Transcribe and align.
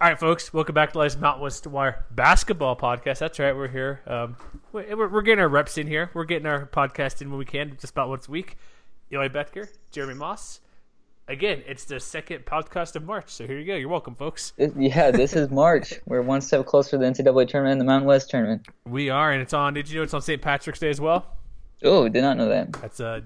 All 0.00 0.06
right, 0.06 0.16
folks, 0.16 0.54
welcome 0.54 0.76
back 0.76 0.92
to 0.92 0.98
Lions 0.98 1.16
Mountain 1.16 1.42
West 1.42 1.66
Wire 1.66 2.04
basketball 2.12 2.76
podcast. 2.76 3.18
That's 3.18 3.40
right, 3.40 3.52
we're 3.52 3.66
here. 3.66 4.00
Um, 4.06 4.36
we're, 4.70 5.08
we're 5.08 5.22
getting 5.22 5.40
our 5.40 5.48
reps 5.48 5.76
in 5.76 5.88
here. 5.88 6.12
We're 6.14 6.22
getting 6.22 6.46
our 6.46 6.66
podcast 6.66 7.20
in 7.20 7.30
when 7.30 7.38
we 7.40 7.44
can, 7.44 7.76
just 7.80 7.94
about 7.94 8.08
once 8.08 8.28
a 8.28 8.30
week. 8.30 8.56
Eli 9.12 9.26
Boettger, 9.26 9.68
Jeremy 9.90 10.14
Moss. 10.14 10.60
Again, 11.26 11.64
it's 11.66 11.84
the 11.84 11.98
second 11.98 12.46
podcast 12.46 12.94
of 12.94 13.02
March, 13.02 13.28
so 13.28 13.44
here 13.44 13.58
you 13.58 13.64
go. 13.64 13.74
You're 13.74 13.88
welcome, 13.88 14.14
folks. 14.14 14.52
Yeah, 14.56 15.10
this 15.10 15.34
is 15.34 15.50
March. 15.50 15.94
We're 16.06 16.22
one 16.22 16.42
step 16.42 16.64
closer 16.64 16.90
to 16.90 16.98
the 16.98 17.04
NCAA 17.04 17.48
tournament 17.48 17.72
and 17.72 17.80
the 17.80 17.84
Mountain 17.84 18.06
West 18.06 18.30
tournament. 18.30 18.68
We 18.86 19.10
are, 19.10 19.32
and 19.32 19.42
it's 19.42 19.52
on. 19.52 19.74
Did 19.74 19.90
you 19.90 19.96
know 19.96 20.04
it's 20.04 20.14
on 20.14 20.22
St. 20.22 20.40
Patrick's 20.40 20.78
Day 20.78 20.90
as 20.90 21.00
well? 21.00 21.26
Oh, 21.82 22.08
did 22.08 22.22
not 22.22 22.36
know 22.36 22.48
that. 22.48 22.72
That's 22.74 23.00
uh, 23.00 23.22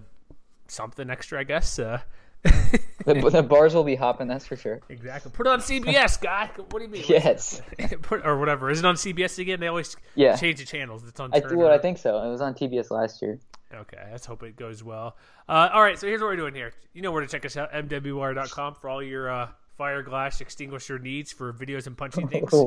something 0.69 1.11
extra, 1.11 1.39
I 1.39 1.45
guess. 1.45 1.79
Uh, 1.79 2.01
The, 3.05 3.15
the 3.15 3.43
bars 3.43 3.75
will 3.75 3.83
be 3.83 3.97
hopping, 3.97 4.29
that's 4.29 4.47
for 4.47 4.55
sure. 4.55 4.79
exactly. 4.89 5.33
Put 5.33 5.49
it 5.49 5.51
on 5.51 5.59
CBS, 5.59 6.21
guy. 6.23 6.49
What 6.57 6.79
do 6.79 6.83
you 6.85 6.89
mean? 6.89 7.03
Yes. 7.09 7.61
Put, 8.03 8.25
or 8.25 8.39
whatever. 8.39 8.71
Is 8.71 8.79
it 8.79 8.85
on 8.85 8.95
CBS 8.95 9.41
again? 9.41 9.59
They 9.59 9.67
always 9.67 9.97
Yeah. 10.15 10.37
change 10.37 10.61
the 10.61 10.65
channels. 10.65 11.03
It's 11.09 11.19
on. 11.19 11.31
I, 11.35 11.43
well, 11.53 11.67
I 11.73 11.79
think 11.79 11.99
so. 11.99 12.23
It 12.23 12.31
was 12.31 12.41
on 12.41 12.55
TBS 12.55 12.93
last 12.93 13.21
year. 13.21 13.41
Okay, 13.75 13.99
let's 14.13 14.25
hope 14.25 14.45
it 14.45 14.55
goes 14.55 14.85
well. 14.85 15.17
Uh, 15.49 15.71
all 15.73 15.83
right, 15.83 15.99
so 15.99 16.07
here's 16.07 16.21
what 16.21 16.29
we're 16.29 16.37
doing 16.37 16.55
here. 16.55 16.73
You 16.93 17.03
know 17.03 17.11
where 17.11 17.23
to 17.23 17.27
check 17.27 17.45
us 17.45 17.57
out, 17.57 17.73
mwire.com 17.73 18.75
for 18.77 18.89
all 18.89 19.03
your 19.03 19.29
uh, 19.29 19.49
fire 19.77 20.03
glass 20.05 20.41
extinguisher 20.41 21.01
needs 21.01 21.33
for 21.33 21.53
videos 21.53 21.89
and 21.89 21.97
punching 21.99 22.29
things. 22.29 22.53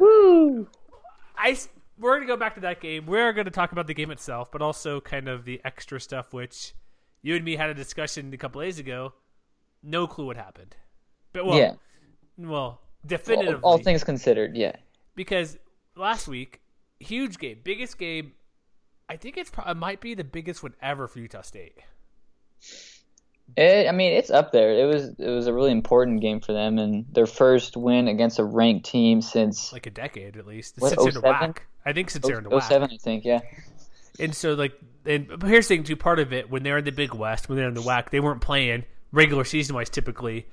Oh. 0.00 0.66
I, 1.36 1.50
s- 1.50 1.68
we're 1.98 2.16
going 2.16 2.22
to 2.28 2.32
go 2.32 2.36
back 2.36 2.54
to 2.54 2.60
that 2.60 2.80
game. 2.80 3.06
We're 3.06 3.32
going 3.32 3.46
to 3.46 3.50
talk 3.50 3.72
about 3.72 3.86
the 3.86 3.94
game 3.94 4.10
itself, 4.10 4.50
but 4.52 4.62
also 4.62 5.00
kind 5.00 5.28
of 5.28 5.44
the 5.44 5.60
extra 5.64 6.00
stuff, 6.00 6.32
which 6.32 6.74
you 7.22 7.36
and 7.36 7.44
me 7.44 7.56
had 7.56 7.70
a 7.70 7.74
discussion 7.74 8.32
a 8.32 8.36
couple 8.36 8.60
days 8.60 8.78
ago. 8.78 9.12
No 9.82 10.06
clue 10.06 10.26
what 10.26 10.36
happened. 10.36 10.76
But, 11.32 11.46
well, 11.46 11.58
yeah. 11.58 11.74
well, 12.36 12.60
All, 12.60 12.80
definitively. 13.06 13.60
all 13.62 13.78
things 13.78 14.04
considered, 14.04 14.56
yeah. 14.56 14.72
because 15.14 15.58
last 15.96 16.28
week, 16.28 16.60
huge 16.98 17.38
game, 17.38 17.58
biggest 17.62 17.98
game. 17.98 18.32
I 19.08 19.16
think 19.16 19.36
it's 19.36 19.50
pro- 19.50 19.64
it 19.64 19.76
might 19.76 20.00
be 20.00 20.14
the 20.14 20.24
biggest 20.24 20.62
one 20.62 20.74
ever 20.80 21.08
for 21.08 21.18
Utah 21.18 21.42
State. 21.42 21.78
It, 23.56 23.88
I 23.88 23.92
mean, 23.92 24.12
it's 24.12 24.30
up 24.30 24.52
there. 24.52 24.72
It 24.72 24.84
was 24.84 25.08
it 25.18 25.28
was 25.28 25.48
a 25.48 25.52
really 25.52 25.72
important 25.72 26.20
game 26.20 26.40
for 26.40 26.52
them 26.52 26.78
and 26.78 27.04
their 27.10 27.26
first 27.26 27.76
win 27.76 28.06
against 28.06 28.38
a 28.38 28.44
ranked 28.44 28.86
team 28.86 29.20
since 29.20 29.72
like 29.72 29.86
a 29.86 29.90
decade 29.90 30.36
at 30.36 30.46
least. 30.46 30.76
What, 30.78 30.90
since 30.90 31.02
they're 31.02 31.08
in 31.08 31.14
the 31.14 31.38
07? 31.38 31.54
I 31.84 31.92
think 31.92 32.10
since 32.10 32.24
they're 32.24 32.38
in 32.38 32.44
the 32.44 32.50
oh, 32.50 32.56
oh 32.56 32.60
WAC. 32.60 32.68
07, 32.68 32.90
I 32.92 32.96
think, 32.98 33.24
yeah. 33.24 33.40
And 34.20 34.34
so 34.34 34.54
like 34.54 34.80
and 35.06 35.42
here's 35.42 35.68
the 35.68 35.76
thing 35.76 35.84
too, 35.84 35.96
part 35.96 36.18
of 36.18 36.32
it, 36.32 36.50
when 36.50 36.62
they're 36.62 36.78
in 36.78 36.84
the 36.84 36.92
Big 36.92 37.14
West, 37.14 37.48
when 37.48 37.56
they're 37.56 37.68
in 37.68 37.74
the 37.74 37.82
WAC, 37.82 38.10
they 38.10 38.20
weren't 38.20 38.40
playing 38.40 38.84
regular 39.12 39.44
season 39.44 39.74
wise 39.74 39.90
typically 39.90 40.46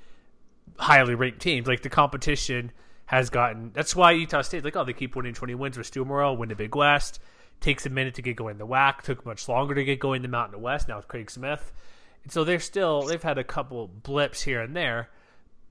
highly 0.78 1.14
ranked 1.14 1.40
teams. 1.40 1.66
Like 1.66 1.82
the 1.82 1.90
competition 1.90 2.72
has 3.06 3.30
gotten 3.30 3.70
that's 3.72 3.96
why 3.96 4.12
Utah 4.12 4.42
State 4.42 4.64
like, 4.64 4.76
oh, 4.76 4.84
they 4.84 4.92
keep 4.92 5.16
winning 5.16 5.34
twenty 5.34 5.54
wins 5.54 5.76
with 5.76 5.86
Stew 5.86 6.04
Morrill, 6.04 6.36
win 6.36 6.48
the 6.48 6.54
Big 6.54 6.74
West. 6.74 7.20
Takes 7.60 7.86
a 7.86 7.90
minute 7.90 8.14
to 8.14 8.22
get 8.22 8.36
going 8.36 8.52
in 8.52 8.58
the 8.58 8.66
WAC, 8.66 9.02
took 9.02 9.26
much 9.26 9.48
longer 9.48 9.74
to 9.74 9.82
get 9.82 9.98
going 9.98 10.18
in 10.18 10.22
the 10.22 10.28
Mountain 10.28 10.60
West, 10.60 10.86
now 10.86 10.96
with 10.96 11.08
Craig 11.08 11.28
Smith. 11.30 11.72
And 12.22 12.32
so 12.32 12.44
they're 12.44 12.60
still 12.60 13.02
they've 13.02 13.22
had 13.22 13.38
a 13.38 13.44
couple 13.44 13.88
blips 13.88 14.42
here 14.42 14.60
and 14.60 14.76
there. 14.76 15.10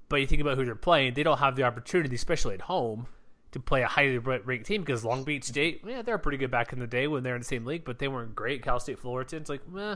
But 0.09 0.17
you 0.17 0.27
think 0.27 0.41
about 0.41 0.57
who 0.57 0.65
they're 0.65 0.75
playing, 0.75 1.13
they 1.13 1.23
don't 1.23 1.39
have 1.39 1.55
the 1.55 1.63
opportunity, 1.63 2.15
especially 2.15 2.55
at 2.55 2.61
home, 2.61 3.07
to 3.57 3.63
play 3.63 3.81
a 3.81 3.87
highly 3.87 4.17
ranked 4.17 4.65
team 4.65 4.81
because 4.81 5.03
Long 5.03 5.23
Beach 5.23 5.43
State, 5.43 5.81
yeah, 5.85 6.01
they're 6.01 6.17
pretty 6.17 6.37
good 6.37 6.51
back 6.51 6.73
in 6.73 6.79
the 6.79 6.87
day 6.87 7.07
when 7.07 7.23
they're 7.23 7.35
in 7.35 7.41
the 7.41 7.47
same 7.47 7.65
league, 7.65 7.83
but 7.85 7.99
they 7.99 8.07
weren't 8.07 8.35
great. 8.35 8.63
Cal 8.63 8.79
State 8.79 8.99
Fullerton's 8.99 9.49
like, 9.49 9.67
meh, 9.67 9.95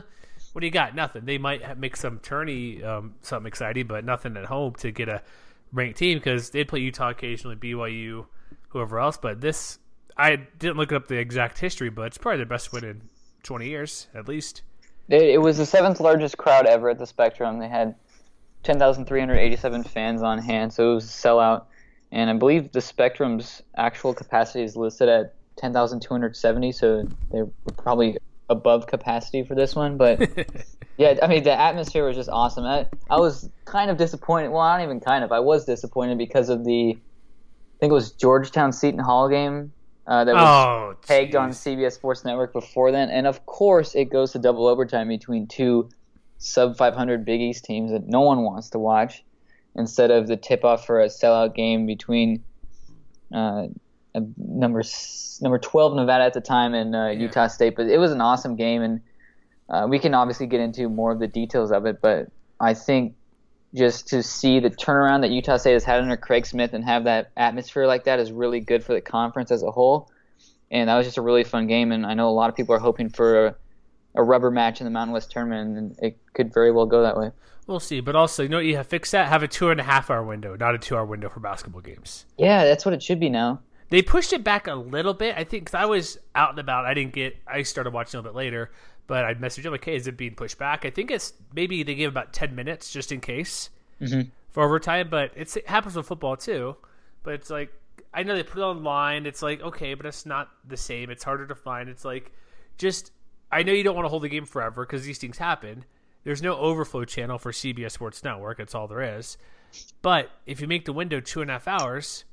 what 0.52 0.60
do 0.60 0.66
you 0.66 0.72
got? 0.72 0.94
Nothing. 0.94 1.24
They 1.24 1.38
might 1.38 1.78
make 1.78 1.96
some 1.96 2.18
tourney, 2.18 2.82
um, 2.82 3.14
something 3.22 3.46
exciting, 3.46 3.86
but 3.86 4.04
nothing 4.04 4.36
at 4.36 4.46
home 4.46 4.74
to 4.74 4.90
get 4.90 5.08
a 5.08 5.22
ranked 5.72 5.98
team 5.98 6.18
because 6.18 6.50
they'd 6.50 6.68
play 6.68 6.80
Utah 6.80 7.10
occasionally, 7.10 7.56
BYU, 7.56 8.26
whoever 8.68 8.98
else. 8.98 9.16
But 9.16 9.40
this, 9.40 9.78
I 10.16 10.36
didn't 10.58 10.76
look 10.76 10.92
up 10.92 11.08
the 11.08 11.18
exact 11.18 11.58
history, 11.58 11.90
but 11.90 12.02
it's 12.08 12.18
probably 12.18 12.38
their 12.38 12.46
best 12.46 12.72
win 12.72 12.84
in 12.84 13.02
20 13.42 13.68
years 13.68 14.08
at 14.14 14.28
least. 14.28 14.62
It, 15.08 15.22
it 15.22 15.38
was 15.38 15.58
the 15.58 15.66
seventh 15.66 16.00
largest 16.00 16.36
crowd 16.36 16.66
ever 16.66 16.90
at 16.90 16.98
the 16.98 17.06
Spectrum. 17.06 17.58
They 17.58 17.68
had 17.68 17.94
10,387 18.64 19.84
fans 19.84 20.22
on 20.22 20.38
hand, 20.38 20.72
so 20.72 20.92
it 20.92 20.94
was 20.96 21.04
a 21.04 21.08
sellout. 21.08 21.64
And 22.12 22.28
I 22.30 22.34
believe 22.34 22.72
the 22.72 22.80
Spectrum's 22.80 23.62
actual 23.76 24.12
capacity 24.14 24.62
is 24.62 24.76
listed 24.76 25.08
at 25.08 25.34
10,270, 25.56 26.72
so 26.72 27.08
they 27.32 27.42
were 27.42 27.50
probably 27.76 28.18
above 28.50 28.86
capacity 28.86 29.42
for 29.42 29.54
this 29.54 29.74
one. 29.74 29.96
But 29.96 30.20
yeah, 30.98 31.18
I 31.22 31.26
mean, 31.26 31.42
the 31.42 31.58
atmosphere 31.58 32.06
was 32.06 32.16
just 32.16 32.28
awesome. 32.28 32.64
I, 32.64 32.86
I 33.08 33.18
was 33.18 33.48
kind 33.64 33.90
of 33.90 33.96
disappointed. 33.96 34.50
Well, 34.50 34.60
I 34.60 34.76
don't 34.76 34.84
even 34.84 35.00
kind 35.00 35.24
of. 35.24 35.32
I 35.32 35.40
was 35.40 35.64
disappointed 35.64 36.18
because 36.18 36.50
of 36.50 36.64
the, 36.64 36.90
I 36.90 37.78
think 37.80 37.90
it 37.90 37.94
was 37.94 38.12
Georgetown 38.12 38.72
Seton 38.72 39.00
Hall 39.00 39.28
game 39.30 39.72
uh, 40.06 40.24
that 40.24 40.34
was 40.34 40.44
Oh, 40.44 40.94
pegged 41.06 41.34
on. 41.34 41.50
CBS 41.50 41.92
Sports 41.92 42.24
Network 42.24 42.52
before 42.52 42.92
then, 42.92 43.08
and 43.08 43.26
of 43.26 43.46
course 43.46 43.94
it 43.94 44.06
goes 44.10 44.32
to 44.32 44.38
double 44.38 44.66
overtime 44.66 45.08
between 45.08 45.46
two 45.46 45.88
sub 46.38 46.76
500 46.76 47.24
Big 47.24 47.40
East 47.40 47.64
teams 47.64 47.90
that 47.92 48.06
no 48.06 48.20
one 48.20 48.42
wants 48.42 48.68
to 48.70 48.78
watch, 48.78 49.24
instead 49.76 50.10
of 50.10 50.26
the 50.26 50.36
tip 50.36 50.64
off 50.64 50.86
for 50.86 51.00
a 51.00 51.06
sellout 51.06 51.54
game 51.54 51.86
between 51.86 52.44
uh, 53.34 53.66
number 54.36 54.82
number 55.40 55.58
12 55.58 55.96
Nevada 55.96 56.24
at 56.24 56.34
the 56.34 56.40
time 56.40 56.74
and 56.74 56.94
uh, 56.94 57.08
Utah 57.08 57.48
State. 57.48 57.76
But 57.76 57.86
it 57.86 57.98
was 57.98 58.12
an 58.12 58.20
awesome 58.20 58.56
game, 58.56 58.82
and 58.82 59.00
uh, 59.68 59.86
we 59.88 59.98
can 59.98 60.14
obviously 60.14 60.46
get 60.46 60.60
into 60.60 60.88
more 60.88 61.12
of 61.12 61.18
the 61.18 61.28
details 61.28 61.72
of 61.72 61.86
it. 61.86 62.00
But 62.00 62.28
I 62.60 62.74
think 62.74 63.14
just 63.74 64.08
to 64.08 64.22
see 64.22 64.60
the 64.60 64.70
turnaround 64.70 65.22
that 65.22 65.30
Utah 65.30 65.56
State 65.56 65.72
has 65.72 65.84
had 65.84 66.00
under 66.00 66.16
Craig 66.16 66.44
Smith 66.46 66.74
and 66.74 66.84
have 66.84 67.04
that 67.04 67.30
atmosphere 67.36 67.86
like 67.86 68.04
that 68.04 68.18
is 68.18 68.30
really 68.30 68.60
good 68.60 68.84
for 68.84 68.92
the 68.92 69.00
conference 69.00 69.50
as 69.50 69.62
a 69.62 69.70
whole. 69.70 70.10
And 70.70 70.88
that 70.88 70.96
was 70.96 71.06
just 71.06 71.18
a 71.18 71.22
really 71.22 71.44
fun 71.44 71.66
game. 71.66 71.92
And 71.92 72.04
I 72.04 72.14
know 72.14 72.28
a 72.28 72.30
lot 72.30 72.50
of 72.50 72.56
people 72.56 72.74
are 72.74 72.78
hoping 72.78 73.08
for 73.08 73.46
a, 73.46 73.56
a 74.14 74.22
rubber 74.22 74.50
match 74.50 74.80
in 74.80 74.84
the 74.84 74.90
Mountain 74.90 75.14
West 75.14 75.30
tournament, 75.30 75.78
and 75.78 75.98
it 76.02 76.18
could 76.34 76.52
very 76.52 76.70
well 76.70 76.86
go 76.86 77.02
that 77.02 77.16
way. 77.16 77.30
We'll 77.66 77.80
see. 77.80 78.00
But 78.00 78.16
also, 78.16 78.42
you 78.42 78.48
know 78.48 78.58
you 78.58 78.76
have 78.76 78.86
fix 78.86 79.12
that? 79.12 79.28
Have 79.28 79.42
a 79.42 79.48
two 79.48 79.70
and 79.70 79.80
a 79.80 79.84
half 79.84 80.10
hour 80.10 80.22
window, 80.22 80.56
not 80.56 80.74
a 80.74 80.78
two 80.78 80.96
hour 80.96 81.04
window 81.04 81.28
for 81.28 81.40
basketball 81.40 81.80
games. 81.80 82.26
Yeah, 82.36 82.64
that's 82.64 82.84
what 82.84 82.94
it 82.94 83.02
should 83.02 83.20
be 83.20 83.28
now. 83.28 83.60
They 83.90 84.02
pushed 84.02 84.32
it 84.32 84.42
back 84.42 84.66
a 84.66 84.74
little 84.74 85.14
bit. 85.14 85.36
I 85.36 85.44
think 85.44 85.64
because 85.64 85.74
I 85.78 85.84
was 85.84 86.18
out 86.34 86.50
and 86.50 86.58
about. 86.58 86.86
I 86.86 86.94
didn't 86.94 87.12
get. 87.12 87.36
I 87.46 87.62
started 87.62 87.92
watching 87.92 88.18
a 88.18 88.22
little 88.22 88.32
bit 88.32 88.36
later, 88.36 88.72
but 89.06 89.24
I 89.24 89.34
messaged 89.34 89.40
message 89.40 89.64
them 89.64 89.72
like, 89.72 89.84
"Hey, 89.84 89.96
is 89.96 90.06
it 90.06 90.16
being 90.16 90.34
pushed 90.34 90.58
back?" 90.58 90.84
I 90.84 90.90
think 90.90 91.10
it's 91.10 91.34
maybe 91.54 91.82
they 91.82 91.94
gave 91.94 92.08
about 92.08 92.32
ten 92.32 92.54
minutes 92.54 92.92
just 92.92 93.12
in 93.12 93.20
case 93.20 93.70
mm-hmm. 94.00 94.28
for 94.50 94.64
overtime. 94.64 95.08
But 95.10 95.32
it's, 95.36 95.56
it 95.56 95.68
happens 95.68 95.94
with 95.94 96.06
football 96.06 96.36
too. 96.36 96.76
But 97.22 97.34
it's 97.34 97.50
like 97.50 97.70
I 98.14 98.22
know 98.22 98.34
they 98.34 98.42
put 98.42 98.58
it 98.58 98.64
online. 98.64 99.26
It's 99.26 99.42
like 99.42 99.60
okay, 99.60 99.94
but 99.94 100.06
it's 100.06 100.26
not 100.26 100.50
the 100.66 100.76
same. 100.76 101.10
It's 101.10 101.22
harder 101.22 101.46
to 101.46 101.54
find. 101.54 101.88
It's 101.88 102.04
like 102.04 102.32
just 102.78 103.12
I 103.50 103.62
know 103.62 103.72
you 103.72 103.84
don't 103.84 103.94
want 103.94 104.06
to 104.06 104.10
hold 104.10 104.22
the 104.22 104.28
game 104.28 104.46
forever 104.46 104.84
because 104.84 105.04
these 105.04 105.18
things 105.18 105.38
happen. 105.38 105.84
There's 106.24 106.42
no 106.42 106.56
overflow 106.56 107.04
channel 107.04 107.38
for 107.38 107.52
CBS 107.52 107.92
Sports 107.92 108.22
Network. 108.22 108.58
That's 108.58 108.74
all 108.74 108.86
there 108.88 109.18
is. 109.18 109.36
But 110.02 110.30
if 110.46 110.60
you 110.60 110.66
make 110.68 110.84
the 110.84 110.92
window 110.92 111.20
two 111.20 111.40
and 111.40 111.50
a 111.50 111.54
half 111.54 111.66
hours, 111.66 112.24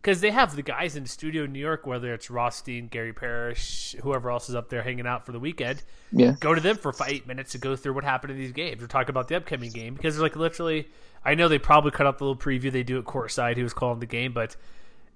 because 0.00 0.20
they 0.20 0.30
have 0.30 0.54
the 0.56 0.62
guys 0.62 0.96
in 0.96 1.04
the 1.04 1.08
studio 1.08 1.44
in 1.44 1.52
New 1.52 1.58
York, 1.60 1.86
whether 1.86 2.12
it's 2.12 2.30
Rothstein, 2.30 2.88
Gary 2.88 3.12
Parrish, 3.12 3.94
whoever 4.02 4.30
else 4.30 4.48
is 4.48 4.54
up 4.54 4.68
there 4.68 4.82
hanging 4.82 5.06
out 5.06 5.24
for 5.24 5.32
the 5.32 5.38
weekend, 5.40 5.82
Yeah. 6.12 6.34
go 6.40 6.54
to 6.54 6.60
them 6.60 6.76
for 6.76 6.92
five, 6.92 7.08
eight 7.10 7.26
minutes 7.26 7.52
to 7.52 7.58
go 7.58 7.76
through 7.76 7.94
what 7.94 8.04
happened 8.04 8.32
in 8.32 8.38
these 8.38 8.52
games 8.52 8.82
or 8.82 8.86
talk 8.88 9.08
about 9.08 9.28
the 9.28 9.36
upcoming 9.36 9.70
game 9.70 9.94
because 9.94 10.14
they're 10.16 10.22
like 10.22 10.36
literally. 10.36 10.88
I 11.24 11.34
know 11.36 11.46
they 11.48 11.58
probably 11.60 11.92
cut 11.92 12.06
out 12.06 12.18
the 12.18 12.24
little 12.24 12.36
preview 12.40 12.72
they 12.72 12.82
do 12.82 12.98
at 12.98 13.04
courtside. 13.04 13.56
Who 13.56 13.62
was 13.62 13.72
calling 13.72 14.00
the 14.00 14.06
game, 14.06 14.32
but 14.32 14.56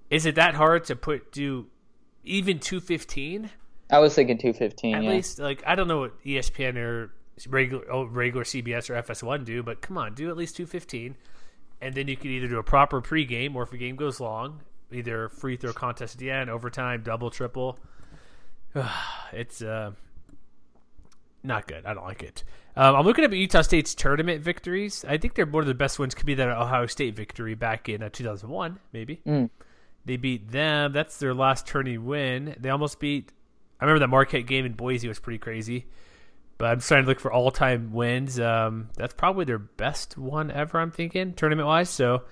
is 0.09 0.25
it 0.25 0.35
that 0.35 0.55
hard 0.55 0.85
to 0.85 0.95
put 0.95 1.33
do 1.33 1.67
even 2.23 2.59
two 2.59 2.79
fifteen 2.79 3.49
I 3.89 3.99
was 3.99 4.15
thinking 4.15 4.37
215. 4.37 4.95
at 4.95 5.03
yeah. 5.03 5.09
least? 5.09 5.37
Like 5.39 5.63
I 5.67 5.75
don't 5.75 5.87
know 5.89 5.99
what 5.99 6.23
ESPN 6.23 6.77
or 6.77 7.11
regular 7.47 7.85
oh, 7.91 8.05
regular 8.05 8.43
CBS 8.43 8.89
or 8.89 9.01
FS1 9.01 9.45
do, 9.45 9.61
but 9.61 9.81
come 9.81 9.97
on, 9.97 10.13
do 10.13 10.29
at 10.29 10.37
least 10.37 10.55
two 10.55 10.65
fifteen, 10.65 11.15
and 11.81 11.93
then 11.93 12.07
you 12.07 12.17
can 12.17 12.31
either 12.31 12.47
do 12.47 12.57
a 12.57 12.63
proper 12.63 13.01
pregame 13.01 13.55
or 13.55 13.63
if 13.63 13.73
a 13.73 13.77
game 13.77 13.95
goes 13.95 14.19
long, 14.19 14.61
either 14.91 15.29
free 15.29 15.57
throw 15.57 15.73
contest 15.73 16.15
at 16.15 16.19
the 16.19 16.31
end, 16.31 16.49
overtime, 16.49 17.03
double, 17.03 17.29
triple. 17.29 17.77
it's 19.33 19.61
uh 19.61 19.91
not 21.43 21.67
good. 21.67 21.85
I 21.85 21.93
don't 21.93 22.03
like 22.03 22.23
it. 22.23 22.43
Um, 22.75 22.95
I'm 22.95 23.05
looking 23.05 23.23
at 23.23 23.31
Utah 23.31 23.61
State's 23.61 23.95
tournament 23.95 24.43
victories. 24.43 25.05
I 25.07 25.17
think 25.17 25.35
they're 25.35 25.45
one 25.45 25.61
of 25.61 25.67
the 25.67 25.73
best 25.73 25.97
ones. 25.97 26.13
Could 26.13 26.25
be 26.25 26.35
that 26.35 26.49
Ohio 26.49 26.85
State 26.85 27.15
victory 27.15 27.55
back 27.55 27.89
in 27.89 28.03
uh, 28.03 28.09
2001, 28.09 28.79
maybe. 28.91 29.21
Mm. 29.25 29.49
They 30.05 30.17
beat 30.17 30.51
them. 30.51 30.93
That's 30.93 31.17
their 31.17 31.33
last 31.33 31.65
tourney 31.65 31.97
win. 31.97 32.55
They 32.59 32.69
almost 32.69 32.99
beat. 32.99 33.31
I 33.79 33.85
remember 33.85 33.99
that 33.99 34.07
Marquette 34.07 34.45
game 34.45 34.65
in 34.65 34.73
Boise 34.73 35.07
was 35.07 35.19
pretty 35.19 35.39
crazy. 35.39 35.87
But 36.57 36.71
I'm 36.71 36.79
starting 36.79 37.05
to 37.05 37.09
look 37.09 37.19
for 37.19 37.31
all 37.31 37.51
time 37.51 37.93
wins. 37.93 38.39
Um, 38.39 38.89
that's 38.95 39.13
probably 39.13 39.45
their 39.45 39.59
best 39.59 40.17
one 40.17 40.49
ever. 40.49 40.79
I'm 40.79 40.91
thinking 40.91 41.33
tournament 41.33 41.67
wise. 41.67 41.89
So 41.89 42.23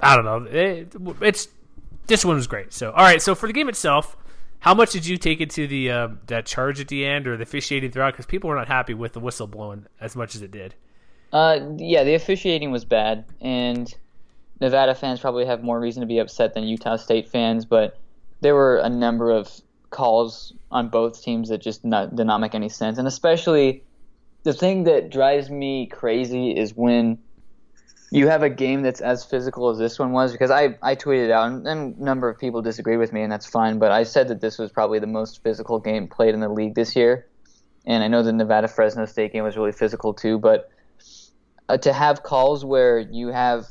I 0.00 0.16
don't 0.16 0.24
know. 0.24 0.50
It, 0.50 0.94
it's 1.20 1.48
this 2.06 2.24
one 2.24 2.36
was 2.36 2.46
great. 2.46 2.72
So 2.72 2.90
all 2.90 3.04
right. 3.04 3.20
So 3.20 3.34
for 3.34 3.46
the 3.46 3.52
game 3.52 3.68
itself, 3.68 4.16
how 4.60 4.74
much 4.74 4.92
did 4.92 5.06
you 5.06 5.16
take 5.16 5.40
it 5.40 5.50
to 5.50 5.66
the 5.66 5.90
uh, 5.90 6.08
that 6.26 6.46
charge 6.46 6.80
at 6.80 6.88
the 6.88 7.04
end 7.04 7.26
or 7.26 7.36
the 7.36 7.42
officiating 7.42 7.90
throughout? 7.90 8.12
Because 8.12 8.26
people 8.26 8.48
were 8.48 8.56
not 8.56 8.68
happy 8.68 8.94
with 8.94 9.12
the 9.12 9.20
whistle 9.20 9.46
blowing 9.46 9.86
as 10.00 10.16
much 10.16 10.34
as 10.34 10.42
it 10.42 10.50
did. 10.50 10.74
Uh, 11.32 11.60
yeah, 11.76 12.04
the 12.04 12.14
officiating 12.14 12.70
was 12.70 12.84
bad, 12.84 13.24
and 13.40 13.94
Nevada 14.60 14.94
fans 14.94 15.20
probably 15.20 15.46
have 15.46 15.62
more 15.62 15.78
reason 15.78 16.00
to 16.00 16.06
be 16.06 16.18
upset 16.18 16.54
than 16.54 16.64
Utah 16.64 16.96
State 16.96 17.28
fans. 17.28 17.64
But 17.64 17.98
there 18.40 18.54
were 18.54 18.78
a 18.78 18.88
number 18.88 19.30
of 19.30 19.60
calls 19.90 20.52
on 20.70 20.88
both 20.88 21.22
teams 21.22 21.48
that 21.48 21.58
just 21.58 21.84
not, 21.84 22.14
did 22.14 22.26
not 22.26 22.38
make 22.38 22.54
any 22.54 22.68
sense, 22.68 22.98
and 22.98 23.06
especially 23.06 23.84
the 24.42 24.52
thing 24.52 24.84
that 24.84 25.10
drives 25.10 25.50
me 25.50 25.86
crazy 25.86 26.56
is 26.56 26.74
when 26.74 27.18
you 28.10 28.26
have 28.26 28.42
a 28.42 28.50
game 28.50 28.82
that's 28.82 29.00
as 29.00 29.24
physical 29.24 29.70
as 29.70 29.78
this 29.78 29.98
one 29.98 30.12
was 30.12 30.32
because 30.32 30.50
I, 30.50 30.76
I 30.82 30.96
tweeted 30.96 31.30
out 31.30 31.48
and, 31.48 31.66
and 31.66 31.96
a 31.96 32.02
number 32.02 32.28
of 32.28 32.38
people 32.38 32.60
disagreed 32.60 32.98
with 32.98 33.12
me 33.12 33.22
and 33.22 33.30
that's 33.30 33.46
fine 33.46 33.78
but 33.78 33.92
I 33.92 34.02
said 34.02 34.28
that 34.28 34.40
this 34.40 34.58
was 34.58 34.72
probably 34.72 34.98
the 34.98 35.06
most 35.06 35.42
physical 35.42 35.78
game 35.78 36.08
played 36.08 36.34
in 36.34 36.40
the 36.40 36.48
league 36.48 36.74
this 36.74 36.96
year. 36.96 37.26
And 37.86 38.02
I 38.02 38.08
know 38.08 38.22
the 38.22 38.32
Nevada 38.32 38.68
Fresno 38.68 39.06
State 39.06 39.32
game 39.32 39.44
was 39.44 39.56
really 39.56 39.72
physical 39.72 40.12
too 40.12 40.38
but 40.38 40.70
uh, 41.68 41.76
to 41.78 41.92
have 41.92 42.24
calls 42.24 42.64
where 42.64 42.98
you 42.98 43.28
have 43.28 43.66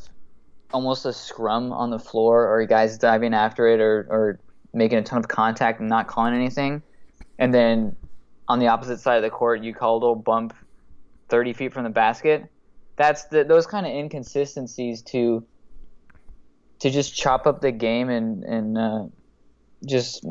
almost 0.71 1.05
a 1.05 1.11
scrum 1.11 1.73
on 1.73 1.89
the 1.89 1.99
floor 1.99 2.47
or 2.47 2.65
guys 2.65 2.97
diving 2.97 3.33
after 3.33 3.67
it 3.67 3.81
or, 3.81 4.07
or 4.09 4.39
making 4.73 4.97
a 4.97 5.03
ton 5.03 5.19
of 5.19 5.27
contact 5.27 5.79
and 5.79 5.89
not 5.89 6.07
calling 6.07 6.33
anything. 6.33 6.81
And 7.37 7.53
then 7.53 7.95
on 8.47 8.59
the 8.59 8.67
opposite 8.67 8.99
side 8.99 9.17
of 9.17 9.23
the 9.23 9.29
court 9.29 9.63
you 9.63 9.73
call 9.73 9.97
a 9.97 9.99
little 9.99 10.15
bump 10.15 10.53
30 11.29 11.53
feet 11.53 11.73
from 11.73 11.83
the 11.83 11.89
basket. 11.89 12.45
That's 12.95 13.25
the, 13.25 13.43
those 13.43 13.65
kind 13.65 13.85
of 13.85 13.93
inconsistencies 13.93 15.01
to 15.03 15.45
to 16.79 16.89
just 16.89 17.13
chop 17.15 17.45
up 17.45 17.61
the 17.61 17.71
game 17.71 18.09
and 18.09 18.43
and 18.43 18.77
uh, 18.77 19.05
just 19.85 20.25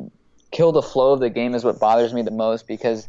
kill 0.50 0.72
the 0.72 0.82
flow 0.82 1.12
of 1.12 1.20
the 1.20 1.30
game 1.30 1.54
is 1.54 1.64
what 1.64 1.78
bothers 1.78 2.12
me 2.12 2.22
the 2.22 2.30
most 2.30 2.66
because 2.66 3.08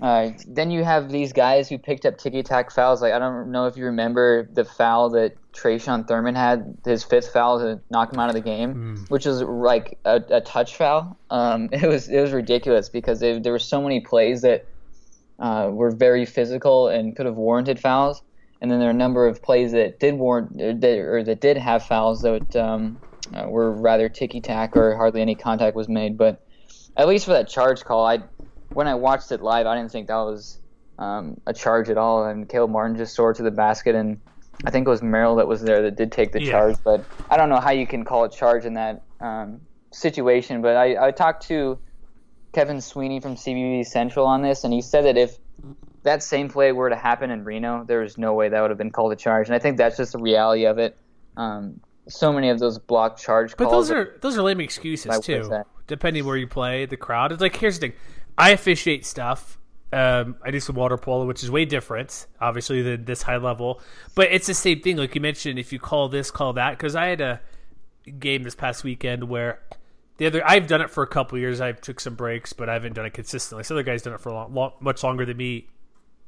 uh, 0.00 0.30
then 0.46 0.70
you 0.70 0.84
have 0.84 1.10
these 1.10 1.32
guys 1.32 1.68
who 1.68 1.78
picked 1.78 2.06
up 2.06 2.18
ticky 2.18 2.42
tack 2.42 2.70
fouls. 2.70 3.02
Like 3.02 3.12
I 3.12 3.18
don't 3.18 3.50
know 3.50 3.66
if 3.66 3.76
you 3.76 3.86
remember 3.86 4.48
the 4.52 4.64
foul 4.64 5.10
that 5.10 5.36
Tre'Shawn 5.52 6.06
Thurman 6.08 6.34
had, 6.34 6.78
his 6.84 7.04
fifth 7.04 7.32
foul 7.32 7.58
to 7.58 7.80
knock 7.90 8.12
him 8.12 8.20
out 8.20 8.28
of 8.28 8.34
the 8.34 8.40
game, 8.40 8.74
Mm. 8.74 9.10
which 9.10 9.26
was 9.26 9.42
like 9.42 9.98
a, 10.04 10.22
a 10.30 10.40
touch 10.40 10.76
foul. 10.76 11.18
Um, 11.30 11.68
it 11.72 11.86
was 11.86 12.08
it 12.08 12.20
was 12.20 12.32
ridiculous 12.32 12.88
because 12.88 13.20
they, 13.20 13.38
there 13.38 13.52
were 13.52 13.58
so 13.58 13.82
many 13.82 14.00
plays 14.00 14.42
that 14.42 14.66
uh, 15.38 15.68
were 15.72 15.90
very 15.90 16.24
physical 16.26 16.88
and 16.88 17.16
could 17.16 17.26
have 17.26 17.36
warranted 17.36 17.80
fouls 17.80 18.22
and 18.60 18.70
then 18.70 18.78
there 18.78 18.88
are 18.88 18.92
a 18.92 18.94
number 18.94 19.26
of 19.26 19.42
plays 19.42 19.72
that 19.72 19.98
did 19.98 20.14
warrant 20.14 20.56
that, 20.58 20.98
or 20.98 21.24
that 21.24 21.40
did 21.40 21.56
have 21.56 21.82
fouls 21.84 22.22
that 22.22 22.54
um, 22.56 22.98
uh, 23.34 23.48
were 23.48 23.72
rather 23.72 24.08
ticky 24.08 24.40
tack 24.40 24.76
or 24.76 24.96
hardly 24.96 25.22
any 25.22 25.34
contact 25.34 25.74
was 25.74 25.88
made. 25.88 26.18
But 26.18 26.44
at 26.96 27.08
least 27.08 27.24
for 27.24 27.32
that 27.32 27.48
charge 27.48 27.82
call, 27.84 28.04
I 28.04 28.18
when 28.72 28.86
I 28.86 28.94
watched 28.94 29.32
it 29.32 29.40
live, 29.42 29.66
I 29.66 29.76
didn't 29.76 29.92
think 29.92 30.08
that 30.08 30.16
was 30.16 30.58
um, 30.98 31.40
a 31.46 31.52
charge 31.52 31.90
at 31.90 31.98
all. 31.98 32.24
And 32.24 32.48
Caleb 32.48 32.70
Martin 32.70 32.96
just 32.96 33.14
soared 33.14 33.36
to 33.36 33.42
the 33.42 33.50
basket, 33.50 33.94
and 33.94 34.20
I 34.64 34.70
think 34.70 34.86
it 34.86 34.90
was 34.90 35.02
Merrill 35.02 35.36
that 35.36 35.48
was 35.48 35.62
there 35.62 35.82
that 35.82 35.96
did 35.96 36.12
take 36.12 36.32
the 36.32 36.42
Yeah. 36.42 36.50
charge. 36.52 36.76
But 36.84 37.04
I 37.30 37.36
don't 37.36 37.48
know 37.48 37.60
how 37.60 37.70
you 37.70 37.86
can 37.86 38.04
call 38.04 38.24
a 38.24 38.30
charge 38.30 38.64
in 38.64 38.74
that 38.74 39.02
um, 39.20 39.60
situation. 39.92 40.62
But 40.62 40.76
I, 40.76 41.08
I 41.08 41.10
talked 41.10 41.46
to 41.48 41.78
Kevin 42.52 42.80
Sweeney 42.80 43.20
from 43.20 43.36
CBB 43.36 43.86
Central 43.86 44.26
on 44.26 44.42
this, 44.42 44.64
and 44.64 44.72
he 44.72 44.82
said 44.82 45.04
that 45.04 45.16
if 45.16 45.38
that 46.02 46.22
same 46.22 46.48
play 46.48 46.72
were 46.72 46.88
to 46.88 46.96
happen 46.96 47.30
in 47.30 47.44
Reno, 47.44 47.84
there 47.84 48.00
was 48.00 48.16
no 48.16 48.34
way 48.34 48.48
that 48.48 48.60
would 48.60 48.70
have 48.70 48.78
been 48.78 48.90
called 48.90 49.12
a 49.12 49.16
charge. 49.16 49.48
And 49.48 49.54
I 49.54 49.58
think 49.58 49.76
that's 49.76 49.96
just 49.96 50.12
the 50.12 50.18
reality 50.18 50.64
of 50.64 50.78
it. 50.78 50.96
Um, 51.36 51.80
so 52.08 52.32
many 52.32 52.48
of 52.48 52.58
those 52.58 52.78
block 52.78 53.18
charge 53.18 53.56
But 53.56 53.68
calls. 53.68 53.88
But 53.88 53.94
those 53.94 54.06
are 54.06 54.18
those 54.20 54.38
are 54.38 54.42
lame 54.42 54.60
excuses 54.60 55.20
too. 55.20 55.50
Depending 55.86 56.24
where 56.24 56.36
you 56.36 56.46
play, 56.46 56.86
the 56.86 56.96
crowd. 56.96 57.32
It's 57.32 57.40
like 57.40 57.56
here's 57.56 57.78
the 57.78 57.88
thing: 57.88 57.96
I 58.36 58.50
officiate 58.50 59.06
stuff. 59.06 59.58
Um, 59.92 60.36
I 60.42 60.50
do 60.50 60.60
some 60.60 60.76
water 60.76 60.96
polo, 60.96 61.26
which 61.26 61.42
is 61.42 61.50
way 61.50 61.64
different, 61.64 62.26
obviously, 62.40 62.82
than 62.82 63.04
this 63.04 63.22
high 63.22 63.38
level. 63.38 63.80
But 64.14 64.30
it's 64.30 64.46
the 64.46 64.54
same 64.54 64.80
thing. 64.80 64.96
Like 64.96 65.14
you 65.14 65.20
mentioned, 65.20 65.58
if 65.58 65.72
you 65.72 65.78
call 65.78 66.08
this, 66.08 66.30
call 66.30 66.52
that. 66.52 66.72
Because 66.72 66.94
I 66.94 67.06
had 67.06 67.20
a 67.20 67.40
game 68.18 68.42
this 68.44 68.54
past 68.54 68.84
weekend 68.84 69.24
where 69.24 69.60
the 70.16 70.26
other 70.26 70.42
I've 70.46 70.66
done 70.66 70.80
it 70.80 70.90
for 70.90 71.02
a 71.02 71.06
couple 71.06 71.38
years. 71.38 71.60
I 71.60 71.72
took 71.72 71.98
some 71.98 72.14
breaks, 72.14 72.52
but 72.52 72.68
I 72.68 72.74
haven't 72.74 72.92
done 72.92 73.06
it 73.06 73.14
consistently. 73.14 73.60
This 73.60 73.70
other 73.70 73.82
guy's 73.82 74.02
done 74.02 74.14
it 74.14 74.20
for 74.20 74.30
long, 74.30 74.54
long, 74.54 74.72
much 74.80 75.02
longer 75.02 75.24
than 75.24 75.36
me 75.36 75.68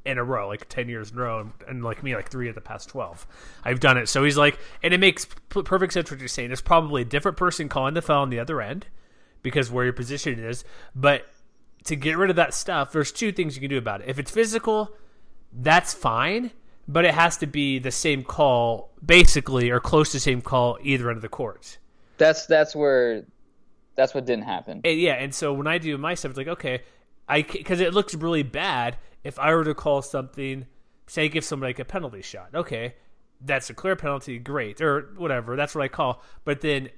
in 0.04 0.18
a 0.18 0.24
row, 0.24 0.48
like 0.48 0.68
ten 0.68 0.88
years 0.88 1.10
in 1.12 1.18
a 1.18 1.22
row, 1.22 1.40
and, 1.40 1.52
and 1.68 1.84
like 1.84 2.02
me, 2.02 2.16
like 2.16 2.30
three 2.30 2.48
of 2.48 2.54
the 2.54 2.60
past 2.60 2.88
twelve. 2.88 3.26
I've 3.64 3.80
done 3.80 3.98
it, 3.98 4.08
so 4.08 4.24
he's 4.24 4.36
like, 4.36 4.58
and 4.82 4.92
it 4.92 4.98
makes 4.98 5.26
p- 5.26 5.62
perfect 5.62 5.92
sense 5.92 6.10
what 6.10 6.18
you're 6.18 6.28
saying. 6.28 6.48
There's 6.48 6.60
probably 6.60 7.02
a 7.02 7.04
different 7.04 7.36
person 7.36 7.68
calling 7.68 7.94
the 7.94 8.02
foul 8.02 8.22
on 8.22 8.30
the 8.30 8.40
other 8.40 8.60
end 8.60 8.86
because 9.42 9.70
where 9.70 9.84
your 9.84 9.92
position 9.92 10.38
is, 10.42 10.64
but 10.94 11.26
to 11.84 11.96
get 11.96 12.16
rid 12.16 12.30
of 12.30 12.36
that 12.36 12.54
stuff, 12.54 12.92
there's 12.92 13.12
two 13.12 13.32
things 13.32 13.54
you 13.56 13.60
can 13.60 13.70
do 13.70 13.78
about 13.78 14.00
it. 14.02 14.08
If 14.08 14.18
it's 14.18 14.30
physical, 14.30 14.90
that's 15.52 15.92
fine, 15.92 16.50
but 16.88 17.04
it 17.04 17.14
has 17.14 17.36
to 17.38 17.46
be 17.46 17.78
the 17.78 17.90
same 17.90 18.22
call, 18.24 18.90
basically, 19.04 19.70
or 19.70 19.80
close 19.80 20.10
to 20.10 20.16
the 20.16 20.20
same 20.20 20.42
call 20.42 20.78
either 20.82 21.08
end 21.08 21.16
of 21.16 21.22
the 21.22 21.28
court. 21.28 21.78
that's 22.18 22.46
that's 22.46 22.74
where 22.74 23.24
that's 23.94 24.14
what 24.14 24.24
didn't 24.24 24.44
happen. 24.44 24.80
And 24.84 24.98
yeah, 24.98 25.14
and 25.14 25.34
so 25.34 25.52
when 25.52 25.66
I 25.66 25.78
do 25.78 25.96
my 25.98 26.14
stuff, 26.14 26.30
it's 26.30 26.38
like 26.38 26.48
okay, 26.48 26.82
I 27.28 27.42
because 27.42 27.80
it 27.80 27.94
looks 27.94 28.14
really 28.14 28.42
bad 28.42 28.96
if 29.24 29.38
I 29.38 29.54
were 29.54 29.64
to 29.64 29.74
call 29.74 30.02
something, 30.02 30.66
say, 31.06 31.28
give 31.28 31.44
somebody 31.44 31.70
like 31.70 31.78
a 31.78 31.84
penalty 31.84 32.22
shot. 32.22 32.50
Okay, 32.54 32.94
that's 33.40 33.70
a 33.70 33.74
clear 33.74 33.96
penalty, 33.96 34.38
great, 34.38 34.80
or 34.80 35.12
whatever. 35.16 35.56
That's 35.56 35.74
what 35.74 35.82
I 35.82 35.88
call. 35.88 36.22
But 36.44 36.60
then 36.60 36.90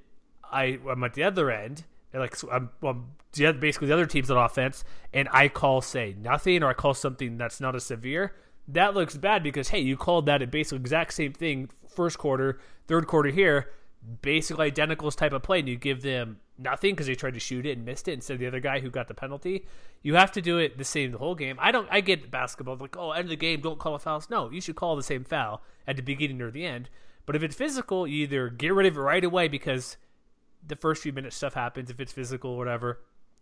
I 0.51 0.79
I'm 0.89 1.03
at 1.05 1.15
the 1.15 1.25
other 1.25 1.51
end, 1.51 1.85
and 2.15 2.23
like 2.23 2.37
so 2.37 2.49
I'm, 2.51 2.71
well, 2.81 3.05
the 3.33 3.47
other, 3.47 3.59
basically 3.59 3.89
the 3.89 3.95
other 3.95 4.07
team's 4.07 4.31
on 4.31 4.39
offense, 4.39 4.85
and 5.13 5.29
I 5.33 5.49
call 5.49 5.83
say 5.83 6.15
nothing, 6.19 6.63
or 6.63 6.69
I 6.69 6.73
call 6.73 6.95
something 6.95 7.37
that's 7.37 7.61
not 7.61 7.75
as 7.75 7.85
severe. 7.85 8.35
That 8.69 8.95
looks 8.95 9.17
bad 9.17 9.43
because 9.43 9.69
hey, 9.69 9.81
you 9.81 9.97
called 9.97 10.27
that 10.27 10.41
a 10.41 10.47
basically 10.47 10.79
exact 10.79 11.13
same 11.13 11.33
thing 11.33 11.69
first 11.89 12.17
quarter, 12.17 12.61
third 12.87 13.09
quarter 13.09 13.31
here, 13.31 13.71
basically 14.23 14.67
identical 14.67 15.11
type 15.11 15.33
of 15.33 15.43
play, 15.43 15.59
and 15.59 15.69
you 15.69 15.77
give 15.77 16.03
them 16.03 16.39
nothing 16.57 16.95
because 16.95 17.09
they 17.09 17.17
tried 17.17 17.35
to 17.35 17.41
shoot 17.41 17.67
it 17.67 17.77
and 17.77 17.85
missed 17.85 18.07
it 18.07 18.13
instead 18.13 18.35
of 18.35 18.41
the 18.41 18.47
other 18.47 18.61
guy 18.61 18.79
who 18.79 18.91
got 18.91 19.09
the 19.09 19.15
penalty. 19.15 19.67
You 20.03 20.15
have 20.15 20.31
to 20.33 20.41
do 20.41 20.59
it 20.59 20.79
the 20.79 20.85
same 20.85 21.11
the 21.11 21.19
whole 21.19 21.35
game. 21.35 21.57
I 21.59 21.73
don't. 21.73 21.89
I 21.91 22.01
get 22.01 22.31
basketball 22.31 22.77
like 22.77 22.97
oh 22.97 23.11
end 23.11 23.25
of 23.25 23.31
the 23.31 23.37
game, 23.37 23.61
don't 23.61 23.81
call 23.81 23.97
a 23.97 23.99
foul. 23.99 24.23
No, 24.31 24.51
you 24.51 24.61
should 24.61 24.77
call 24.77 24.95
the 24.95 25.03
same 25.03 25.25
foul 25.25 25.63
at 25.85 25.97
the 25.97 26.03
beginning 26.03 26.41
or 26.41 26.53
the 26.53 26.65
end. 26.65 26.91
But 27.27 27.35
if 27.35 27.43
it's 27.43 27.57
physical, 27.57 28.07
you 28.07 28.23
either 28.23 28.51
get 28.51 28.73
rid 28.73 28.87
of 28.87 28.97
it 28.97 29.01
right 29.01 29.25
away 29.25 29.49
because 29.49 29.97
the 30.67 30.77
first 30.77 31.03
few 31.03 31.13
minutes 31.13 31.37
stuff 31.37 31.55
happens. 31.55 31.91
If 31.91 32.01
it's 32.01 32.13
physical 32.13 32.53
or 32.53 32.59
whatever, 32.59 33.01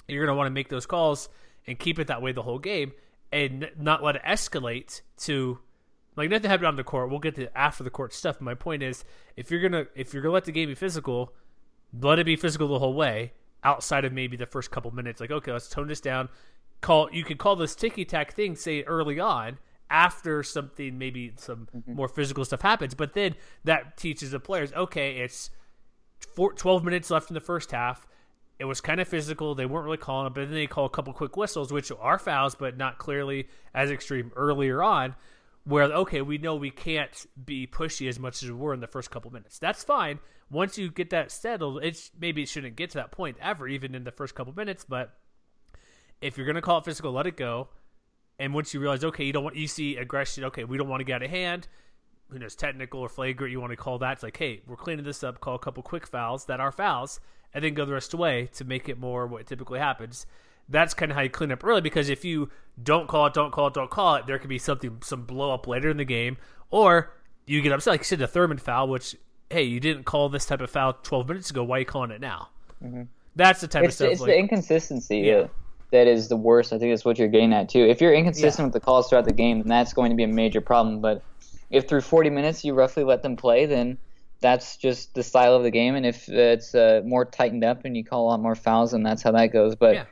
you're 0.09 0.25
gonna 0.25 0.37
want 0.37 0.47
to 0.47 0.53
make 0.53 0.69
those 0.69 0.87
calls 0.87 1.29
and 1.67 1.79
keep 1.79 1.99
it 1.99 2.09
that 2.09 2.23
way 2.23 2.33
the 2.33 2.43
whole 2.43 2.59
game 2.59 2.93
and 3.33 3.71
not 3.79 4.03
let 4.03 4.17
it 4.17 4.23
escalate 4.23 5.01
to 5.17 5.59
like 6.17 6.29
nothing 6.29 6.51
happened 6.51 6.67
on 6.67 6.77
the 6.77 6.85
court. 6.85 7.11
We'll 7.11 7.19
get 7.19 7.35
to 7.37 7.57
after 7.57 7.83
the 7.83 7.91
court 7.91 8.13
stuff. 8.13 8.41
My 8.41 8.55
point 8.55 8.83
is, 8.83 9.05
if 9.37 9.51
you're 9.51 9.61
gonna 9.61 9.87
if 9.95 10.13
you're 10.13 10.23
gonna 10.23 10.35
let 10.35 10.45
the 10.45 10.53
game 10.53 10.69
be 10.69 10.75
physical, 10.75 11.33
let 11.99 12.19
it 12.19 12.27
be 12.27 12.37
physical 12.37 12.69
the 12.69 12.79
whole 12.79 12.95
way. 12.95 13.33
Outside 13.65 14.05
of 14.05 14.13
maybe 14.13 14.37
the 14.37 14.47
first 14.47 14.71
couple 14.71 14.91
minutes, 14.91 15.21
like 15.21 15.31
okay, 15.31 15.53
let's 15.53 15.69
tone 15.69 15.89
this 15.89 16.01
down. 16.01 16.29
Call 16.81 17.09
you 17.13 17.25
could 17.25 17.39
call 17.39 17.57
this 17.57 17.75
ticky 17.75 18.05
tack 18.05 18.35
thing 18.35 18.57
say 18.57 18.83
early 18.83 19.21
on 19.21 19.59
after 19.89 20.43
something 20.43 20.99
maybe 20.99 21.33
some 21.37 21.69
mm-hmm. 21.75 21.95
more 21.95 22.09
physical 22.09 22.45
stuff 22.45 22.63
happens, 22.63 22.95
but 22.95 23.15
then 23.15 23.35
that 23.65 23.97
teaches 23.97 24.33
the 24.33 24.41
players 24.41 24.73
okay, 24.73 25.19
it's 25.19 25.51
four, 26.35 26.53
12 26.53 26.85
minutes 26.85 27.11
left 27.11 27.31
in 27.31 27.35
the 27.35 27.41
first 27.41 27.71
half. 27.73 28.07
It 28.59 28.65
was 28.65 28.81
kind 28.81 29.01
of 29.01 29.09
physical. 29.09 29.55
They 29.55 29.67
weren't 29.67 29.85
really 29.85 29.97
calling 29.97 30.27
it, 30.27 30.35
but 30.35 30.43
then 30.43 30.55
they 30.55 30.67
call 30.67 30.85
a 30.85 30.91
couple 30.91 31.13
quick 31.13 31.37
whistles, 31.37 31.73
which 31.73 31.91
are 31.99 32.19
fouls, 32.19 32.55
but 32.55 32.77
not 32.77 32.99
clearly 32.99 33.49
as 33.75 33.91
extreme 33.91 34.31
earlier 34.37 34.83
on. 34.83 35.17
Where 35.65 35.85
okay, 35.85 36.23
we 36.23 36.39
know 36.39 36.57
we 36.57 36.71
can't 36.71 37.27
be 37.45 37.67
pushy 37.69 38.09
as 38.09 38.19
much 38.19 38.43
as 38.43 38.51
we 38.51 38.57
were 38.57 38.75
in 38.75 38.81
the 38.81 38.89
first 38.89 39.11
couple 39.11 39.31
minutes. 39.31 39.59
That's 39.59 39.85
fine. 39.85 40.19
Once 40.51 40.77
you 40.77 40.91
get 40.91 41.11
that 41.11 41.31
settled, 41.31 41.83
it's 41.85 42.11
maybe 42.19 42.43
it 42.43 42.49
shouldn't 42.49 42.75
get 42.75 42.91
to 42.91 42.99
that 42.99 43.13
point 43.13 43.37
ever, 43.41 43.69
even 43.69 43.95
in 43.95 44.03
the 44.03 44.11
first 44.11 44.35
couple 44.35 44.53
minutes. 44.53 44.85
But 44.89 45.15
if 46.21 46.37
you're 46.37 46.47
gonna 46.47 46.63
call 46.63 46.79
it 46.79 46.85
physical, 46.85 47.13
let 47.13 47.29
it 47.29 47.37
go. 47.37 47.69
And 48.41 48.53
once 48.55 48.75
you 48.75 48.81
realize, 48.81 49.05
okay, 49.05 49.25
you 49.25 49.33
don't 49.33 49.45
want 49.45 49.57
you 49.57 49.69
see 49.69 49.97
aggression. 49.97 50.45
Okay, 50.45 50.65
we 50.65 50.77
don't 50.77 50.89
want 50.89 51.01
to 51.01 51.05
get 51.05 51.17
out 51.17 51.23
of 51.23 51.31
hand 51.31 51.69
who 52.33 52.39
knows, 52.39 52.55
technical 52.55 53.01
or 53.01 53.09
flagrant, 53.09 53.53
you 53.53 53.61
want 53.61 53.71
to 53.73 53.77
call 53.77 53.99
that. 53.99 54.13
It's 54.15 54.23
like, 54.23 54.37
hey, 54.37 54.61
we're 54.67 54.77
cleaning 54.77 55.05
this 55.05 55.23
up, 55.23 55.41
call 55.41 55.55
a 55.55 55.59
couple 55.59 55.83
quick 55.83 56.07
fouls 56.07 56.47
that 56.47 56.61
are 56.61 56.73
fouls, 56.73 57.21
and 57.55 57.63
then 57.65 57.75
go 57.75 57.85
the 57.85 57.93
rest 57.93 58.09
of 58.15 58.19
the 58.19 58.23
way 58.23 58.49
to 58.55 58.65
make 58.65 58.89
it 58.89 58.99
more 58.99 59.27
what 59.27 59.47
typically 59.47 59.79
happens. 59.79 60.27
that's 60.69 60.95
kind 60.95 61.11
of 61.13 61.17
how 61.17 61.23
you 61.23 61.29
clean 61.29 61.53
up 61.53 61.63
early 61.65 61.81
because 61.81 62.09
if 62.09 62.25
you 62.25 62.49
don't 62.83 63.09
call 63.09 63.27
it, 63.27 63.35
don't 63.35 63.51
call 63.53 63.67
it, 63.67 63.75
don't 63.75 63.91
call 63.91 64.15
it, 64.15 64.27
there 64.27 64.39
could 64.39 64.49
be 64.49 64.59
something 64.59 64.99
some 65.03 65.25
blow 65.25 65.53
up 65.53 65.67
later 65.67 65.91
in 65.91 65.97
the 65.97 66.05
game, 66.05 66.37
or 66.71 67.13
you 67.47 67.61
get 67.61 67.73
upset 67.73 67.91
like 67.93 68.01
you 68.01 68.05
said 68.05 68.19
the 68.21 68.27
Thurman 68.29 68.59
foul, 68.59 68.89
which 68.89 69.17
hey, 69.51 69.65
you 69.65 69.81
didn't 69.81 70.05
call 70.05 70.29
this 70.31 70.47
type 70.47 70.63
of 70.63 70.71
foul 70.71 70.95
12 71.03 71.29
minutes 71.29 71.51
ago. 71.51 71.63
Why 71.63 71.77
are 71.77 71.81
you 71.81 71.85
calling 71.85 72.11
it 72.11 72.21
now? 72.23 72.49
That's 73.37 73.61
the 73.61 73.67
type 73.69 73.81
Mm-hmm. 73.83 73.89
It's, 73.89 73.95
of 73.95 73.97
stuff. 73.97 74.13
it's 74.13 74.21
like, 74.23 74.29
the 74.31 74.39
inconsistency 74.39 75.19
Yeah. 75.19 75.41
that, 75.43 75.51
that 75.91 76.07
is 76.07 76.29
the 76.29 76.37
worst. 76.37 76.73
I 76.73 76.79
think 76.79 76.91
that's 76.93 77.05
what 77.05 77.19
you're 77.19 77.29
getting 77.29 77.53
at 77.53 77.69
too. 77.69 77.81
If 77.85 78.01
you're 78.01 78.15
inconsistent 78.15 78.61
Yeah. 78.61 78.65
with 78.67 78.73
the 78.73 78.81
calls 78.81 79.09
throughout 79.09 79.27
the 79.27 79.33
game, 79.33 79.59
then 79.59 79.69
that's 79.69 79.93
going 79.93 80.11
to 80.11 80.17
be 80.17 80.23
a 80.23 80.29
major 80.29 80.61
problem. 80.63 81.01
But 81.01 81.23
if 81.73 81.89
through 81.89 82.03
40 82.03 82.31
minutes 82.31 82.65
you 82.65 82.75
roughly 82.75 83.03
let 83.03 83.23
them 83.23 83.37
play, 83.37 83.67
then 83.67 83.99
that's 84.41 84.77
just 84.77 85.15
the 85.15 85.23
style 85.23 85.55
of 85.55 85.63
the 85.63 85.71
game. 85.71 85.95
And 85.95 86.05
if 86.05 86.29
it's 86.29 86.75
uh, 86.75 87.01
more 87.05 87.25
tightened 87.25 87.65
up 87.65 87.85
and 87.85 87.97
you 87.97 88.05
call 88.05 88.27
a 88.27 88.29
lot 88.29 88.41
more 88.41 88.55
fouls, 88.55 88.93
then 88.93 89.03
that's 89.03 89.23
how 89.23 89.33
that 89.33 89.47
goes. 89.53 89.75
But 89.75 89.95
Yeah. 89.95 90.05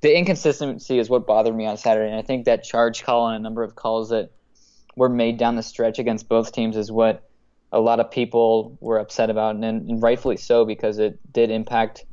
the 0.00 0.16
inconsistency 0.16 0.98
is 0.98 1.10
what 1.10 1.26
bothered 1.26 1.54
me 1.56 1.66
on 1.66 1.76
Saturday. 1.76 2.10
And 2.10 2.18
I 2.18 2.22
think 2.22 2.44
that 2.44 2.64
charge 2.64 3.02
call 3.02 3.28
and 3.28 3.36
a 3.36 3.40
number 3.40 3.62
of 3.62 3.74
calls 3.74 4.10
that 4.10 4.30
were 4.96 5.08
made 5.08 5.38
down 5.38 5.56
the 5.56 5.62
stretch 5.62 5.98
against 5.98 6.28
both 6.28 6.52
teams 6.52 6.76
is 6.76 6.90
what 6.92 7.22
a 7.72 7.80
lot 7.80 8.00
of 8.00 8.10
people 8.10 8.76
were 8.80 8.98
upset 8.98 9.28
about, 9.28 9.54
and, 9.54 9.64
and 9.64 10.02
rightfully 10.02 10.36
so 10.38 10.64
because 10.64 10.98
it 10.98 11.18
did 11.32 11.50
impact 11.50 12.04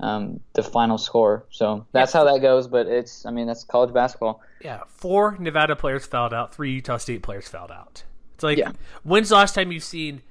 um, 0.00 0.40
the 0.54 0.62
final 0.62 0.98
score. 0.98 1.46
So 1.50 1.86
that's 1.92 2.12
how 2.12 2.24
that 2.24 2.40
goes. 2.42 2.66
But 2.66 2.86
it's, 2.86 3.24
I 3.24 3.30
mean, 3.30 3.46
that's 3.46 3.64
college 3.64 3.94
basketball. 3.94 4.40
Yeah, 4.60 4.80
four 4.88 5.36
Nevada 5.38 5.76
players 5.76 6.04
fouled 6.06 6.34
out, 6.34 6.54
three 6.54 6.72
Utah 6.72 6.96
State 6.96 7.22
players 7.22 7.48
fouled 7.48 7.70
out. 7.70 8.02
It's 8.34 8.42
like, 8.44 8.58
Yeah. 8.58 8.72
when's 9.02 9.28
the 9.30 9.34
last 9.36 9.54
time 9.54 9.72
you've 9.72 9.84
seen, 9.84 10.22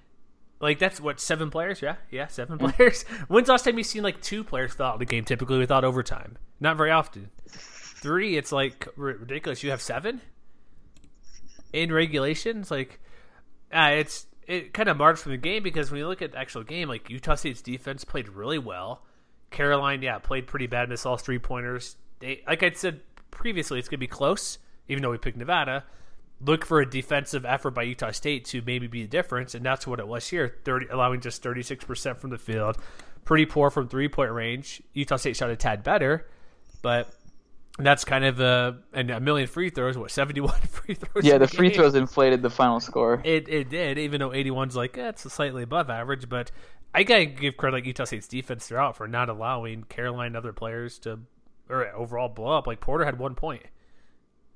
like, 0.60 0.80
that's 0.80 1.00
what, 1.02 1.20
seven 1.20 1.50
players? 1.50 1.82
Yeah, 1.82 1.96
yeah, 2.12 2.28
seven 2.28 2.58
players. 2.58 3.04
When's 3.28 3.48
the 3.48 3.54
last 3.54 3.66
time 3.66 3.78
you've 3.78 3.88
seen, 3.88 4.02
like, 4.04 4.22
two 4.22 4.44
players 4.46 4.80
out 4.80 5.02
in 5.02 5.08
game, 5.08 5.26
typically 5.26 5.58
without 5.58 5.84
overtime? 5.84 6.38
Not 6.62 6.78
very 6.78 6.92
often. 6.92 7.32
Three, 7.50 8.38
it's 8.38 8.52
like 8.54 8.88
r- 8.98 9.04
ridiculous. 9.04 9.62
You 9.64 9.72
have 9.72 9.82
seven 9.82 10.22
in 11.74 11.92
regulation. 11.92 12.60
It's 12.62 12.72
like, 12.72 13.00
uh, 13.74 13.92
it's, 13.94 14.26
it 14.48 14.74
kind 14.74 14.90
of 14.90 14.98
marred 14.98 15.20
from 15.20 15.32
the 15.34 15.38
game 15.38 15.64
because 15.64 15.92
when 15.92 16.00
you 16.00 16.08
look 16.08 16.22
at 16.22 16.34
the 16.34 16.38
actual 16.40 16.64
game, 16.64 16.88
like, 16.90 17.10
Utah 17.10 17.36
State's 17.36 17.62
defense 17.62 18.04
played 18.06 18.30
really 18.30 18.60
well. 18.60 19.04
Caroline, 19.52 20.02
yeah, 20.02 20.18
played 20.20 20.48
pretty 20.48 20.68
bad, 20.68 20.90
missed 20.90 21.06
all 21.06 21.18
three 21.18 21.40
pointers. 21.40 21.96
They, 22.20 22.42
like 22.48 22.64
I 22.64 22.72
said 22.72 23.02
previously, 23.32 23.80
it's 23.80 23.88
going 23.90 23.98
to 23.98 24.04
be 24.04 24.08
close, 24.08 24.60
even 24.88 25.02
though 25.04 25.12
we 25.12 25.18
picked 25.18 25.38
Nevada. 25.38 25.84
Look 26.42 26.66
for 26.66 26.82
a 26.82 26.90
defensive 26.90 27.46
effort 27.46 27.72
by 27.72 27.84
Utah 27.84 28.12
State 28.12 28.46
to 28.46 28.62
maybe 28.66 28.88
be 28.88 29.04
the 29.04 29.08
difference, 29.08 29.56
and 29.56 29.66
that's 29.66 29.88
what 29.88 30.00
it 30.00 30.08
was 30.08 30.28
here. 30.28 30.56
Thirty, 30.66 30.88
allowing 30.88 31.22
just 31.22 31.42
thirty 31.42 31.64
six 31.64 31.86
percent 31.86 32.20
from 32.20 32.32
the 32.32 32.38
field, 32.38 32.78
pretty 33.24 33.46
poor 33.46 33.70
from 33.70 33.88
three 33.88 34.10
point 34.10 34.32
range. 34.32 34.82
Utah 34.94 35.16
State 35.16 35.38
shot 35.38 35.50
a 35.50 35.56
tad 35.56 35.84
better, 35.84 36.28
but 36.82 37.14
that's 37.80 38.04
kind 38.04 38.26
of 38.26 38.40
a 38.40 38.78
and 38.94 39.10
a 39.10 39.20
million 39.20 39.48
free 39.48 39.70
throws. 39.70 39.98
What 39.98 40.12
seventy 40.12 40.42
one 40.42 40.60
free 40.62 40.96
throws? 40.96 41.24
Yeah, 41.24 41.38
the 41.38 41.48
free 41.48 41.70
game. 41.70 41.78
throws 41.78 41.96
inflated 41.96 42.42
the 42.42 42.50
final 42.50 42.80
score. 42.80 43.22
It 43.24 43.48
it 43.48 43.70
did, 43.70 43.98
even 43.98 44.20
though 44.20 44.30
81's 44.30 44.76
like 44.76 44.98
eh, 44.98 45.10
it's 45.10 45.32
slightly 45.32 45.64
above 45.64 45.90
average, 45.90 46.28
but 46.28 46.52
I 46.94 47.04
gotta 47.04 47.26
give 47.26 47.58
credit 47.58 47.78
like 47.78 47.86
Utah 47.86 48.06
State's 48.06 48.28
defense 48.28 48.68
throughout 48.68 48.96
for 48.98 49.08
not 49.08 49.30
allowing 49.30 49.84
Caroline 49.84 50.28
and 50.28 50.38
other 50.38 50.54
players 50.54 51.00
to 51.00 51.20
or 51.70 51.88
overall 51.96 52.30
blow 52.30 52.58
up. 52.58 52.68
Like 52.68 52.82
Porter 52.82 53.06
had 53.06 53.18
one 53.18 53.36
point, 53.36 53.64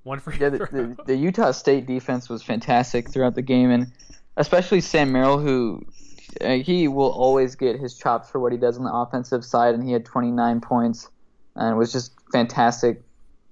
one 0.08 0.20
free 0.20 0.38
Yeah, 0.40 0.50
the, 0.50 0.58
the, 0.58 0.98
the 1.06 1.16
Utah 1.16 1.52
State 1.52 1.86
defense 1.86 2.30
was 2.30 2.42
fantastic 2.42 3.10
throughout 3.10 3.36
the 3.36 3.42
game, 3.42 3.70
and 3.70 3.92
especially 4.38 4.82
Sam 4.82 5.12
Merrill, 5.12 5.38
who 5.38 5.86
uh, 6.42 6.56
he 6.56 6.88
will 6.88 7.12
always 7.12 7.56
get 7.56 7.80
his 7.80 7.98
chops 7.98 8.30
for 8.30 8.40
what 8.40 8.52
he 8.52 8.58
does 8.58 8.78
on 8.78 8.84
the 8.84 8.94
offensive 8.94 9.44
side, 9.44 9.76
and 9.76 9.84
he 9.84 9.92
had 9.92 10.06
29 10.06 10.62
points 10.62 11.10
and 11.56 11.78
was 11.78 11.92
just 11.92 12.14
fantastic 12.32 13.02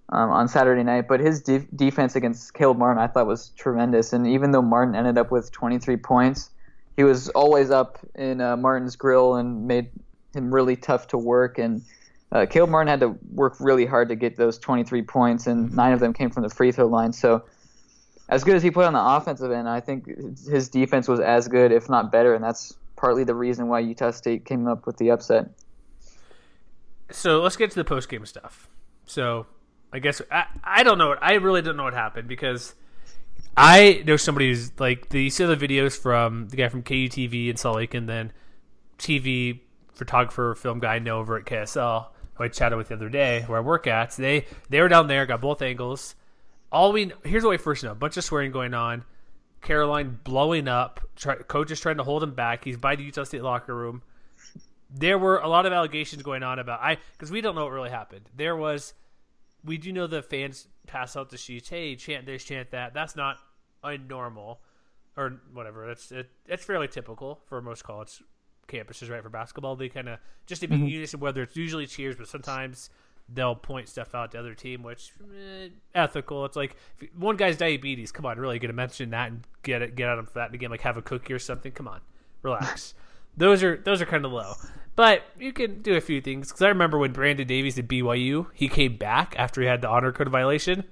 um, 0.09 0.29
on 0.29 0.47
Saturday 0.47 0.83
night. 0.83 1.07
But 1.07 1.19
his 1.19 1.41
de- 1.41 1.67
defense 1.75 2.15
against 2.15 2.53
Caleb 2.53 2.77
Martin, 2.77 3.01
I 3.01 3.07
thought, 3.07 3.27
was 3.27 3.49
tremendous. 3.57 4.13
And 4.13 4.27
even 4.27 4.51
though 4.51 4.61
Martin 4.61 4.95
ended 4.95 5.17
up 5.17 5.31
with 5.31 5.51
23 5.51 5.97
points, 5.97 6.51
he 6.95 7.03
was 7.03 7.29
always 7.29 7.71
up 7.71 7.99
in 8.15 8.39
uh, 8.39 8.55
Martin's 8.55 8.95
grill 8.95 9.35
and 9.35 9.67
made 9.67 9.89
him 10.33 10.53
really 10.53 10.75
tough 10.75 11.07
to 11.07 11.17
work. 11.17 11.57
And 11.57 11.81
uh, 12.35 12.45
Caleb 12.45 12.69
Martin 12.69 12.89
had 12.89 12.99
to 12.99 13.15
work 13.33 13.55
really 13.61 13.85
hard 13.85 14.09
to 14.09 14.15
get 14.15 14.35
those 14.35 14.57
23 14.59 15.01
points, 15.03 15.47
and 15.47 15.73
nine 15.73 15.93
of 15.93 16.01
them 16.01 16.11
came 16.11 16.29
from 16.29 16.43
the 16.43 16.49
free 16.49 16.69
throw 16.71 16.85
line. 16.85 17.13
So, 17.13 17.45
as 18.27 18.43
good 18.43 18.55
as 18.57 18.61
he 18.63 18.71
played 18.71 18.87
on 18.87 18.93
the 18.93 19.01
offensive 19.01 19.51
end, 19.51 19.69
I 19.69 19.79
think 19.79 20.05
his 20.45 20.67
defense 20.67 21.07
was 21.07 21.21
as 21.21 21.47
good, 21.47 21.71
if 21.71 21.89
not 21.89 22.11
better, 22.11 22.35
and 22.35 22.43
that's 22.43 22.75
partly 22.97 23.23
the 23.23 23.35
reason 23.35 23.69
why 23.69 23.79
Utah 23.79 24.11
State 24.11 24.43
came 24.43 24.67
up 24.67 24.85
with 24.85 24.97
the 24.97 25.11
upset. 25.11 25.49
so 27.09 27.39
let's 27.41 27.55
get 27.55 27.69
to 27.71 27.75
the 27.77 27.85
post 27.85 28.09
game 28.09 28.25
stuff. 28.25 28.67
So 29.05 29.45
I 29.93 29.99
guess 29.99 30.21
I 30.29 30.45
I 30.63 30.83
don't 30.83 30.97
know. 30.97 31.09
what- 31.09 31.23
I 31.23 31.35
really 31.35 31.61
don't 31.61 31.77
know 31.77 31.83
what 31.83 31.93
happened 31.93 32.27
because 32.27 32.75
I 33.55 34.03
know 34.05 34.17
somebody 34.17 34.49
who's 34.49 34.77
like 34.79 35.09
the 35.09 35.23
you 35.23 35.29
see 35.29 35.45
the 35.45 35.55
videos 35.55 35.97
from 35.97 36.49
the 36.49 36.57
guy 36.57 36.67
from 36.67 36.83
KUTV 36.83 37.49
in 37.49 37.55
Salt 37.55 37.77
Lake, 37.77 37.93
and 37.93 38.09
then 38.09 38.33
TV 38.97 39.61
photographer, 39.93 40.55
film 40.55 40.79
guy 40.79 40.95
I 40.95 40.99
know 40.99 41.19
over 41.19 41.37
at 41.37 41.45
KSL 41.45 42.07
who 42.35 42.43
I 42.43 42.47
chatted 42.47 42.77
with 42.77 42.89
the 42.89 42.95
other 42.95 43.09
day 43.09 43.43
where 43.47 43.57
I 43.57 43.61
work 43.61 43.87
at. 43.87 44.11
They 44.11 44.45
they 44.69 44.81
were 44.81 44.87
down 44.87 45.07
there, 45.07 45.25
got 45.25 45.41
both 45.41 45.61
angles. 45.61 46.15
All 46.71 46.91
we 46.91 47.11
here's 47.23 47.43
what 47.43 47.51
we 47.51 47.57
first 47.57 47.83
know: 47.83 47.91
a 47.91 47.95
bunch 47.95 48.17
of 48.17 48.23
swearing 48.23 48.51
going 48.51 48.73
on. 48.73 49.03
Caroline 49.61 50.19
blowing 50.23 50.67
up. 50.67 50.99
Try, 51.15 51.35
coach 51.35 51.71
is 51.71 51.79
trying 51.79 51.97
to 51.97 52.03
hold 52.03 52.21
him 52.21 52.35
back. 52.35 52.63
He's 52.63 52.77
by 52.77 52.95
the 52.95 53.03
Utah 53.03 53.23
State 53.23 53.41
locker 53.41 53.75
room. 53.75 54.03
There 54.91 55.17
were 55.17 55.39
a 55.39 55.47
lot 55.47 55.65
of 55.65 55.73
allegations 55.73 56.21
going 56.21 56.43
on 56.43 56.59
about 56.59 56.81
I 56.81 56.97
because 57.13 57.31
we 57.31 57.41
don't 57.41 57.55
know 57.55 57.63
what 57.63 57.73
really 57.73 57.89
happened. 57.89 58.29
There 58.35 58.55
was 58.55 58.93
we 59.63 59.77
do 59.77 59.91
know 59.91 60.07
the 60.07 60.21
fans 60.21 60.67
pass 60.87 61.15
out 61.15 61.29
the 61.29 61.37
sheets. 61.37 61.69
Hey, 61.69 61.95
chant 61.95 62.25
this, 62.25 62.43
chant 62.43 62.71
that. 62.71 62.93
That's 62.93 63.15
not 63.15 63.37
unnormal 63.83 64.57
or 65.17 65.41
whatever. 65.53 65.89
It's 65.89 66.11
it, 66.11 66.29
it's 66.47 66.63
fairly 66.63 66.87
typical 66.87 67.41
for 67.47 67.61
most 67.61 67.83
college 67.83 68.21
campuses, 68.67 69.09
right? 69.09 69.21
For 69.23 69.29
basketball, 69.29 69.75
they 69.75 69.89
kind 69.89 70.09
of 70.09 70.19
just 70.47 70.61
to 70.61 70.67
be 70.67 70.75
Mm-hmm. 70.75 70.85
unison. 70.87 71.19
Whether 71.19 71.43
it's 71.43 71.55
usually 71.55 71.87
cheers, 71.87 72.15
but 72.15 72.27
sometimes 72.27 72.89
they'll 73.33 73.55
point 73.55 73.89
stuff 73.89 74.13
out 74.13 74.31
to 74.31 74.39
other 74.39 74.53
team, 74.53 74.83
which 74.83 75.11
eh, 75.35 75.69
ethical. 75.95 76.45
It's 76.45 76.55
like 76.55 76.75
if 76.99 77.09
one 77.15 77.35
guy's 77.37 77.57
diabetes. 77.57 78.11
Come 78.11 78.25
on, 78.25 78.37
really, 78.37 78.59
gonna 78.59 78.73
mention 78.73 79.09
that 79.11 79.29
and 79.31 79.47
get 79.63 79.81
it, 79.81 79.95
get 79.95 80.09
at 80.09 80.17
him 80.19 80.25
for 80.25 80.33
that 80.35 80.53
again. 80.53 80.69
Like 80.71 80.81
have 80.81 80.97
a 80.97 81.01
cookie 81.01 81.33
or 81.33 81.39
something. 81.39 81.71
Come 81.71 81.87
on, 81.87 82.01
relax. 82.41 82.93
those 83.37 83.63
are 83.63 83.77
those 83.77 84.01
are 84.01 84.05
kind 84.05 84.25
of 84.25 84.31
low. 84.31 84.53
But 84.95 85.23
you 85.37 85.51
can 85.51 85.81
do 85.81 85.95
a 85.95 86.01
few 86.01 86.21
things 86.21 86.47
because 86.47 86.61
I 86.61 86.69
remember 86.69 86.97
when 86.97 87.11
Brandon 87.11 87.45
Davies 87.45 87.77
at 87.77 87.87
BYU, 87.87 88.47
he 88.53 88.69
came 88.69 88.95
back 88.95 89.35
after 89.37 89.59
he 89.61 89.67
had 89.67 89.81
the 89.81 89.89
honor 89.89 90.11
code 90.13 90.29
violation. 90.29 90.85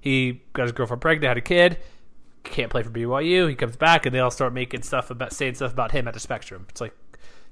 He 0.00 0.42
got 0.52 0.62
his 0.62 0.72
girlfriend 0.72 1.00
pregnant, 1.00 1.28
had 1.28 1.36
a 1.38 1.40
kid, 1.40 1.78
can't 2.44 2.70
play 2.70 2.84
for 2.84 2.90
BYU. 2.90 3.48
He 3.48 3.56
comes 3.56 3.76
back 3.76 4.06
and 4.06 4.14
they 4.14 4.20
all 4.20 4.30
start 4.30 4.52
making 4.52 4.82
stuff 4.82 5.10
about 5.10 5.32
saying 5.32 5.54
stuff 5.54 5.72
about 5.72 5.90
him 5.90 6.06
at 6.06 6.14
the 6.14 6.20
spectrum. 6.20 6.66
It's 6.68 6.80
like 6.80 6.94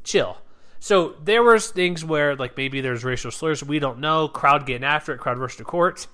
chill. 0.06 0.38
So 0.78 1.16
there 1.22 1.42
was 1.42 1.70
things 1.70 2.04
where 2.04 2.36
like 2.36 2.56
maybe 2.56 2.80
there's 2.80 3.04
racial 3.04 3.30
slurs. 3.30 3.62
We 3.62 3.78
don't 3.78 3.98
know. 3.98 4.28
Crowd 4.28 4.66
getting 4.66 4.84
after 4.84 5.12
it. 5.12 5.18
Crowd 5.18 5.38
rushed 5.38 5.58
to 5.58 5.64
court. 5.64 6.06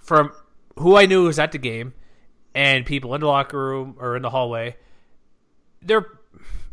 From 0.00 0.32
who 0.78 0.96
I 0.96 1.06
knew 1.06 1.24
was 1.24 1.38
at 1.38 1.52
the 1.52 1.58
game, 1.58 1.94
and 2.54 2.84
people 2.84 3.14
in 3.14 3.20
the 3.20 3.26
locker 3.26 3.58
room 3.58 3.96
or 3.98 4.16
in 4.16 4.22
the 4.22 4.30
hallway, 4.30 4.76
they're 5.80 6.06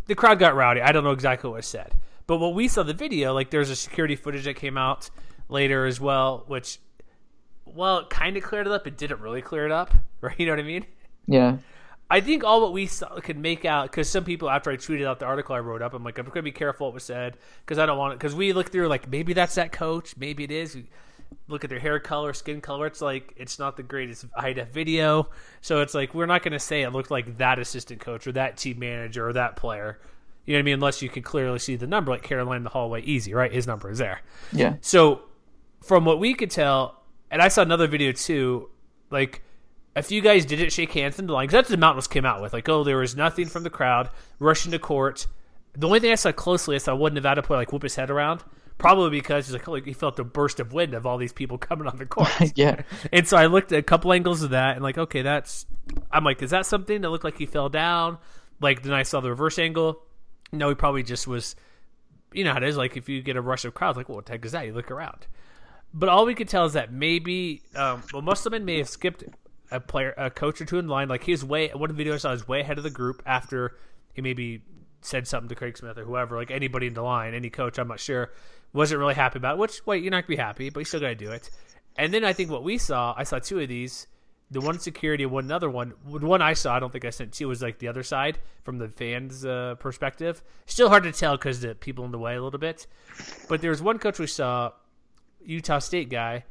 the 0.08 0.16
crowd 0.16 0.40
got 0.40 0.56
rowdy. 0.56 0.82
I 0.82 0.92
don't 0.92 1.04
know 1.04 1.12
exactly 1.12 1.50
what 1.50 1.58
was 1.58 1.68
said, 1.68 1.94
but 2.26 2.38
what 2.38 2.56
we 2.56 2.68
saw 2.68 2.84
the 2.84 2.94
video, 2.94 3.34
like 3.34 3.52
there's 3.52 3.70
a 3.70 3.76
security 3.76 4.16
footage 4.16 4.46
that 4.46 4.56
came 4.56 4.78
out 4.78 5.10
later 5.50 5.86
as 5.86 6.00
well, 6.00 6.44
which 6.48 6.80
well, 7.66 8.00
it 8.00 8.10
kind 8.10 8.36
of 8.38 8.44
cleared 8.44 8.68
it 8.68 8.74
up. 8.74 8.88
It 8.88 8.98
didn't 8.98 9.20
really 9.20 9.42
clear 9.42 9.66
it 9.66 9.72
up, 9.72 9.94
right? 10.22 10.40
You 10.40 10.48
know 10.48 10.54
what 10.54 10.60
I 10.60 10.64
mean? 10.64 10.86
Yeah. 11.28 11.58
I 12.10 12.22
think 12.22 12.44
all 12.44 12.62
what 12.62 12.74
we 12.74 12.88
saw, 12.88 13.20
could 13.20 13.38
make 13.38 13.66
out 13.66 13.92
because 13.92 14.10
some 14.10 14.24
people 14.24 14.50
after 14.50 14.72
I 14.72 14.78
tweeted 14.78 15.06
out 15.06 15.20
the 15.20 15.26
article 15.26 15.56
I 15.56 15.60
wrote 15.60 15.82
up, 15.82 15.94
I'm 15.94 16.04
like 16.04 16.18
I'm 16.18 16.26
gonna 16.26 16.42
be 16.42 16.52
careful 16.52 16.88
what 16.88 16.94
was 16.96 17.04
said 17.04 17.38
because 17.62 17.78
I 17.78 17.86
don't 17.86 17.98
want 17.98 18.14
it 18.14 18.20
because 18.20 18.34
we 18.34 18.52
look 18.54 18.72
through 18.72 18.88
like 18.88 19.08
maybe 19.08 19.34
that's 19.34 19.56
that 19.56 19.72
coach, 19.72 20.16
maybe 20.18 20.44
it 20.44 20.52
is. 20.52 20.76
We 20.76 20.86
look 21.48 21.64
at 21.64 21.70
their 21.70 21.80
hair 21.80 22.00
color, 22.00 22.34
skin 22.34 22.62
color. 22.62 22.88
It's 22.88 23.02
like 23.02 23.34
it's 23.38 23.60
not 23.60 23.78
the 23.78 23.84
greatest 23.84 24.26
high 24.36 24.54
def 24.54 24.70
video, 24.70 25.30
so 25.62 25.82
it's 25.82 25.94
like 25.94 26.16
we're 26.16 26.26
not 26.26 26.42
gonna 26.42 26.60
say 26.60 26.82
it 26.82 26.90
looked 26.92 27.12
like 27.12 27.38
that 27.38 27.60
assistant 27.60 28.00
coach 28.02 28.26
or 28.26 28.32
that 28.32 28.58
team 28.58 28.80
manager 28.80 29.28
or 29.28 29.34
that 29.34 29.56
player. 29.56 30.00
You 30.46 30.54
know 30.54 30.58
what 30.58 30.62
I 30.62 30.66
mean? 30.66 30.74
Unless 30.76 31.04
you 31.04 31.10
can 31.10 31.22
clearly 31.22 31.60
see 31.60 31.76
the 31.76 31.86
number, 31.86 32.12
like 32.12 32.24
Caroline 32.24 32.58
in 32.58 32.64
the 32.64 32.70
hallway, 32.70 33.04
easy, 33.04 33.36
right? 33.36 33.52
His 33.52 33.68
number 33.68 33.88
is 33.92 34.00
there. 34.00 34.22
Yeah. 34.52 34.78
So, 34.82 35.22
from 35.84 36.06
what 36.06 36.20
we 36.20 36.34
could 36.34 36.50
tell, 36.50 37.04
and 37.30 37.40
I 37.40 37.50
saw 37.50 37.62
another 37.62 37.86
video 37.86 38.14
too, 38.14 38.70
like 39.12 39.44
a 39.96 40.04
few 40.04 40.22
guys 40.22 40.46
didn't 40.46 40.72
shake 40.72 40.94
hands 40.94 41.20
in 41.20 41.28
the 41.28 41.34
line 41.34 41.48
because 41.48 41.54
that's 41.54 41.70
what 41.70 41.76
the 41.76 41.82
Mountains 41.82 42.08
came 42.08 42.26
out 42.26 42.42
with. 42.42 42.54
Like, 42.54 42.70
oh, 42.70 42.84
there 42.84 42.98
was 42.98 43.16
nothing 43.16 43.48
from 43.48 43.64
the 43.64 43.70
crowd 43.70 44.10
rushing 44.40 44.72
to 44.72 44.80
court. 44.80 45.28
The 45.74 45.88
only 45.88 46.00
thing 46.00 46.12
I 46.12 46.16
saw 46.16 46.32
closely, 46.32 46.76
I 46.76 46.80
saw 46.80 46.96
one 46.96 47.14
Nevada 47.14 47.42
player 47.42 47.60
like 47.60 47.72
whoop 47.72 47.84
his 47.84 47.96
head 47.96 48.10
around, 48.10 48.44
probably 48.78 49.10
because 49.12 49.48
he's 49.48 49.68
like, 49.68 49.86
he 49.86 49.94
felt 49.94 50.20
a 50.20 50.24
burst 50.24 50.60
of 50.60 50.74
wind 50.74 50.94
of 50.94 51.06
all 51.06 51.18
these 51.18 51.34
people 51.34 51.58
coming 51.58 51.88
on 51.88 51.98
the 51.98 52.06
court. 52.08 52.30
Yeah. 52.56 52.84
And 53.12 53.28
so 53.28 53.38
I 53.38 53.48
looked 53.48 53.72
at 53.72 53.80
a 53.80 53.84
couple 53.84 54.14
angles 54.14 54.44
of 54.44 54.52
that 54.52 54.76
and 54.76 54.84
like, 54.84 54.98
okay, 54.98 55.22
that's. 55.22 55.66
I'm 56.12 56.24
like, 56.24 56.42
is 56.42 56.52
that 56.52 56.66
something 56.66 57.02
that 57.02 57.10
looked 57.10 57.24
like 57.24 57.38
he 57.38 57.46
fell 57.46 57.70
down? 57.70 58.20
Like 58.62 58.84
then 58.84 58.94
I 58.94 59.04
saw 59.04 59.22
the 59.22 59.30
reverse 59.30 59.58
angle. 59.58 60.04
No, 60.52 60.70
he 60.70 60.76
probably 60.76 61.04
just 61.04 61.28
was. 61.28 61.56
You 62.32 62.44
know 62.44 62.52
how 62.52 62.58
it 62.58 62.64
is. 62.64 62.78
Like 62.78 62.96
if 62.96 63.10
you 63.10 63.22
get 63.22 63.36
a 63.38 63.42
rush 63.42 63.66
of 63.66 63.74
crowds, 63.74 63.98
like, 63.98 64.08
well, 64.08 64.18
what 64.18 64.28
the 64.28 64.34
heck 64.34 64.46
is 64.46 64.52
that? 64.52 64.66
You 64.66 64.74
look 64.74 64.92
around. 64.92 65.26
But 65.94 66.10
all 66.10 66.26
we 66.26 66.36
could 66.36 66.48
tell 66.48 66.66
is 66.66 66.74
that 66.74 66.94
maybe 66.94 67.64
um, 67.76 68.04
well, 68.14 68.22
Musselman 68.22 68.66
may 68.66 68.78
have 68.78 68.90
skipped 68.90 69.24
a 69.72 69.80
player, 69.80 70.14
a 70.18 70.30
coach 70.30 70.62
or 70.62 70.66
two 70.66 70.80
in 70.80 70.88
line. 70.88 71.08
Like 71.08 71.24
he 71.24 71.32
was 71.32 71.44
way 71.44 71.70
one 71.70 71.90
of 71.90 71.98
the 71.98 72.04
videos 72.04 72.16
I 72.16 72.18
saw 72.18 72.32
was 72.32 72.48
way 72.48 72.62
ahead 72.62 72.78
of 72.78 72.84
the 72.84 72.90
group 72.90 73.22
after 73.26 73.76
he 74.14 74.22
maybe 74.22 74.64
said 75.02 75.28
something 75.28 75.50
to 75.50 75.56
Craig 75.56 75.78
Smith 75.78 75.98
or 75.98 76.04
whoever, 76.04 76.36
like 76.36 76.52
anybody 76.52 76.88
in 76.88 76.94
the 76.94 77.02
line, 77.02 77.34
any 77.34 77.50
coach, 77.50 77.80
I'm 77.80 77.88
not 77.88 78.00
sure, 78.00 78.32
wasn't 78.74 79.00
really 79.00 79.14
happy 79.14 79.38
about. 79.38 79.56
It, 79.56 79.60
which 79.60 79.86
wait, 79.86 80.04
you're 80.04 80.12
not 80.12 80.28
gonna 80.28 80.36
be 80.38 80.42
happy, 80.42 80.70
but 80.70 80.80
you 80.80 80.86
still 80.86 81.00
gotta 81.00 81.16
do 81.16 81.32
it. 81.32 81.50
And 81.96 82.14
then 82.14 82.24
I 82.24 82.34
think 82.34 82.50
what 82.50 82.64
we 82.64 82.78
saw, 82.78 83.14
I 83.18 83.24
saw 83.24 83.40
two 83.40 83.60
of 83.60 83.68
these. 83.68 84.08
The 84.52 84.62
one 84.62 84.80
security, 84.80 85.28
one 85.28 85.44
another 85.44 85.70
one. 85.70 85.94
The 86.08 86.26
one 86.26 86.42
I 86.42 86.54
saw, 86.54 86.76
I 86.76 86.80
don't 86.80 86.92
think 86.92 87.06
I 87.06 87.12
sent 87.12 87.34
to 87.34 87.46
was 87.46 87.62
like 87.62 87.78
the 87.78 87.88
other 87.88 88.02
side 88.02 88.40
from 88.64 88.80
the 88.80 88.88
fans' 88.88 89.46
uh, 89.46 89.76
perspective. 89.80 90.42
Still 90.66 90.90
hard 90.90 91.04
to 91.04 91.12
tell 91.12 91.38
because 91.38 91.62
the 91.62 91.76
people 91.76 92.04
in 92.04 92.12
the 92.12 92.18
way 92.18 92.36
a 92.36 92.42
little 92.42 92.60
bit. 92.60 92.88
But 93.48 93.62
there 93.62 93.70
was 93.70 93.82
one 93.82 94.00
coach 94.00 94.18
we 94.18 94.26
saw, 94.26 94.72
Utah 95.46 95.78
State 95.78 96.10
guy, 96.10 96.46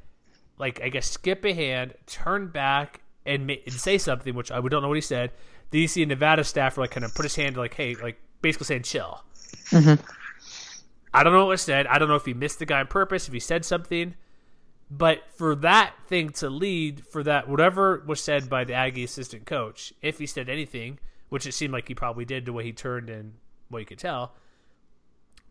like 0.59 0.81
I 0.81 0.91
guess 0.91 1.11
skip 1.11 1.45
a 1.45 1.53
hand, 1.53 1.95
turn 2.07 2.49
back, 2.49 3.01
and, 3.29 3.47
ma- 3.47 3.55
and 3.65 3.75
say 3.75 3.99
something, 3.99 4.35
which 4.35 4.51
I 4.51 4.61
we 4.61 4.71
don't 4.71 4.83
know 4.83 4.89
what 4.89 4.97
he 4.97 5.03
said. 5.03 5.33
Then 5.71 5.81
you 5.83 5.89
see 5.89 6.03
a 6.03 6.07
Nevada 6.07 6.45
staffer 6.45 6.81
like 6.81 6.91
kind 6.91 7.05
of 7.05 7.15
put 7.15 7.25
his 7.25 7.37
hand 7.37 7.57
like, 7.57 7.75
hey, 7.75 7.95
like 7.95 8.19
basically 8.43 8.65
saying 8.65 8.83
chill. 8.83 9.23
Mm-hmm. 9.71 10.03
I 11.13 11.23
don't 11.23 11.33
know 11.33 11.41
what 11.41 11.49
was 11.49 11.63
said. 11.63 11.87
I 11.87 11.99
don't 11.99 12.09
know 12.09 12.17
if 12.17 12.25
he 12.25 12.35
missed 12.35 12.59
the 12.59 12.67
guy 12.67 12.81
on 12.81 12.87
purpose, 12.87 13.29
if 13.29 13.35
he 13.35 13.41
said 13.41 13.65
something. 13.65 14.15
But 14.91 15.23
for 15.37 15.55
that 15.57 15.95
thing 16.07 16.31
to 16.31 16.49
lead, 16.49 17.07
for 17.07 17.23
that 17.23 17.49
whatever 17.49 18.03
was 18.07 18.23
said 18.23 18.49
by 18.49 18.65
the 18.65 18.75
Aggie 18.75 19.05
assistant 19.05 19.45
coach, 19.45 19.93
if 20.01 20.19
he 20.19 20.27
said 20.27 20.49
anything, 20.49 20.99
which 21.29 21.47
it 21.47 21.53
seemed 21.53 21.73
like 21.73 21.89
he 21.89 21.95
probably 21.95 22.25
did 22.25 22.47
the 22.47 22.53
way 22.53 22.65
he 22.65 22.73
turned 22.73 23.11
and 23.11 23.35
what 23.69 23.81
you 23.81 23.87
could 23.87 23.99
tell, 23.99 24.33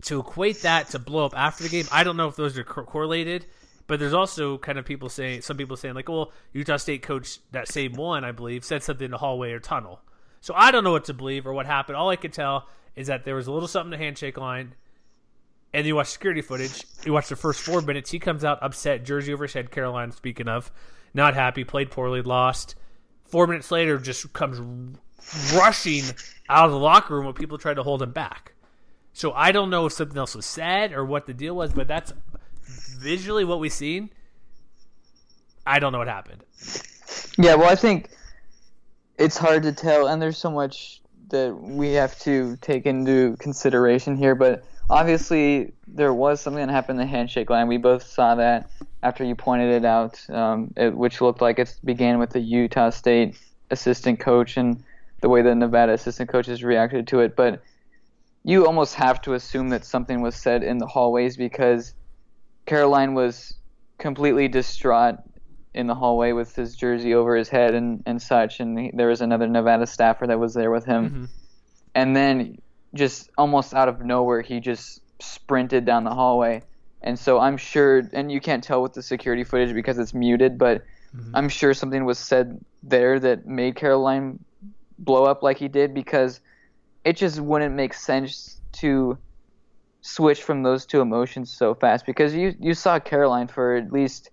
to 0.04 0.20
equate 0.20 0.62
that 0.62 0.90
to 0.90 1.00
blow 1.00 1.26
up 1.26 1.38
after 1.38 1.64
the 1.64 1.70
game, 1.70 1.86
I 1.92 2.04
don't 2.04 2.18
know 2.18 2.28
if 2.28 2.36
those 2.36 2.58
are 2.58 2.64
co- 2.64 2.84
correlated. 2.84 3.46
But 3.88 4.00
there's 4.00 4.13
also 4.13 4.58
kind 4.58 4.77
of 4.77 4.86
people 4.86 5.10
saying, 5.10 5.41
some 5.41 5.58
people 5.58 5.77
saying 5.77 5.96
like, 5.96 6.10
well, 6.10 6.32
Utah 6.53 6.77
State 6.77 7.01
coach 7.01 7.39
that 7.51 7.70
same 7.70 7.94
one, 7.94 8.25
I 8.25 8.32
believe, 8.32 8.65
said 8.65 8.84
something 8.84 9.06
in 9.06 9.12
the 9.12 9.17
hallway 9.17 9.51
or 9.51 9.60
tunnel. 9.60 10.01
So 10.41 10.53
I 10.56 10.72
don't 10.72 10.84
know 10.84 10.91
what 10.91 11.06
to 11.06 11.13
believe 11.13 11.48
or 11.48 11.53
what 11.53 11.65
happened. 11.65 11.96
All 11.96 12.10
I 12.10 12.17
could 12.17 12.34
tell 12.34 12.67
is 12.96 13.08
that 13.08 13.24
there 13.24 13.36
was 13.36 13.48
a 13.48 13.51
little 13.51 13.67
something 13.67 13.94
in 13.94 14.00
the 14.00 14.03
handshake 14.03 14.38
line 14.38 14.75
and 15.74 15.86
you 15.86 15.96
watch 15.96 16.08
security 16.08 16.41
footage. 16.41 16.86
You 17.06 17.13
watch 17.13 17.29
the 17.29 17.36
first 17.36 17.62
four 17.62 17.82
minutes. 17.82 18.12
He 18.12 18.20
comes 18.20 18.44
out 18.44 18.60
upset, 18.62 19.03
jersey 19.03 19.34
over 19.34 19.46
his 19.46 19.53
head. 19.53 19.72
Caroline, 19.72 20.12
speaking 20.12 20.48
of, 20.48 20.72
not 21.13 21.34
happy, 21.34 21.63
played 21.63 21.91
poorly, 21.91 22.22
lost. 22.22 22.75
Four 23.25 23.48
minutes 23.48 23.72
later, 23.72 23.98
just 23.98 24.32
comes 24.34 24.60
rushing 25.53 26.03
out 26.50 26.65
of 26.65 26.72
the 26.72 26.79
locker 26.79 27.15
room 27.15 27.25
when 27.25 27.34
people 27.34 27.58
tried 27.58 27.75
to 27.75 27.84
hold 27.84 28.01
him 28.01 28.12
back. 28.12 28.53
So 29.13 29.34
I 29.34 29.51
don't 29.51 29.70
know 29.70 29.88
if 29.88 29.94
something 29.94 30.17
else 30.17 30.36
was 30.36 30.46
said 30.46 30.94
or 30.94 31.03
what 31.03 31.25
the 31.25 31.34
deal 31.34 31.56
was, 31.56 31.74
but 31.74 31.88
that's 31.88 32.13
visually 32.68 33.46
what 33.46 33.60
we've 33.60 33.72
seen. 33.72 34.10
I 35.66 35.80
don't 35.80 35.92
know 35.92 36.00
what 36.00 36.08
happened. 36.08 36.44
Yeah, 37.38 37.56
well, 37.56 37.70
I 37.70 37.76
think 37.76 38.10
it's 39.18 39.38
hard 39.38 39.64
to 39.64 39.72
tell, 39.72 40.08
and 40.08 40.22
there's 40.22 40.38
so 40.38 40.50
much 40.50 41.02
that 41.30 41.54
we 41.54 41.94
have 41.94 42.18
to 42.20 42.58
take 42.62 42.86
into 42.86 43.36
consideration 43.38 44.16
here. 44.16 44.36
But 44.36 44.64
obviously, 44.90 45.74
there 45.88 46.14
was 46.14 46.42
something 46.42 46.66
that 46.66 46.72
happened 46.72 47.00
in 47.00 47.06
the 47.06 47.12
handshake 47.12 47.50
line. 47.50 47.68
We 47.68 47.78
both 47.78 48.04
saw 48.04 48.36
that 48.36 48.70
after 49.04 49.24
you 49.24 49.36
pointed 49.36 49.72
it 49.72 49.86
out, 49.86 50.20
um, 50.30 50.74
it, 50.78 50.96
which 50.96 51.22
looked 51.22 51.42
like 51.42 51.60
it 51.60 51.76
began 51.84 52.20
with 52.20 52.32
the 52.32 52.40
Utah 52.40 52.90
State 52.90 53.38
assistant 53.70 54.20
coach 54.20 54.58
and 54.58 54.84
the 55.22 55.30
way 55.30 55.42
the 55.42 55.54
Nevada 55.54 55.94
assistant 55.94 56.30
coaches 56.30 56.64
reacted 56.64 57.08
to 57.08 57.20
it. 57.20 57.36
But 57.36 57.62
you 58.44 58.66
almost 58.66 58.96
have 58.96 59.22
to 59.24 59.34
assume 59.34 59.70
that 59.70 59.84
something 59.84 60.22
was 60.22 60.36
said 60.36 60.64
in 60.64 60.78
the 60.78 60.88
hallways 60.88 61.36
because 61.36 61.94
Caroline 62.68 63.16
was 63.16 63.56
completely 63.98 64.48
distraught 64.48 65.16
in 65.74 65.88
the 65.88 65.96
hallway 65.96 66.34
with 66.34 66.56
his 66.56 66.76
jersey 66.76 67.14
over 67.14 67.36
his 67.36 67.50
head 67.50 67.74
and, 67.74 68.04
and 68.06 68.22
such. 68.22 68.60
And 68.60 68.78
he, 68.78 68.92
there 68.94 69.08
was 69.08 69.22
another 69.22 69.48
Nevada 69.48 69.88
staffer 69.88 70.28
that 70.28 70.40
was 70.40 70.54
there 70.54 70.70
with 70.70 70.86
him. 70.86 71.06
Mm-hmm. 71.06 71.26
And 71.96 72.16
then 72.16 72.58
just 72.94 73.32
almost 73.38 73.74
out 73.74 73.88
of 73.88 74.02
nowhere, 74.02 74.42
he 74.42 74.60
just 74.60 75.02
sprinted 75.20 75.86
down 75.86 76.04
the 76.04 76.13
hallway. 76.13 76.62
And 77.02 77.18
so 77.18 77.39
I'm 77.39 77.58
sure, 77.58 78.04
and 78.13 78.32
you 78.32 78.41
can't 78.41 78.63
tell 78.63 78.82
with 78.82 78.94
the 78.94 79.02
security 79.02 79.44
footage 79.44 79.74
because 79.74 79.98
it's 79.98 80.13
muted, 80.13 80.58
but 80.58 80.84
mm-hmm. 81.15 81.36
I'm 81.36 81.50
sure 81.50 81.74
something 81.74 82.06
was 82.06 82.20
said 82.20 82.60
there 82.84 83.20
that 83.20 83.46
made 83.46 83.76
Caroline 83.76 84.44
blow 85.00 85.26
up 85.26 85.41
like 85.41 85.58
he 85.58 85.68
did 85.68 85.94
because 85.94 86.41
it 87.06 87.15
just 87.15 87.39
wouldn't 87.39 87.76
make 87.76 87.94
sense 87.94 88.60
to 88.74 89.18
switch 90.08 90.43
from 90.43 90.63
those 90.63 90.86
two 90.86 91.02
emotions 91.02 91.52
so 91.52 91.74
fast? 91.76 92.06
Because 92.06 92.34
you 92.34 92.56
you 92.60 92.74
saw 92.74 93.00
Caroline 93.00 93.48
for 93.48 93.76
at 93.76 93.91
least 93.91 94.30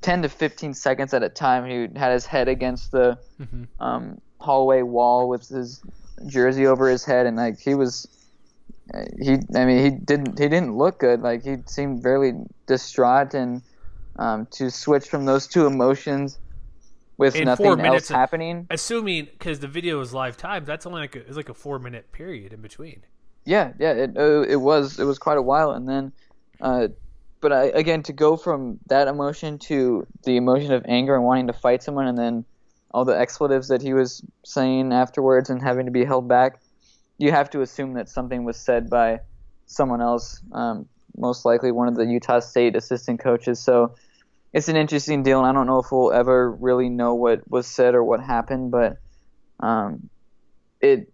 10 0.00 0.22
to 0.22 0.28
15 0.28 0.74
seconds 0.74 1.14
at 1.14 1.22
a 1.22 1.28
time. 1.28 1.64
He 1.66 1.98
had 1.98 2.12
his 2.12 2.26
head 2.26 2.48
against 2.48 2.90
the 2.90 3.18
um, 3.80 4.20
hallway 4.40 4.82
wall 4.82 5.28
with 5.28 5.48
his 5.48 5.80
jersey 6.26 6.66
over 6.66 6.88
his 6.88 7.04
head 7.04 7.26
and 7.26 7.36
like 7.36 7.58
he 7.58 7.74
was 7.74 8.06
he 9.20 9.38
I 9.56 9.64
mean 9.64 9.82
he 9.82 9.90
didn't 9.90 10.38
he 10.38 10.48
didn't 10.48 10.76
look 10.76 10.98
good. 10.98 11.20
Like 11.20 11.44
he 11.44 11.56
seemed 11.66 12.02
very 12.02 12.34
distraught 12.66 13.34
and 13.34 13.62
um, 14.16 14.46
to 14.52 14.70
switch 14.70 15.08
from 15.08 15.24
those 15.24 15.46
two 15.46 15.66
emotions 15.66 16.38
with 17.16 17.36
In 17.36 17.44
nothing 17.44 17.80
else 17.80 18.08
happening. 18.08 18.66
Assuming 18.70 19.26
because 19.26 19.60
the 19.60 19.68
video 19.68 20.00
is 20.00 20.12
live 20.12 20.36
time, 20.36 20.64
that's 20.64 20.86
only 20.86 21.00
like 21.00 21.16
a, 21.16 21.20
it's 21.20 21.36
like 21.36 21.48
a 21.48 21.54
four 21.54 21.78
minute 21.78 22.10
period 22.12 22.52
in 22.52 22.60
between. 22.60 23.02
Yeah, 23.44 23.72
yeah, 23.78 23.92
it 23.92 24.16
uh, 24.16 24.42
it 24.42 24.56
was 24.56 24.98
it 24.98 25.04
was 25.04 25.18
quite 25.18 25.38
a 25.38 25.42
while, 25.42 25.72
and 25.72 25.88
then, 25.88 26.12
uh, 26.60 26.88
but 27.40 27.52
I, 27.52 27.64
again 27.64 28.02
to 28.04 28.12
go 28.12 28.36
from 28.36 28.78
that 28.86 29.08
emotion 29.08 29.58
to 29.60 30.06
the 30.24 30.36
emotion 30.36 30.72
of 30.72 30.84
anger 30.86 31.14
and 31.16 31.24
wanting 31.24 31.48
to 31.48 31.52
fight 31.52 31.82
someone, 31.82 32.06
and 32.06 32.16
then 32.16 32.44
all 32.92 33.04
the 33.04 33.18
expletives 33.18 33.68
that 33.68 33.82
he 33.82 33.94
was 33.94 34.22
saying 34.44 34.92
afterwards 34.92 35.50
and 35.50 35.60
having 35.60 35.86
to 35.86 35.92
be 35.92 36.04
held 36.04 36.28
back, 36.28 36.60
you 37.18 37.32
have 37.32 37.50
to 37.50 37.62
assume 37.62 37.94
that 37.94 38.08
something 38.08 38.44
was 38.44 38.56
said 38.56 38.88
by 38.88 39.20
someone 39.66 40.02
else, 40.02 40.40
um, 40.52 40.86
most 41.16 41.44
likely 41.44 41.72
one 41.72 41.88
of 41.88 41.96
the 41.96 42.04
Utah 42.04 42.40
State 42.40 42.76
assistant 42.76 43.18
coaches. 43.18 43.58
So 43.58 43.96
it's 44.52 44.68
an 44.68 44.76
interesting 44.76 45.22
deal, 45.22 45.38
and 45.38 45.48
I 45.48 45.52
don't 45.52 45.66
know 45.66 45.78
if 45.78 45.90
we'll 45.90 46.12
ever 46.12 46.52
really 46.52 46.90
know 46.90 47.14
what 47.14 47.50
was 47.50 47.66
said 47.66 47.94
or 47.94 48.04
what 48.04 48.20
happened, 48.20 48.70
but 48.70 48.98
um, 49.58 50.10
it 50.80 51.11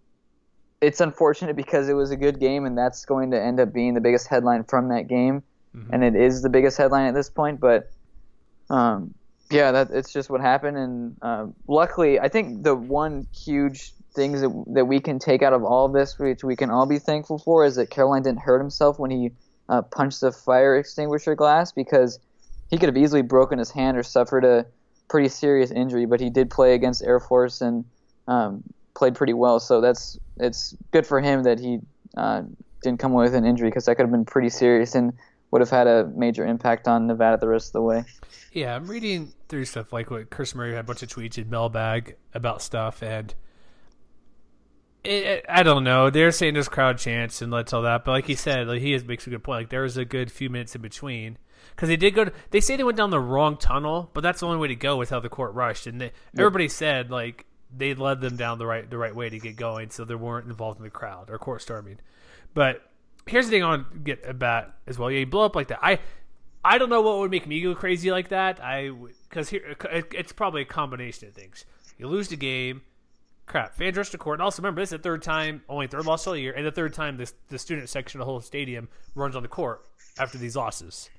it's 0.81 1.01
unfortunate 1.01 1.55
because 1.55 1.89
it 1.89 1.93
was 1.93 2.11
a 2.11 2.15
good 2.15 2.39
game, 2.39 2.65
and 2.65 2.77
that's 2.77 3.05
going 3.05 3.31
to 3.31 3.41
end 3.41 3.59
up 3.59 3.73
being 3.73 3.93
the 3.93 4.01
biggest 4.01 4.27
headline 4.27 4.63
from 4.63 4.89
that 4.89 5.07
game, 5.07 5.43
and 5.91 6.03
it 6.03 6.15
is 6.15 6.41
the 6.41 6.49
biggest 6.49 6.77
headline 6.77 7.07
at 7.07 7.13
this 7.13 7.29
point. 7.29 7.59
But 7.59 7.91
um, 8.69 9.13
yeah, 9.51 9.71
that 9.71 9.89
it's 9.91 10.13
just 10.13 10.29
what 10.29 10.41
happened, 10.41 10.77
and 10.77 11.17
uh, 11.21 11.47
luckily, 11.67 12.19
I 12.19 12.29
think 12.29 12.63
the 12.63 12.75
one 12.75 13.27
huge 13.35 13.93
things 14.13 14.41
that 14.41 14.63
that 14.73 14.85
we 14.85 14.99
can 14.99 15.19
take 15.19 15.41
out 15.41 15.53
of 15.53 15.63
all 15.63 15.85
of 15.85 15.93
this, 15.93 16.17
which 16.17 16.43
we 16.43 16.55
can 16.55 16.69
all 16.69 16.85
be 16.85 16.99
thankful 16.99 17.39
for, 17.39 17.65
is 17.65 17.75
that 17.75 17.89
Caroline 17.89 18.23
didn't 18.23 18.41
hurt 18.41 18.59
himself 18.59 18.99
when 18.99 19.11
he 19.11 19.31
uh, 19.67 19.81
punched 19.81 20.21
the 20.21 20.31
fire 20.31 20.77
extinguisher 20.77 21.35
glass 21.35 21.71
because 21.71 22.19
he 22.69 22.77
could 22.77 22.87
have 22.87 22.97
easily 22.97 23.21
broken 23.21 23.59
his 23.59 23.71
hand 23.71 23.97
or 23.97 24.03
suffered 24.03 24.45
a 24.45 24.65
pretty 25.09 25.27
serious 25.27 25.71
injury, 25.71 26.05
but 26.05 26.19
he 26.19 26.29
did 26.29 26.49
play 26.49 26.73
against 26.73 27.03
Air 27.03 27.19
Force 27.19 27.61
and 27.61 27.83
um, 28.27 28.63
played 28.95 29.15
pretty 29.15 29.33
well. 29.33 29.59
So 29.59 29.81
that's 29.81 30.17
it's 30.37 30.75
good 30.91 31.05
for 31.05 31.19
him 31.21 31.43
that 31.43 31.59
he 31.59 31.79
uh, 32.17 32.43
didn't 32.83 32.99
come 32.99 33.11
away 33.11 33.25
with 33.25 33.35
an 33.35 33.45
injury 33.45 33.69
because 33.69 33.85
that 33.85 33.95
could 33.95 34.03
have 34.03 34.11
been 34.11 34.25
pretty 34.25 34.49
serious 34.49 34.95
and 34.95 35.13
would 35.51 35.61
have 35.61 35.69
had 35.69 35.87
a 35.87 36.05
major 36.15 36.45
impact 36.45 36.87
on 36.87 37.07
Nevada 37.07 37.37
the 37.37 37.47
rest 37.47 37.69
of 37.69 37.73
the 37.73 37.81
way. 37.81 38.03
Yeah, 38.53 38.75
I'm 38.75 38.87
reading 38.87 39.33
through 39.47 39.65
stuff 39.65 39.91
like 39.91 40.11
what 40.11 40.29
Chris 40.29 40.53
Murray 40.53 40.71
had 40.71 40.81
a 40.81 40.83
bunch 40.83 41.01
of 41.03 41.09
tweets 41.09 41.37
in 41.37 41.49
Mailbag 41.49 42.15
about 42.33 42.61
stuff, 42.61 43.01
and 43.01 43.33
it, 45.03 45.23
it- 45.23 45.45
I 45.49 45.63
don't 45.63 45.83
know. 45.83 46.09
They're 46.09 46.31
saying 46.31 46.53
there's 46.53 46.69
crowd 46.69 46.97
chants 46.97 47.41
and 47.41 47.51
let's 47.51 47.73
all 47.73 47.81
that, 47.83 48.05
but 48.05 48.11
like 48.11 48.25
he 48.25 48.35
said, 48.35 48.67
like 48.67 48.81
he 48.81 48.93
is, 48.93 49.03
makes 49.03 49.25
a 49.27 49.29
good 49.29 49.43
point. 49.43 49.61
Like 49.61 49.69
there 49.69 49.81
was 49.83 49.97
a 49.97 50.05
good 50.05 50.31
few 50.31 50.49
minutes 50.49 50.75
in 50.75 50.81
between 50.81 51.37
because 51.75 51.89
they 51.89 51.97
did 51.97 52.11
go. 52.11 52.25
To, 52.25 52.33
they 52.51 52.59
say 52.59 52.75
they 52.75 52.83
went 52.83 52.97
down 52.97 53.09
the 53.09 53.19
wrong 53.19 53.57
tunnel, 53.57 54.09
but 54.13 54.21
that's 54.21 54.41
the 54.41 54.45
only 54.45 54.59
way 54.59 54.67
to 54.67 54.75
go 54.75 54.97
with 54.97 55.09
how 55.09 55.19
the 55.19 55.29
court 55.29 55.53
rushed, 55.53 55.87
and 55.87 55.99
they, 56.01 56.11
everybody 56.37 56.67
said 56.67 57.09
like 57.09 57.45
they 57.75 57.93
led 57.93 58.21
them 58.21 58.35
down 58.35 58.57
the 58.57 58.65
right 58.65 58.89
the 58.89 58.97
right 58.97 59.15
way 59.15 59.29
to 59.29 59.39
get 59.39 59.55
going, 59.55 59.89
so 59.89 60.05
they 60.05 60.15
weren't 60.15 60.47
involved 60.47 60.79
in 60.79 60.83
the 60.83 60.89
crowd 60.89 61.29
or 61.29 61.37
court 61.37 61.61
storming. 61.61 61.99
But 62.53 62.81
here's 63.25 63.45
the 63.45 63.51
thing 63.51 63.63
I 63.63 63.67
want 63.69 63.91
to 63.91 63.97
get 63.99 64.27
about 64.27 64.73
as 64.87 64.97
well. 64.97 65.11
Yeah, 65.11 65.19
you 65.19 65.25
blow 65.27 65.45
up 65.45 65.55
like 65.55 65.67
that. 65.67 65.79
I 65.81 65.99
I 66.63 66.77
don't 66.77 66.89
know 66.89 67.01
what 67.01 67.19
would 67.19 67.31
make 67.31 67.47
me 67.47 67.61
go 67.61 67.75
crazy 67.75 68.11
like 68.11 68.29
that. 68.29 68.59
I 68.63 68.91
because 69.29 69.49
here 69.49 69.75
it- 69.91 70.13
it's 70.13 70.31
probably 70.31 70.61
a 70.61 70.65
combination 70.65 71.27
of 71.27 71.33
things. 71.33 71.65
You 71.97 72.07
lose 72.07 72.29
the 72.29 72.37
game, 72.37 72.81
crap. 73.45 73.75
Fans 73.75 73.97
rush 73.97 74.09
to 74.11 74.17
court, 74.17 74.39
and 74.39 74.43
also 74.43 74.61
remember 74.61 74.81
this 74.81 74.87
is 74.91 74.97
the 74.97 75.03
third 75.03 75.21
time, 75.21 75.63
only 75.69 75.87
third 75.87 76.05
loss 76.05 76.25
all 76.27 76.35
year, 76.35 76.53
and 76.53 76.65
the 76.65 76.71
third 76.71 76.93
time 76.93 77.17
this 77.17 77.33
the 77.49 77.59
student 77.59 77.87
section 77.89 78.19
of 78.19 78.25
the 78.25 78.31
whole 78.31 78.41
stadium 78.41 78.89
runs 79.15 79.35
on 79.35 79.43
the 79.43 79.49
court 79.49 79.85
after 80.17 80.37
these 80.37 80.55
losses 80.55 81.09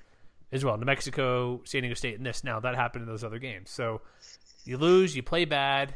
as 0.52 0.64
well. 0.64 0.76
New 0.76 0.84
Mexico, 0.84 1.60
San 1.64 1.82
Diego 1.82 1.94
State, 1.94 2.16
and 2.16 2.26
this 2.26 2.42
now 2.42 2.58
that 2.60 2.74
happened 2.74 3.02
in 3.02 3.08
those 3.08 3.22
other 3.24 3.38
games. 3.38 3.70
So 3.70 4.00
you 4.64 4.76
lose, 4.78 5.14
you 5.14 5.22
play 5.22 5.44
bad. 5.44 5.94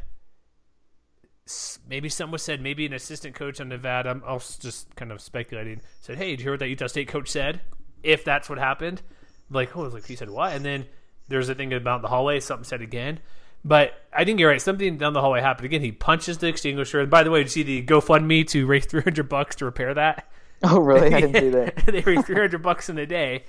Maybe 1.89 2.09
someone 2.09 2.39
said. 2.39 2.61
Maybe 2.61 2.87
an 2.87 2.93
assistant 2.93 3.35
coach 3.35 3.61
on 3.61 3.69
Nevada. 3.69 4.11
I'm 4.11 4.23
was 4.23 4.57
just 4.57 4.95
kind 4.97 5.13
of 5.13 5.21
speculating. 5.21 5.81
Said, 6.01 6.17
"Hey, 6.17 6.31
did 6.31 6.41
you 6.41 6.45
hear 6.45 6.53
what 6.53 6.61
that 6.61 6.69
Utah 6.69 6.87
State 6.87 7.09
coach 7.09 7.29
said?" 7.29 7.61
If 8.03 8.25
that's 8.25 8.49
what 8.49 8.59
happened, 8.59 9.03
like, 9.51 9.77
oh, 9.77 9.83
like 9.83 10.07
he 10.07 10.17
said 10.17 10.31
what? 10.31 10.53
And 10.53 10.65
then 10.65 10.87
there's 11.29 11.49
a 11.49 11.55
thing 11.55 11.73
about 11.73 12.03
the 12.03 12.09
hallway. 12.09 12.41
Something 12.41 12.65
said 12.65 12.83
again. 12.83 13.21
But 13.65 13.95
I 14.13 14.25
think 14.25 14.39
you're 14.39 14.51
right. 14.51 14.61
Something 14.61 14.99
down 14.99 15.15
the 15.15 15.23
hallway 15.23 15.41
happened 15.41 15.65
again. 15.65 15.81
He 15.81 15.93
punches 15.93 16.39
the 16.39 16.49
extinguisher. 16.49 17.01
And 17.01 17.11
by 17.11 17.23
the 17.23 17.31
way, 17.31 17.41
did 17.41 17.47
you 17.47 17.49
see 17.51 17.63
the 17.63 17.83
GoFundMe 17.83 18.47
to 18.49 18.67
raise 18.67 18.85
300 18.85 19.29
bucks 19.29 19.57
to 19.57 19.65
repair 19.65 19.95
that? 19.95 20.29
Oh, 20.67 20.79
really? 20.79 21.13
I 21.13 21.21
didn't 21.21 21.35
see 21.35 21.49
that. 21.51 21.85
they 21.87 22.01
raised 22.01 22.25
300 22.25 22.63
bucks 22.63 22.89
in 22.89 22.97
a 22.97 23.05
day. 23.05 23.45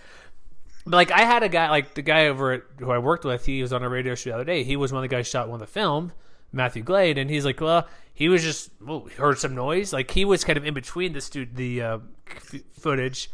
But 0.86 0.98
like 0.98 1.12
I 1.12 1.22
had 1.22 1.44
a 1.44 1.50
guy, 1.50 1.70
like 1.70 1.94
the 1.94 2.02
guy 2.02 2.28
over 2.28 2.52
at 2.52 2.64
who 2.80 2.92
I 2.92 2.98
worked 2.98 3.24
with, 3.24 3.46
he 3.46 3.62
was 3.62 3.72
on 3.72 3.84
a 3.84 3.90
radio 3.90 4.16
show 4.16 4.32
the 4.32 4.36
other 4.36 4.44
day. 4.44 4.64
He 4.64 4.76
was 4.76 4.92
one 4.92 5.02
of 5.02 5.10
the 5.10 5.16
guys 5.16 5.26
who 5.28 5.32
shot 5.32 5.48
one 5.48 5.62
of 5.62 5.68
the 5.68 5.72
film, 5.72 6.12
Matthew 6.56 6.84
Glade, 6.84 7.18
and 7.18 7.30
he's 7.30 7.46
like, 7.46 7.62
well, 7.62 7.88
he 8.14 8.30
was 8.30 8.44
just 8.44 8.72
well, 8.82 9.08
heard 9.18 9.38
some 9.38 9.54
noise. 9.54 9.94
Like 9.94 10.10
he 10.12 10.26
was 10.26 10.44
kind 10.44 10.58
of 10.58 10.66
in 10.66 10.74
between 10.74 11.14
the 11.14 11.22
stu- 11.22 11.48
the 11.52 11.82
uh, 11.82 11.98
f- 12.28 12.62
footage, 12.80 13.30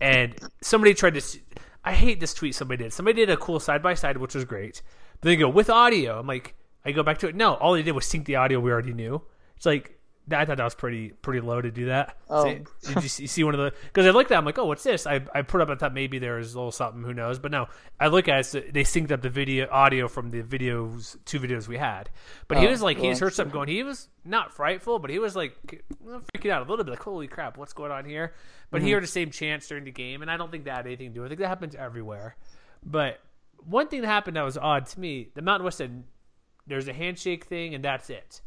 and 0.00 0.34
somebody 0.60 0.94
tried 0.94 1.14
to. 1.14 1.38
I 1.84 1.92
hate 1.92 2.20
this 2.20 2.34
tweet 2.34 2.54
somebody 2.54 2.84
did. 2.84 2.92
Somebody 2.92 3.24
did 3.24 3.30
a 3.30 3.36
cool 3.36 3.58
side 3.58 3.82
by 3.82 3.94
side, 3.94 4.18
which 4.18 4.34
was 4.34 4.44
great. 4.44 4.82
But 5.20 5.28
they 5.28 5.36
go 5.36 5.48
with 5.48 5.70
audio. 5.70 6.18
I'm 6.18 6.26
like, 6.26 6.54
I 6.84 6.92
go 6.92 7.02
back 7.02 7.18
to 7.18 7.28
it. 7.28 7.34
No, 7.34 7.54
all 7.54 7.72
they 7.72 7.82
did 7.82 7.92
was 7.92 8.06
sync 8.06 8.26
the 8.26 8.36
audio 8.36 8.60
we 8.60 8.70
already 8.70 8.92
knew. 8.92 9.22
It's 9.56 9.66
like 9.66 9.97
I 10.30 10.44
thought 10.44 10.56
that 10.58 10.64
was 10.64 10.74
pretty 10.74 11.10
pretty 11.10 11.40
low 11.40 11.60
to 11.60 11.70
do 11.70 11.86
that. 11.86 12.16
Oh. 12.28 12.44
See- 12.44 12.60
did 12.94 13.02
you 13.02 13.08
see, 13.08 13.26
see 13.26 13.44
one 13.44 13.54
of 13.54 13.60
the? 13.60 13.72
Because 13.84 14.06
I 14.06 14.10
looked 14.10 14.30
at, 14.30 14.34
it, 14.34 14.38
I'm 14.38 14.44
like, 14.44 14.58
oh, 14.58 14.66
what's 14.66 14.82
this? 14.82 15.06
I 15.06 15.20
I 15.34 15.42
put 15.42 15.60
up. 15.60 15.68
I 15.70 15.74
thought 15.76 15.94
maybe 15.94 16.18
there 16.18 16.36
was 16.36 16.54
a 16.54 16.58
little 16.58 16.72
something. 16.72 17.02
Who 17.02 17.14
knows? 17.14 17.38
But 17.38 17.50
no, 17.50 17.66
I 18.00 18.08
look 18.08 18.28
at 18.28 18.40
it. 18.40 18.44
so 18.44 18.60
They 18.60 18.82
synced 18.84 19.10
up 19.12 19.22
the 19.22 19.30
video 19.30 19.68
audio 19.70 20.08
from 20.08 20.30
the 20.30 20.42
videos, 20.42 21.16
two 21.24 21.40
videos 21.40 21.68
we 21.68 21.76
had. 21.76 22.10
But 22.48 22.58
he 22.58 22.66
Oh, 22.66 22.70
was 22.70 22.82
like, 22.82 22.96
he 22.98 23.04
well, 23.04 23.12
just 23.12 23.20
heard 23.20 23.34
something 23.34 23.52
going. 23.52 23.68
He 23.68 23.82
was 23.82 24.08
not 24.24 24.52
frightful, 24.52 24.98
but 24.98 25.10
he 25.10 25.18
was 25.18 25.34
like 25.36 25.56
freaking 26.36 26.50
out 26.50 26.66
a 26.66 26.70
little 26.70 26.84
bit. 26.84 26.90
Like, 26.92 27.02
holy 27.02 27.26
crap, 27.28 27.56
what's 27.56 27.72
going 27.72 27.92
on 27.92 28.04
here? 28.04 28.34
But 28.70 28.78
Mm-hmm. 28.78 28.86
he 28.86 28.92
heard 28.92 29.02
the 29.02 29.06
same 29.08 29.30
chants 29.30 29.66
during 29.68 29.84
the 29.84 29.90
game, 29.92 30.20
and 30.22 30.30
I 30.30 30.36
don't 30.36 30.50
think 30.50 30.64
that 30.64 30.76
had 30.76 30.86
anything 30.86 31.08
to 31.10 31.14
do 31.14 31.20
with 31.22 31.32
it. 31.32 31.34
I 31.34 31.36
think 31.36 31.40
that 31.40 31.48
happens 31.48 31.74
everywhere. 31.74 32.36
But 32.84 33.18
one 33.64 33.88
thing 33.88 34.02
that 34.02 34.08
happened 34.08 34.36
that 34.36 34.42
was 34.42 34.58
odd 34.58 34.86
to 34.86 35.00
me, 35.00 35.30
the 35.34 35.42
Mountain 35.42 35.64
West 35.64 35.78
said 35.78 36.04
there's 36.66 36.86
a 36.86 36.92
handshake 36.92 37.44
thing, 37.44 37.74
and 37.74 37.82
that's 37.82 38.10
it. 38.10 38.42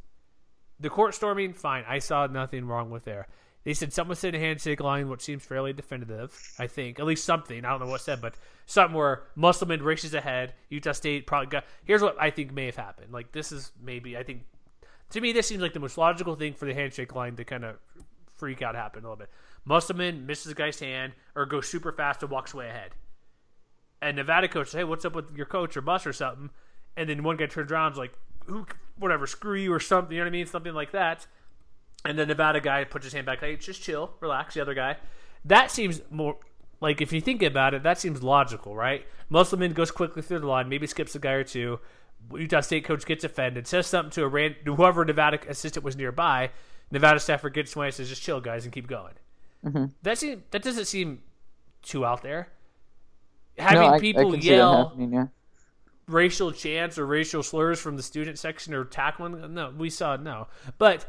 The 0.82 0.89
court 0.89 1.13
storming, 1.13 1.54
fine. 1.54 1.86
I 1.88 2.00
saw 2.00 2.28
nothing 2.28 2.65
wrong 2.65 2.89
with 2.89 3.06
there. 3.06 3.28
They 3.63 3.76
said 3.76 3.94
someone 3.94 4.17
said 4.17 4.34
a 4.34 4.39
handshake 4.39 4.80
line, 4.80 5.08
which 5.08 5.22
seems 5.22 5.46
fairly 5.46 5.72
definitive. 5.72 6.36
I 6.58 6.65
think 6.65 7.00
at 7.00 7.06
least 7.06 7.24
something. 7.24 7.63
I 7.63 7.70
don't 7.70 7.80
know 7.80 7.86
what 7.86 8.02
said, 8.02 8.20
but 8.20 8.34
something 8.65 8.98
where 8.98 9.24
Musselman 9.36 9.84
races 9.84 10.15
ahead. 10.15 10.54
Utah 10.70 10.94
State 10.94 11.28
probably 11.28 11.48
got. 11.48 11.65
Here's 11.86 12.02
what 12.02 12.20
I 12.20 12.32
think 12.32 12.52
may 12.52 12.65
have 12.65 12.76
happened. 12.76 13.13
Like 13.13 13.32
this 13.32 13.52
is 13.52 13.72
maybe 13.80 14.17
I 14.17 14.24
think 14.24 14.46
to 15.12 15.22
me 15.22 15.32
this 15.32 15.48
seems 15.48 15.62
like 15.62 15.74
the 15.74 15.80
most 15.80 15.98
logical 15.98 16.36
thing 16.36 16.54
for 16.54 16.65
the 16.65 16.74
handshake 16.74 17.13
line 17.13 17.36
to 17.36 17.46
kind 17.46 17.63
of 17.63 17.76
freak 18.36 18.63
out 18.63 18.74
happen 18.74 19.04
a 19.04 19.08
little 19.08 19.17
bit. 19.17 19.30
Musselman 19.63 20.26
misses 20.26 20.46
the 20.46 20.56
guy's 20.56 20.80
hand 20.80 21.13
or 21.36 21.46
goes 21.46 21.70
super 21.70 21.91
fast 21.91 22.24
and 22.24 22.32
walks 22.32 22.56
way 22.56 22.67
ahead. 22.67 22.91
And 24.02 24.17
Nevada 24.17 24.48
coach 24.48 24.70
says, 24.70 24.80
"Hey, 24.80 24.84
what's 24.84 25.06
up 25.06 25.13
with 25.13 25.36
your 25.36 25.46
coach 25.46 25.78
or 25.78 25.82
bus 25.82 26.08
or 26.08 26.13
something?" 26.13 26.50
And 26.98 27.08
then 27.08 27.22
one 27.22 27.38
guy 27.38 27.46
turns 27.46 27.72
around 27.72 27.88
and 27.88 27.94
is 27.94 28.00
like, 28.00 28.13
"Who, 28.45 28.65
whatever, 28.97 29.27
screw 29.27 29.56
you 29.56 29.73
or 29.73 29.80
something." 29.80 30.13
You 30.13 30.19
know 30.19 30.25
what 30.25 30.30
I 30.30 30.32
mean? 30.32 30.45
Something 30.45 30.73
like 30.73 30.91
that. 30.91 31.27
And 32.04 32.17
the 32.17 32.25
Nevada 32.25 32.60
guy 32.60 32.84
puts 32.84 33.06
his 33.06 33.13
hand 33.13 33.27
back, 33.27 33.41
like, 33.43 33.60
just 33.60 33.84
chill, 33.84 34.12
relax. 34.21 34.56
The 34.56 34.62
other 34.62 34.73
guy, 34.73 34.97
that 35.45 35.69
seems 35.69 36.01
more 36.10 36.38
like 36.82 36.99
if 36.99 37.13
you 37.13 37.21
think 37.21 37.43
about 37.43 37.73
it, 37.73 37.84
that 37.84 37.99
seems 37.99 38.23
logical, 38.23 38.75
right? 38.75 39.06
Musselman 39.30 39.73
goes 39.73 39.91
quickly 39.91 40.21
through 40.21 40.39
the 40.39 40.47
line, 40.47 40.67
maybe 40.67 40.88
skips 40.88 41.15
a 41.15 41.19
guy 41.19 41.34
or 41.34 41.43
two. 41.43 41.80
Utah 42.34 42.62
State 42.62 42.84
coach 42.84 43.06
gets 43.06 43.23
offended, 43.23 43.67
says 43.67 43.88
something 43.88 44.12
to 44.12 44.23
a 44.23 44.27
ran- 44.27 44.56
whoever 44.65 45.06
Nevada 45.06 45.39
assistant 45.47 45.86
was 45.86 45.95
nearby. 45.95 46.49
Nevada 46.91 47.19
staffer 47.19 47.49
gets 47.49 47.75
away 47.75 47.88
and 47.88 47.95
says, 47.95 48.10
"Just 48.10 48.21
chill, 48.21 48.41
guys, 48.41 48.65
and 48.65 48.73
keep 48.73 48.88
going." 48.88 49.13
Mm-hmm. 49.65 49.86
That 50.01 50.17
seem 50.17 50.43
that 50.51 50.62
doesn't 50.62 50.86
seem 50.86 51.21
too 51.82 52.06
out 52.06 52.21
there. 52.21 52.49
Having 53.58 53.82
no, 53.82 53.88
I, 53.88 53.99
people 53.99 54.27
I 54.27 54.32
can 54.32 54.41
see 54.41 54.49
that 54.49 54.56
yell 54.56 54.88
happening, 54.89 55.13
yeah. 55.13 55.27
Racial 56.13 56.52
chants 56.52 56.97
or 56.97 57.06
racial 57.06 57.43
slurs 57.43 57.80
from 57.80 57.97
the 57.97 58.04
student 58.04 58.39
section 58.39 58.74
or 58.74 58.86
tackling. 58.86 59.54
No, 59.54 59.74
we 59.76 59.89
saw 59.89 60.15
no. 60.15 60.47
But 60.78 61.06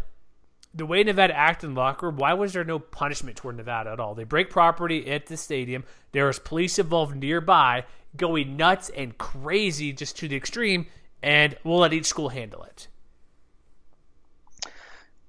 the 0.75 0.87
way 0.87 1.03
Nevada 1.03 1.37
acted 1.37 1.69
in 1.69 1.75
locker 1.75 2.07
room, 2.07 2.17
why 2.17 2.33
was 2.35 2.53
there 2.53 2.65
no 2.65 2.79
punishment 2.79 3.37
toward 3.37 3.57
Nevada 3.57 3.91
at 3.91 4.01
all? 4.01 4.15
They 4.15 4.25
break 4.25 4.51
property 4.51 5.11
at 5.11 5.27
the 5.27 5.37
stadium. 5.37 5.85
There 6.12 6.27
was 6.27 6.38
police 6.38 6.79
involved 6.79 7.17
nearby, 7.17 7.85
going 8.17 8.57
nuts 8.57 8.91
and 8.91 9.17
crazy 9.19 9.93
just 9.93 10.17
to 10.19 10.29
the 10.29 10.37
extreme, 10.37 10.87
and 11.23 11.57
we'll 11.65 11.79
let 11.79 11.93
each 11.93 12.07
school 12.07 12.31
handle 12.31 12.62
it. 12.65 12.88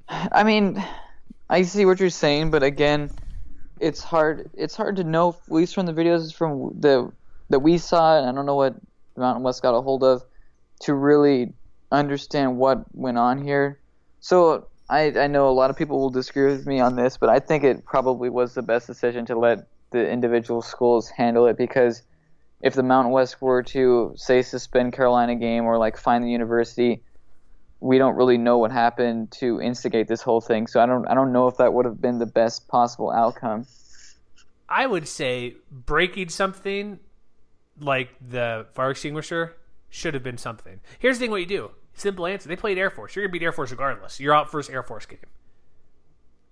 I 0.08 0.44
mean, 0.44 0.84
I 1.50 1.64
see 1.64 1.86
what 1.86 2.00
you're 2.00 2.10
saying, 2.10 2.52
but 2.52 2.64
again, 2.64 3.12
it's 3.80 4.02
hard. 4.02 4.50
It's 4.54 4.76
hard 4.76 4.98
to 4.98 5.04
know, 5.04 5.30
at 5.30 5.52
least 5.52 5.76
from 5.76 5.86
the 5.86 5.94
videos 5.94 6.34
from 6.34 6.80
the 6.80 7.12
that 7.50 7.60
we 7.60 7.78
saw, 7.78 8.20
I 8.28 8.32
don't 8.32 8.46
know 8.46 8.56
what 8.56 8.76
Mountain 9.22 9.44
West 9.44 9.62
got 9.62 9.76
a 9.76 9.82
hold 9.82 10.04
of, 10.04 10.24
to 10.82 10.94
really 10.94 11.54
understand 11.92 12.58
what 12.58 12.84
went 12.94 13.18
on 13.18 13.44
here. 13.44 13.80
So 14.20 14.68
I, 14.90 15.14
I 15.18 15.28
know 15.28 15.48
a 15.48 15.52
lot 15.52 15.70
of 15.70 15.78
people 15.78 16.00
will 16.00 16.10
disagree 16.10 16.52
with 16.52 16.66
me 16.66 16.80
on 16.80 16.96
this, 16.96 17.18
but 17.18 17.30
I 17.30 17.40
think 17.40 17.64
it 17.64 17.86
probably 17.86 18.30
was 18.30 18.54
the 18.54 18.62
best 18.62 18.88
decision 18.88 19.26
to 19.28 19.38
let 19.38 19.68
the 19.92 20.10
individual 20.10 20.62
schools 20.62 21.10
handle 21.10 21.46
it 21.48 21.58
because 21.58 22.02
if 22.62 22.74
the 22.74 22.84
Mountain 22.84 23.12
West 23.12 23.42
were 23.42 23.62
to 23.64 24.14
say 24.16 24.42
suspend 24.42 24.94
Carolina 24.94 25.36
game 25.36 25.66
or 25.66 25.78
like 25.78 25.98
find 25.98 26.24
the 26.24 26.30
university, 26.30 27.04
we 27.80 27.98
don't 27.98 28.16
really 28.16 28.38
know 28.38 28.58
what 28.58 28.72
happened 28.72 29.32
to 29.32 29.62
instigate 29.62 30.08
this 30.08 30.22
whole 30.22 30.42
thing. 30.42 30.68
So 30.68 30.80
I 30.80 30.86
don't 30.86 31.06
I 31.08 31.14
don't 31.14 31.34
know 31.34 31.48
if 31.48 31.58
that 31.58 31.74
would 31.74 31.86
have 31.86 32.02
been 32.02 32.20
the 32.20 32.26
best 32.26 32.68
possible 32.70 33.12
outcome. 33.12 33.68
I 34.70 34.88
would 34.88 35.08
say 35.08 35.56
breaking 35.70 36.30
something 36.30 37.00
like 37.80 38.10
the 38.22 38.68
fire 38.74 38.92
extinguisher 38.92 39.56
should 39.90 40.14
have 40.14 40.24
been 40.24 40.38
something. 40.38 40.80
Here's 41.00 41.18
the 41.18 41.26
thing: 41.26 41.32
what 41.32 41.42
you 41.42 41.46
do. 41.46 41.72
Simple 41.94 42.26
answer. 42.26 42.50
They 42.50 42.56
played 42.56 42.78
Air 42.78 42.90
Force. 42.90 43.16
You're 43.16 43.26
gonna 43.26 43.34
beat 43.34 43.44
Air 43.44 43.52
Force 43.52 43.72
regardless. 43.72 44.20
You're 44.20 44.34
out 44.34 44.50
first 44.50 44.70
Air 44.70 44.84
Force 44.84 45.06
game. 45.06 45.20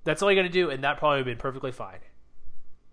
That's 0.03 0.21
all 0.21 0.31
you 0.31 0.35
got 0.35 0.47
to 0.47 0.49
do, 0.49 0.69
and 0.69 0.83
that 0.83 0.97
probably 0.97 1.19
would 1.19 1.27
have 1.27 1.37
been 1.37 1.41
perfectly 1.41 1.71
fine. 1.71 1.99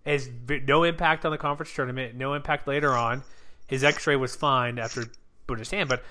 Has 0.05 0.29
no 0.47 0.83
impact 0.83 1.25
on 1.25 1.31
the 1.31 1.37
conference 1.37 1.73
tournament. 1.73 2.15
No 2.15 2.33
impact 2.33 2.67
later 2.67 2.93
on. 2.93 3.23
His 3.67 3.83
X-ray 3.83 4.15
was 4.15 4.35
fine 4.35 4.79
after 4.79 5.05
put 5.47 5.59
his 5.59 5.71
hand, 5.71 5.89
but 5.89 6.03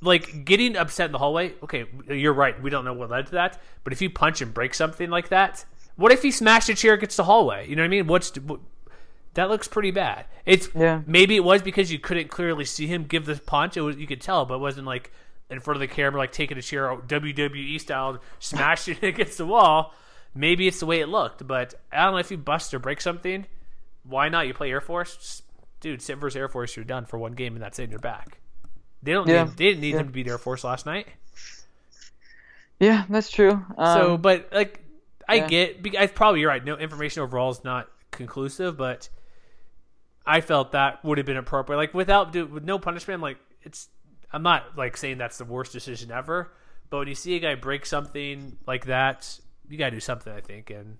like 0.00 0.44
getting 0.44 0.76
upset 0.76 1.06
in 1.06 1.12
the 1.12 1.18
hallway. 1.18 1.54
Okay, 1.62 1.86
you're 2.08 2.32
right. 2.32 2.60
We 2.62 2.70
don't 2.70 2.84
know 2.84 2.92
what 2.92 3.10
led 3.10 3.26
to 3.26 3.32
that, 3.32 3.60
but 3.84 3.92
if 3.92 4.02
you 4.02 4.10
punch 4.10 4.40
and 4.40 4.52
break 4.52 4.74
something 4.74 5.10
like 5.10 5.28
that, 5.28 5.64
what 5.96 6.12
if 6.12 6.22
he 6.22 6.30
smashed 6.30 6.68
a 6.68 6.74
chair 6.74 6.94
against 6.94 7.16
the 7.16 7.24
hallway? 7.24 7.68
You 7.68 7.76
know 7.76 7.82
what 7.82 7.86
I 7.86 7.88
mean? 7.88 8.06
What's 8.06 8.34
what, 8.36 8.60
that 9.36 9.48
looks 9.48 9.68
pretty 9.68 9.92
bad. 9.92 10.26
It's 10.44 10.68
Yeah. 10.74 11.00
maybe 11.06 11.36
it 11.36 11.44
was 11.44 11.62
because 11.62 11.90
you 11.90 11.98
couldn't 11.98 12.28
clearly 12.28 12.64
see 12.66 12.86
him 12.86 13.04
give 13.04 13.24
the 13.24 13.36
punch. 13.36 13.76
It 13.76 13.80
was 13.80 13.96
you 13.96 14.06
could 14.06 14.20
tell, 14.20 14.44
but 14.44 14.54
it 14.56 14.60
wasn't 14.60 14.86
like 14.86 15.12
in 15.48 15.60
front 15.60 15.76
of 15.76 15.80
the 15.80 15.86
camera, 15.94 16.18
like 16.18 16.32
taking 16.32 16.58
a 16.58 16.62
chair 16.62 16.94
WWE 17.06 17.78
style, 17.80 18.18
smashing 18.40 18.96
it 19.00 19.06
against 19.06 19.38
the 19.38 19.46
wall. 19.46 19.94
Maybe 20.34 20.66
it's 20.68 20.80
the 20.80 20.86
way 20.86 21.00
it 21.00 21.08
looked, 21.08 21.46
but 21.46 21.74
I 21.92 22.04
don't 22.04 22.12
know 22.12 22.18
if 22.18 22.30
you 22.30 22.36
bust 22.36 22.74
or 22.74 22.78
break 22.78 23.00
something. 23.00 23.46
Why 24.02 24.28
not? 24.28 24.46
You 24.46 24.54
play 24.54 24.70
Air 24.70 24.80
Force, 24.82 25.16
Just- 25.16 25.42
dude. 25.80 26.02
Sit 26.02 26.18
versus 26.18 26.36
Air 26.36 26.48
Force, 26.48 26.76
you're 26.76 26.84
done 26.84 27.06
for 27.06 27.16
one 27.18 27.32
game, 27.32 27.54
and 27.54 27.62
that's 27.62 27.78
it. 27.78 27.88
You're 27.90 27.98
back. 28.00 28.38
They 29.02 29.12
don't. 29.12 29.26
Yeah. 29.28 29.44
Need, 29.44 29.56
they 29.56 29.64
didn't 29.64 29.80
need 29.80 29.94
Yeah. 29.94 30.00
him 30.00 30.06
to 30.08 30.12
beat 30.12 30.26
Air 30.28 30.38
Force 30.38 30.62
last 30.64 30.84
night. 30.84 31.06
Yeah, 32.78 33.04
that's 33.08 33.30
true. 33.30 33.64
Um, 33.78 33.98
So, 33.98 34.16
but 34.18 34.48
like, 34.52 34.80
I 35.28 35.36
yeah. 35.36 35.46
get. 35.48 35.96
I 35.98 36.06
probably 36.08 36.40
you're 36.40 36.50
right. 36.50 36.64
No 36.64 36.76
information 36.76 37.22
overall 37.22 37.50
is 37.50 37.64
not 37.64 37.88
conclusive, 38.10 38.76
but 38.76 39.08
I 40.26 40.40
felt 40.40 40.72
that 40.72 41.04
would 41.04 41.18
have 41.18 41.26
been 41.26 41.36
appropriate. 41.36 41.78
Like 41.78 41.94
without 41.94 42.32
do, 42.32 42.46
with 42.46 42.64
no 42.64 42.78
punishment, 42.78 43.16
I'm 43.16 43.22
like 43.22 43.38
it's. 43.62 43.88
I'm 44.32 44.42
not 44.42 44.76
like 44.76 44.96
saying 44.96 45.18
that's 45.18 45.38
the 45.38 45.44
worst 45.44 45.72
decision 45.72 46.10
ever, 46.10 46.52
but 46.90 46.98
when 46.98 47.08
you 47.08 47.14
see 47.14 47.36
a 47.36 47.38
guy 47.40 47.54
break 47.54 47.86
something 47.86 48.56
like 48.66 48.86
that, 48.86 49.38
you 49.68 49.78
gotta 49.78 49.92
do 49.92 50.00
something. 50.00 50.32
I 50.32 50.40
think, 50.40 50.70
and 50.70 50.96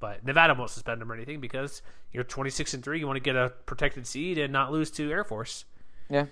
but 0.00 0.24
Nevada 0.24 0.54
won't 0.54 0.70
suspend 0.70 1.02
him 1.02 1.12
or 1.12 1.14
anything 1.14 1.38
because 1.40 1.82
you're 2.12 2.24
26 2.24 2.74
and 2.74 2.82
three. 2.82 2.98
You 2.98 3.06
want 3.06 3.16
to 3.18 3.20
get 3.22 3.36
a 3.36 3.50
protected 3.66 4.06
seed 4.06 4.38
and 4.38 4.52
not 4.52 4.72
lose 4.72 4.90
to 4.92 5.10
Air 5.10 5.22
Force. 5.22 5.64
yeah. 6.08 6.24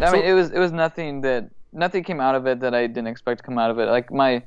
I 0.00 0.06
So- 0.06 0.12
mean, 0.12 0.24
it 0.24 0.32
was 0.32 0.50
it 0.50 0.58
was 0.58 0.72
nothing 0.72 1.20
that 1.22 1.48
nothing 1.72 2.02
came 2.04 2.20
out 2.20 2.34
of 2.34 2.46
it 2.46 2.60
that 2.60 2.74
I 2.74 2.86
didn't 2.86 3.06
expect 3.08 3.38
to 3.38 3.44
come 3.44 3.58
out 3.58 3.70
of 3.70 3.78
it. 3.78 3.86
Like 3.86 4.10
my 4.10 4.42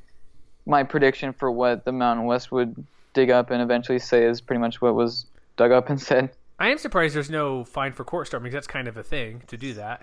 my 0.65 0.83
prediction 0.83 1.31
for 1.33 1.49
what 1.51 1.85
the 1.85 1.91
Mountain 1.91 2.25
West 2.25 2.51
would 2.51 2.85
dig 3.13 3.29
up 3.29 3.51
and 3.51 3.61
eventually 3.61 3.99
say 3.99 4.25
is 4.25 4.41
pretty 4.41 4.59
much 4.59 4.81
what 4.81 4.95
was 4.95 5.27
dug 5.55 5.71
up 5.71 5.89
and 5.89 6.01
said. 6.01 6.31
I 6.59 6.69
am 6.69 6.77
surprised 6.77 7.15
there's 7.15 7.29
no 7.29 7.63
fine 7.63 7.93
for 7.93 8.03
court 8.03 8.27
storming. 8.27 8.51
That's 8.51 8.67
kind 8.67 8.87
of 8.87 8.97
a 8.97 9.03
thing 9.03 9.43
to 9.47 9.57
do 9.57 9.73
that. 9.73 10.01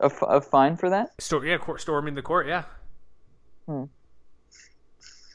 A, 0.00 0.06
f- 0.06 0.22
a 0.22 0.40
fine 0.40 0.76
for 0.76 0.90
that? 0.90 1.10
Stor- 1.20 1.44
yeah, 1.44 1.58
court 1.58 1.80
storming 1.80 2.14
the 2.14 2.22
court. 2.22 2.46
Yeah. 2.46 2.64
Hmm. 3.66 3.84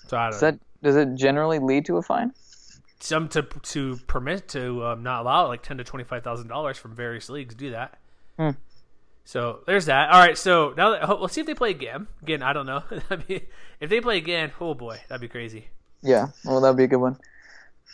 So 0.08 0.17
I 0.17 0.24
don't 0.24 0.32
Does 0.32 0.41
that 0.41 0.60
does 0.84 0.95
it 0.95 1.15
generally 1.15 1.60
lead 1.60 1.86
to 1.86 1.97
a 1.97 2.02
fine? 2.02 2.34
some 3.00 3.28
to 3.30 3.41
to 3.41 3.97
permit 4.08 4.47
to 4.50 4.86
um, 4.86 5.04
not 5.04 5.21
allow 5.21 5.47
like 5.47 5.63
ten 5.63 5.78
to 5.78 5.84
twenty 5.84 6.04
five 6.04 6.24
thousand 6.24 6.47
dollars 6.47 6.78
from 6.78 6.95
various 6.95 7.30
leagues 7.30 7.56
do 7.56 7.71
that. 7.71 7.97
Hmm. 8.38 8.52
So 9.24 9.62
there's 9.65 9.86
that. 9.86 10.10
All 10.10 10.19
right, 10.19 10.38
so 10.38 10.74
now 10.76 10.91
that, 10.91 11.21
let's 11.21 11.34
see 11.34 11.41
if 11.41 11.47
they 11.47 11.54
play 11.54 11.71
again. 11.71 12.08
Again, 12.21 12.41
I 12.43 12.54
don't 12.54 12.65
know. 12.65 12.84
Mean, 13.30 13.41
if 13.80 13.89
they 13.89 14.02
play 14.02 14.17
again, 14.17 14.52
oh 14.60 14.74
boy, 14.74 15.00
that'd 15.08 15.21
be 15.21 15.28
crazy. 15.28 15.67
Yeah. 16.02 16.28
Well, 16.45 16.62
that'd 16.62 16.78
be 16.78 16.86
a 16.86 16.88
good 16.88 16.97
one. 16.97 17.17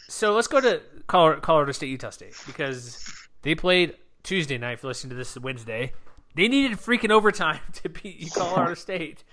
So 0.08 0.34
let's 0.34 0.48
go 0.48 0.62
to 0.62 0.82
Colorado, 1.08 1.42
Colorado 1.42 1.72
State, 1.74 1.88
Utah 1.90 2.10
State 2.12 2.34
because 2.46 3.04
they 3.42 3.56
played 3.56 3.96
Tuesday 4.24 4.58
night. 4.58 4.80
For 4.80 4.88
listening 4.88 5.10
to 5.12 5.16
this 5.16 5.38
Wednesday, 5.38 5.94
they 6.36 6.48
needed 6.48 6.78
freaking 6.78 7.12
overtime 7.12 7.60
to 7.74 7.90
beat 7.90 8.32
Colorado 8.34 8.74
State. 8.76 9.24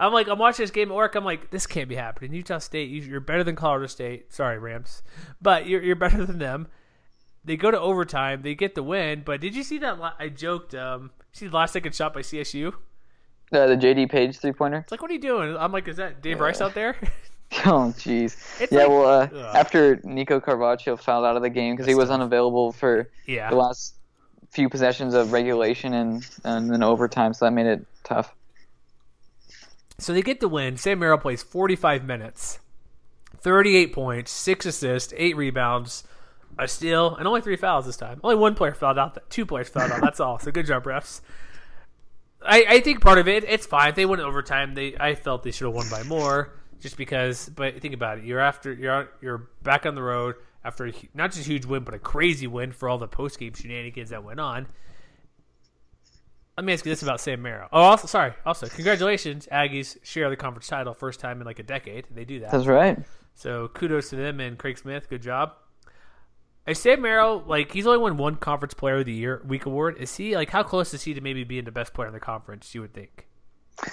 I'm 0.00 0.12
like, 0.12 0.26
I'm 0.26 0.38
watching 0.38 0.64
this 0.64 0.72
game 0.72 0.90
at 0.90 0.94
work. 0.96 1.14
I'm 1.14 1.24
like, 1.24 1.50
this 1.50 1.66
can't 1.68 1.88
be 1.88 1.94
happening. 1.94 2.32
Utah 2.34 2.58
State, 2.58 2.90
you- 2.90 3.02
you're 3.02 3.20
better 3.20 3.44
than 3.44 3.54
Colorado 3.54 3.86
State. 3.86 4.32
Sorry, 4.32 4.58
Rams, 4.58 5.02
but 5.40 5.66
you're 5.66 5.82
you're 5.82 5.94
better 5.96 6.24
than 6.26 6.38
them. 6.38 6.66
They 7.44 7.56
go 7.56 7.70
to 7.70 7.78
overtime. 7.78 8.42
They 8.42 8.54
get 8.54 8.74
the 8.74 8.82
win. 8.82 9.22
But 9.24 9.40
did 9.40 9.54
you 9.54 9.62
see 9.62 9.78
that? 9.78 9.98
I 10.18 10.30
joked. 10.30 10.74
Um, 10.74 11.10
see 11.32 11.46
the 11.46 11.54
last 11.54 11.72
second 11.74 11.94
shot 11.94 12.14
by 12.14 12.20
CSU. 12.22 12.72
Uh, 13.52 13.66
the 13.66 13.76
JD 13.76 14.10
Paige 14.10 14.38
three 14.38 14.52
pointer. 14.52 14.78
It's 14.78 14.90
like, 14.90 15.02
what 15.02 15.10
are 15.10 15.14
you 15.14 15.20
doing? 15.20 15.54
I'm 15.56 15.70
like, 15.70 15.86
is 15.86 15.98
that 15.98 16.22
Dave 16.22 16.40
Rice 16.40 16.60
out 16.62 16.74
there? 16.74 16.96
Oh, 17.66 17.94
jeez. 17.96 18.36
Yeah, 18.70 18.80
like- 18.80 18.88
well, 18.88 19.06
uh, 19.06 19.52
after 19.54 20.00
Nico 20.02 20.40
Carvacho 20.40 20.98
fouled 20.98 21.24
out 21.24 21.36
of 21.36 21.42
the 21.42 21.50
game 21.50 21.74
because 21.74 21.86
he 21.86 21.94
was 21.94 22.10
unavailable 22.10 22.72
for 22.72 23.08
yeah. 23.26 23.48
the 23.48 23.56
last 23.56 23.94
few 24.50 24.68
possessions 24.68 25.14
of 25.14 25.32
regulation 25.32 25.94
and 25.94 26.26
and 26.44 26.70
then 26.70 26.82
overtime, 26.82 27.32
so 27.32 27.44
that 27.44 27.52
made 27.52 27.66
it 27.66 27.86
tough. 28.02 28.34
So 29.98 30.12
they 30.12 30.22
get 30.22 30.40
the 30.40 30.48
win. 30.48 30.76
Sam 30.76 30.98
Merrill 30.98 31.18
plays 31.18 31.42
45 31.42 32.04
minutes, 32.04 32.58
38 33.38 33.92
points, 33.92 34.30
six 34.30 34.66
assists, 34.66 35.14
eight 35.16 35.36
rebounds, 35.36 36.04
a 36.58 36.66
steal, 36.66 37.14
and 37.14 37.26
only 37.28 37.40
three 37.40 37.56
fouls 37.56 37.86
this 37.86 37.96
time. 37.96 38.20
Only 38.24 38.36
one 38.36 38.54
player 38.54 38.74
fouled 38.74 38.98
out. 38.98 39.18
Two 39.30 39.46
players 39.46 39.68
fouled 39.68 39.92
out. 39.92 40.00
That's 40.00 40.20
all. 40.20 40.38
So 40.38 40.50
good 40.50 40.66
job, 40.66 40.84
refs. 40.84 41.20
I, 42.44 42.64
I 42.68 42.80
think 42.80 43.00
part 43.00 43.18
of 43.18 43.28
it, 43.28 43.44
it's 43.44 43.66
fine. 43.66 43.90
If 43.90 43.94
they 43.94 44.06
went 44.06 44.20
overtime, 44.20 44.74
they 44.74 44.96
I 44.98 45.14
felt 45.14 45.44
they 45.44 45.50
should 45.50 45.66
have 45.66 45.74
won 45.74 45.88
by 45.88 46.02
more, 46.02 46.52
just 46.84 46.96
because. 46.98 47.48
But 47.48 47.80
think 47.80 47.94
about 47.94 48.18
it. 48.18 48.24
You're 48.24 48.38
after 48.38 48.72
you're 48.72 48.92
out- 48.92 49.08
you're 49.20 49.48
back 49.62 49.86
on 49.86 49.94
the 49.96 50.02
road 50.02 50.36
after 50.62 50.86
a, 50.86 50.92
not 51.14 51.32
just 51.32 51.46
a 51.46 51.48
huge 51.50 51.64
win, 51.64 51.82
but 51.82 51.94
a 51.94 51.98
crazy 51.98 52.46
win 52.46 52.70
for 52.72 52.88
all 52.88 52.98
the 52.98 53.08
post 53.08 53.40
game 53.40 53.54
shenanigans 53.54 54.10
that 54.10 54.22
went 54.22 54.38
on. 54.38 54.68
Let 56.56 56.64
me 56.64 56.72
ask 56.72 56.84
you 56.84 56.92
this 56.92 57.02
about 57.02 57.20
Sam 57.20 57.42
Merrill. 57.42 57.68
Oh, 57.72 57.80
also, 57.80 58.06
sorry. 58.06 58.34
Also, 58.46 58.68
congratulations, 58.68 59.48
Aggies 59.50 59.96
share 60.04 60.30
the 60.30 60.36
conference 60.36 60.68
title 60.68 60.94
first 60.94 61.18
time 61.18 61.40
in 61.40 61.46
like 61.46 61.58
a 61.58 61.64
decade. 61.64 62.06
They 62.14 62.24
do 62.24 62.40
that. 62.40 62.52
That's 62.52 62.66
right. 62.66 62.96
So 63.34 63.66
kudos 63.68 64.10
to 64.10 64.16
them 64.16 64.38
and 64.38 64.56
Craig 64.56 64.78
Smith. 64.78 65.08
Good 65.08 65.22
job. 65.22 65.54
Is 66.66 66.78
Sam 66.78 67.00
Merrill 67.00 67.42
like 67.46 67.72
he's 67.72 67.86
only 67.86 67.98
won 67.98 68.16
one 68.18 68.36
conference 68.36 68.74
player 68.74 68.98
of 68.98 69.06
the 69.06 69.12
year 69.12 69.42
week 69.46 69.66
award? 69.66 69.96
Is 69.98 70.14
he 70.16 70.36
like 70.36 70.50
how 70.50 70.62
close 70.62 70.94
is 70.94 71.02
he 71.02 71.14
to 71.14 71.20
maybe 71.20 71.44
being 71.44 71.64
the 71.64 71.72
best 71.72 71.92
player 71.94 72.08
in 72.08 72.14
the 72.14 72.20
conference? 72.20 72.74
You 72.74 72.82
would 72.82 72.92
think. 72.94 73.26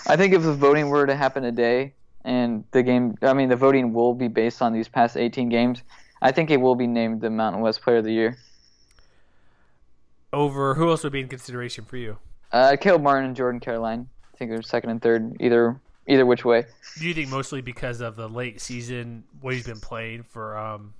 I 0.07 0.15
think 0.15 0.33
if 0.33 0.43
the 0.43 0.53
voting 0.53 0.89
were 0.89 1.07
to 1.07 1.15
happen 1.15 1.41
today, 1.41 1.95
and 2.23 2.63
the 2.71 2.83
game, 2.83 3.15
I 3.21 3.33
mean, 3.33 3.49
the 3.49 3.55
voting 3.55 3.93
will 3.93 4.13
be 4.13 4.27
based 4.27 4.61
on 4.61 4.73
these 4.73 4.87
past 4.87 5.17
18 5.17 5.49
games. 5.49 5.83
I 6.21 6.31
think 6.31 6.51
it 6.51 6.57
will 6.57 6.75
be 6.75 6.87
named 6.87 7.21
the 7.21 7.29
Mountain 7.29 7.61
West 7.61 7.81
Player 7.81 7.97
of 7.97 8.05
the 8.05 8.13
Year. 8.13 8.37
Over 10.33 10.75
who 10.75 10.89
else 10.89 11.03
would 11.03 11.13
be 11.13 11.19
in 11.19 11.27
consideration 11.27 11.83
for 11.83 11.97
you? 11.97 12.17
Uh, 12.51 12.75
Caleb 12.79 13.01
Martin 13.01 13.25
and 13.25 13.35
Jordan 13.35 13.59
Caroline. 13.59 14.07
I 14.33 14.37
think 14.37 14.51
they're 14.51 14.61
second 14.61 14.91
and 14.91 15.01
third, 15.01 15.35
either 15.39 15.79
either 16.07 16.25
which 16.25 16.45
way. 16.45 16.65
Do 16.99 17.07
you 17.07 17.13
think 17.13 17.29
mostly 17.29 17.61
because 17.61 18.01
of 18.01 18.15
the 18.15 18.27
late 18.27 18.61
season, 18.61 19.23
what 19.41 19.53
he's 19.53 19.65
been 19.65 19.79
playing 19.79 20.23
for? 20.23 20.57
Um, 20.57 20.93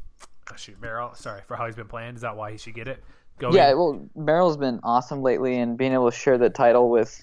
oh 0.52 0.56
shoot, 0.56 0.82
Merrill. 0.82 1.14
Sorry 1.16 1.42
for 1.48 1.56
how 1.56 1.66
he's 1.66 1.76
been 1.76 1.88
playing. 1.88 2.16
Is 2.16 2.22
that 2.22 2.36
why 2.36 2.52
he 2.52 2.58
should 2.58 2.76
get 2.76 2.88
it? 2.88 3.04
Going? 3.40 3.56
Yeah, 3.56 3.74
well, 3.74 4.06
Merrill's 4.16 4.58
been 4.58 4.80
awesome 4.84 5.22
lately, 5.22 5.60
and 5.60 5.78
being 5.78 5.94
able 5.94 6.12
to 6.12 6.18
share 6.18 6.38
the 6.38 6.50
title 6.50 6.90
with 6.90 7.20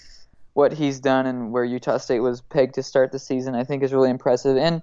what 0.58 0.72
he's 0.72 0.98
done 0.98 1.24
and 1.24 1.52
where 1.52 1.64
Utah 1.64 1.98
State 1.98 2.18
was 2.18 2.40
pegged 2.40 2.74
to 2.74 2.82
start 2.82 3.12
the 3.12 3.18
season, 3.20 3.54
I 3.54 3.62
think 3.62 3.84
is 3.84 3.92
really 3.92 4.10
impressive. 4.10 4.56
And 4.56 4.82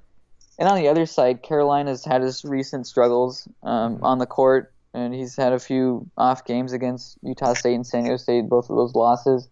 and 0.57 0.69
on 0.69 0.77
the 0.77 0.87
other 0.87 1.05
side, 1.05 1.43
Caroline 1.43 1.87
has 1.87 2.05
had 2.05 2.21
his 2.21 2.45
recent 2.45 2.87
struggles 2.87 3.45
um, 3.61 3.99
on 4.01 4.19
the 4.19 4.25
court, 4.25 4.71
and 4.93 5.13
he's 5.13 5.35
had 5.35 5.51
a 5.51 5.59
few 5.59 6.09
off 6.17 6.45
games 6.45 6.71
against 6.71 7.17
Utah 7.23 7.55
State 7.55 7.73
and 7.73 7.85
San 7.85 8.03
Diego 8.03 8.15
State, 8.15 8.47
both 8.47 8.69
of 8.69 8.77
those 8.77 8.95
losses. 8.95 9.49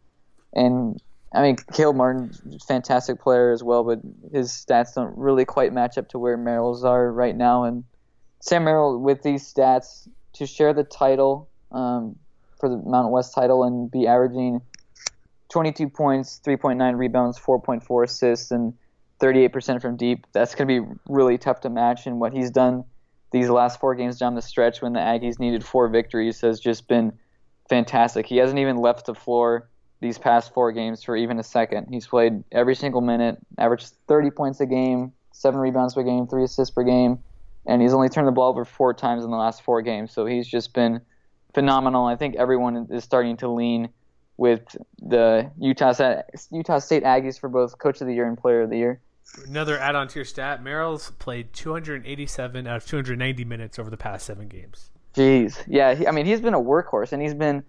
And 0.53 0.97
I 1.33 1.41
mean, 1.41 1.57
Caleb 1.73 1.97
Martin, 1.97 2.31
fantastic 2.65 3.19
player 3.19 3.51
as 3.51 3.61
well, 3.61 3.83
but 3.83 3.99
his 4.31 4.49
stats 4.49 4.95
don't 4.95 5.17
really 5.17 5.43
quite 5.43 5.73
match 5.73 5.97
up 5.97 6.07
to 6.11 6.19
where 6.19 6.37
Merrill's 6.37 6.85
are 6.85 7.11
right 7.11 7.35
now. 7.35 7.65
And 7.65 7.83
Sam 8.39 8.63
Merrill, 8.63 8.97
with 8.97 9.23
these 9.23 9.43
stats, 9.43 10.07
to 10.35 10.45
share 10.45 10.73
the 10.73 10.85
title 10.85 11.49
um, 11.73 12.15
for 12.61 12.69
the 12.69 12.77
Mountain 12.77 13.11
West 13.11 13.35
title 13.35 13.65
and 13.65 13.91
be 13.91 14.07
averaging 14.07 14.61
22 15.53 15.87
points, 15.87 16.41
3.9 16.43 16.97
rebounds, 16.97 17.39
4.4 17.39 18.03
assists, 18.03 18.49
and 18.49 18.73
38% 19.19 19.81
from 19.83 19.95
deep. 19.95 20.25
That's 20.33 20.55
going 20.55 20.67
to 20.67 20.81
be 20.81 20.99
really 21.07 21.37
tough 21.37 21.61
to 21.61 21.69
match. 21.69 22.07
And 22.07 22.19
what 22.19 22.33
he's 22.33 22.49
done 22.49 22.83
these 23.31 23.49
last 23.49 23.79
four 23.79 23.93
games 23.93 24.17
down 24.17 24.33
the 24.33 24.41
stretch 24.41 24.81
when 24.81 24.93
the 24.93 24.99
Aggies 24.99 25.39
needed 25.39 25.63
four 25.63 25.89
victories 25.89 26.41
has 26.41 26.59
just 26.59 26.87
been 26.87 27.13
fantastic. 27.69 28.25
He 28.25 28.37
hasn't 28.37 28.57
even 28.57 28.77
left 28.77 29.05
the 29.05 29.13
floor 29.13 29.69
these 30.01 30.17
past 30.17 30.53
four 30.55 30.71
games 30.71 31.03
for 31.03 31.15
even 31.15 31.37
a 31.37 31.43
second. 31.43 31.87
He's 31.89 32.07
played 32.07 32.43
every 32.51 32.75
single 32.75 33.01
minute, 33.01 33.37
averaged 33.59 33.91
30 34.07 34.31
points 34.31 34.59
a 34.59 34.65
game, 34.65 35.13
seven 35.33 35.59
rebounds 35.59 35.93
per 35.93 36.01
game, 36.01 36.25
three 36.25 36.43
assists 36.43 36.73
per 36.73 36.83
game, 36.83 37.19
and 37.67 37.79
he's 37.79 37.93
only 37.93 38.09
turned 38.09 38.27
the 38.27 38.31
ball 38.31 38.49
over 38.49 38.65
four 38.65 38.93
times 38.93 39.23
in 39.23 39.29
the 39.29 39.37
last 39.37 39.61
four 39.61 39.83
games. 39.83 40.11
So 40.11 40.25
he's 40.25 40.47
just 40.47 40.73
been 40.73 40.99
phenomenal. 41.53 42.07
I 42.07 42.15
think 42.15 42.35
everyone 42.37 42.87
is 42.89 43.03
starting 43.03 43.37
to 43.37 43.47
lean 43.47 43.89
with 44.43 44.75
the 45.01 45.49
Utah 45.57 45.93
State, 45.93 46.23
Utah 46.51 46.79
State 46.79 47.03
Aggies 47.03 47.39
for 47.39 47.47
both 47.47 47.77
Coach 47.77 48.01
of 48.01 48.07
the 48.07 48.13
Year 48.13 48.27
and 48.27 48.37
Player 48.37 48.63
of 48.63 48.69
the 48.69 48.77
Year. 48.77 48.99
Another 49.47 49.79
add-on 49.79 50.09
to 50.09 50.15
your 50.15 50.25
stat: 50.25 50.61
Merrill's 50.61 51.11
played 51.11 51.53
287 51.53 52.67
out 52.67 52.75
of 52.75 52.85
290 52.85 53.45
minutes 53.45 53.79
over 53.79 53.89
the 53.89 53.95
past 53.95 54.25
seven 54.25 54.49
games. 54.49 54.89
Jeez, 55.15 55.63
yeah. 55.65 55.95
He, 55.95 56.05
I 56.05 56.11
mean, 56.11 56.25
he's 56.25 56.41
been 56.41 56.53
a 56.53 56.59
workhorse, 56.59 57.13
and 57.13 57.21
he's 57.21 57.33
been 57.33 57.63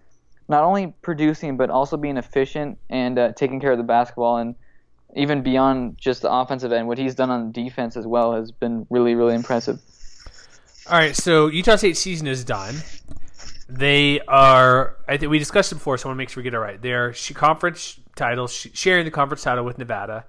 not 0.49 0.65
only 0.65 0.93
producing 1.01 1.55
but 1.55 1.69
also 1.69 1.95
being 1.95 2.17
efficient 2.17 2.77
and 2.89 3.17
uh, 3.17 3.31
taking 3.31 3.61
care 3.61 3.71
of 3.71 3.77
the 3.77 3.85
basketball, 3.85 4.35
and 4.39 4.55
even 5.15 5.43
beyond 5.43 5.97
just 5.97 6.23
the 6.23 6.29
offensive 6.29 6.73
end, 6.73 6.89
what 6.89 6.97
he's 6.97 7.15
done 7.15 7.29
on 7.29 7.53
defense 7.53 7.95
as 7.95 8.05
well 8.05 8.33
has 8.33 8.51
been 8.51 8.85
really, 8.89 9.15
really 9.15 9.33
impressive. 9.33 9.79
All 10.87 10.97
right, 10.97 11.15
so 11.15 11.47
Utah 11.47 11.77
State 11.77 11.95
season 11.95 12.27
is 12.27 12.43
done. 12.43 12.75
They 13.67 14.19
are. 14.21 14.95
I 15.07 15.17
think 15.17 15.31
we 15.31 15.39
discussed 15.39 15.71
it 15.71 15.75
before, 15.75 15.97
so 15.97 16.07
I 16.07 16.09
want 16.09 16.17
to 16.17 16.19
make 16.19 16.29
sure 16.29 16.41
we 16.41 16.43
get 16.43 16.53
it 16.53 16.59
right. 16.59 16.79
They're 16.81 17.13
conference 17.33 17.99
title, 18.15 18.47
sh- 18.47 18.67
sharing 18.73 19.05
the 19.05 19.11
conference 19.11 19.43
title 19.43 19.63
with 19.65 19.77
Nevada. 19.77 20.25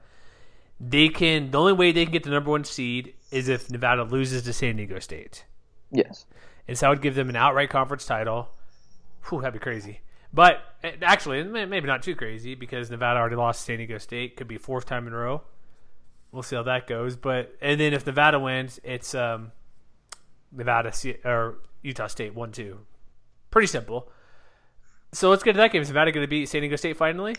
They 0.81 1.09
can. 1.09 1.51
The 1.51 1.59
only 1.61 1.73
way 1.75 1.93
they 1.93 2.05
can 2.05 2.13
get 2.13 2.23
the 2.23 2.31
number 2.31 2.51
one 2.51 2.65
seed 2.65 3.15
is 3.31 3.49
if 3.49 3.71
Nevada 3.71 4.05
loses 4.05 4.43
to 4.45 4.53
San 4.53 4.77
Diego 4.77 4.99
State, 5.01 5.45
Yes. 5.91 6.27
and 6.69 6.79
so 6.79 6.87
that 6.87 6.91
would 6.91 7.03
give 7.03 7.15
them 7.15 7.29
an 7.29 7.37
outright 7.37 7.69
conference 7.71 8.07
title. 8.07 8.49
Whew, 9.29 9.41
that'd 9.41 9.53
be 9.55 9.59
crazy. 9.59 10.01
But 10.33 10.61
actually, 11.03 11.43
maybe 11.45 11.87
not 11.87 12.03
too 12.03 12.15
crazy 12.15 12.55
because 12.55 12.91
Nevada 12.91 13.19
already 13.21 13.37
lost 13.37 13.61
to 13.61 13.65
San 13.67 13.79
Diego 13.79 13.99
State. 13.99 14.37
Could 14.37 14.49
be 14.49 14.59
fourth 14.59 14.87
time 14.87 15.07
in 15.07 15.13
a 15.13 15.17
row. 15.17 15.43
We'll 16.33 16.43
see 16.43 16.57
how 16.57 16.63
that 16.65 16.87
goes. 16.87 17.17
But 17.17 17.55
and 17.61 17.81
then 17.81 17.93
if 17.95 18.07
Nevada 18.07 18.39
wins, 18.39 18.79
it's 18.85 19.15
um, 19.15 19.53
Nevada 20.53 20.93
or 21.25 21.59
Utah 21.83 22.07
State 22.07 22.35
one 22.35 22.53
two. 22.53 22.81
Pretty 23.57 23.69
simple. 23.69 24.07
So 25.13 25.31
let's 25.31 25.43
get 25.43 25.53
to 25.53 25.57
that 25.57 25.73
game. 25.73 25.81
Is 25.81 25.89
Nevada 25.89 26.13
going 26.13 26.25
to 26.25 26.29
beat 26.29 26.47
San 26.47 26.61
Diego 26.61 26.77
State 26.77 26.99
finally? 26.99 27.37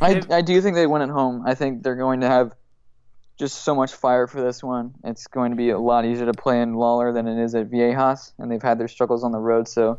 I, 0.00 0.22
I 0.30 0.40
do 0.40 0.58
think 0.62 0.74
they 0.74 0.86
win 0.86 1.02
at 1.02 1.10
home. 1.10 1.42
I 1.44 1.54
think 1.54 1.82
they're 1.82 1.96
going 1.96 2.22
to 2.22 2.26
have 2.26 2.54
just 3.38 3.62
so 3.62 3.74
much 3.74 3.92
fire 3.92 4.26
for 4.26 4.40
this 4.40 4.62
one. 4.62 4.94
It's 5.04 5.26
going 5.26 5.50
to 5.50 5.56
be 5.58 5.68
a 5.68 5.78
lot 5.78 6.06
easier 6.06 6.24
to 6.24 6.32
play 6.32 6.62
in 6.62 6.76
Lawlor 6.76 7.12
than 7.12 7.28
it 7.28 7.38
is 7.44 7.54
at 7.54 7.68
Viejas, 7.70 8.32
and 8.38 8.50
they've 8.50 8.62
had 8.62 8.78
their 8.80 8.88
struggles 8.88 9.22
on 9.22 9.32
the 9.32 9.38
road. 9.38 9.68
So 9.68 9.98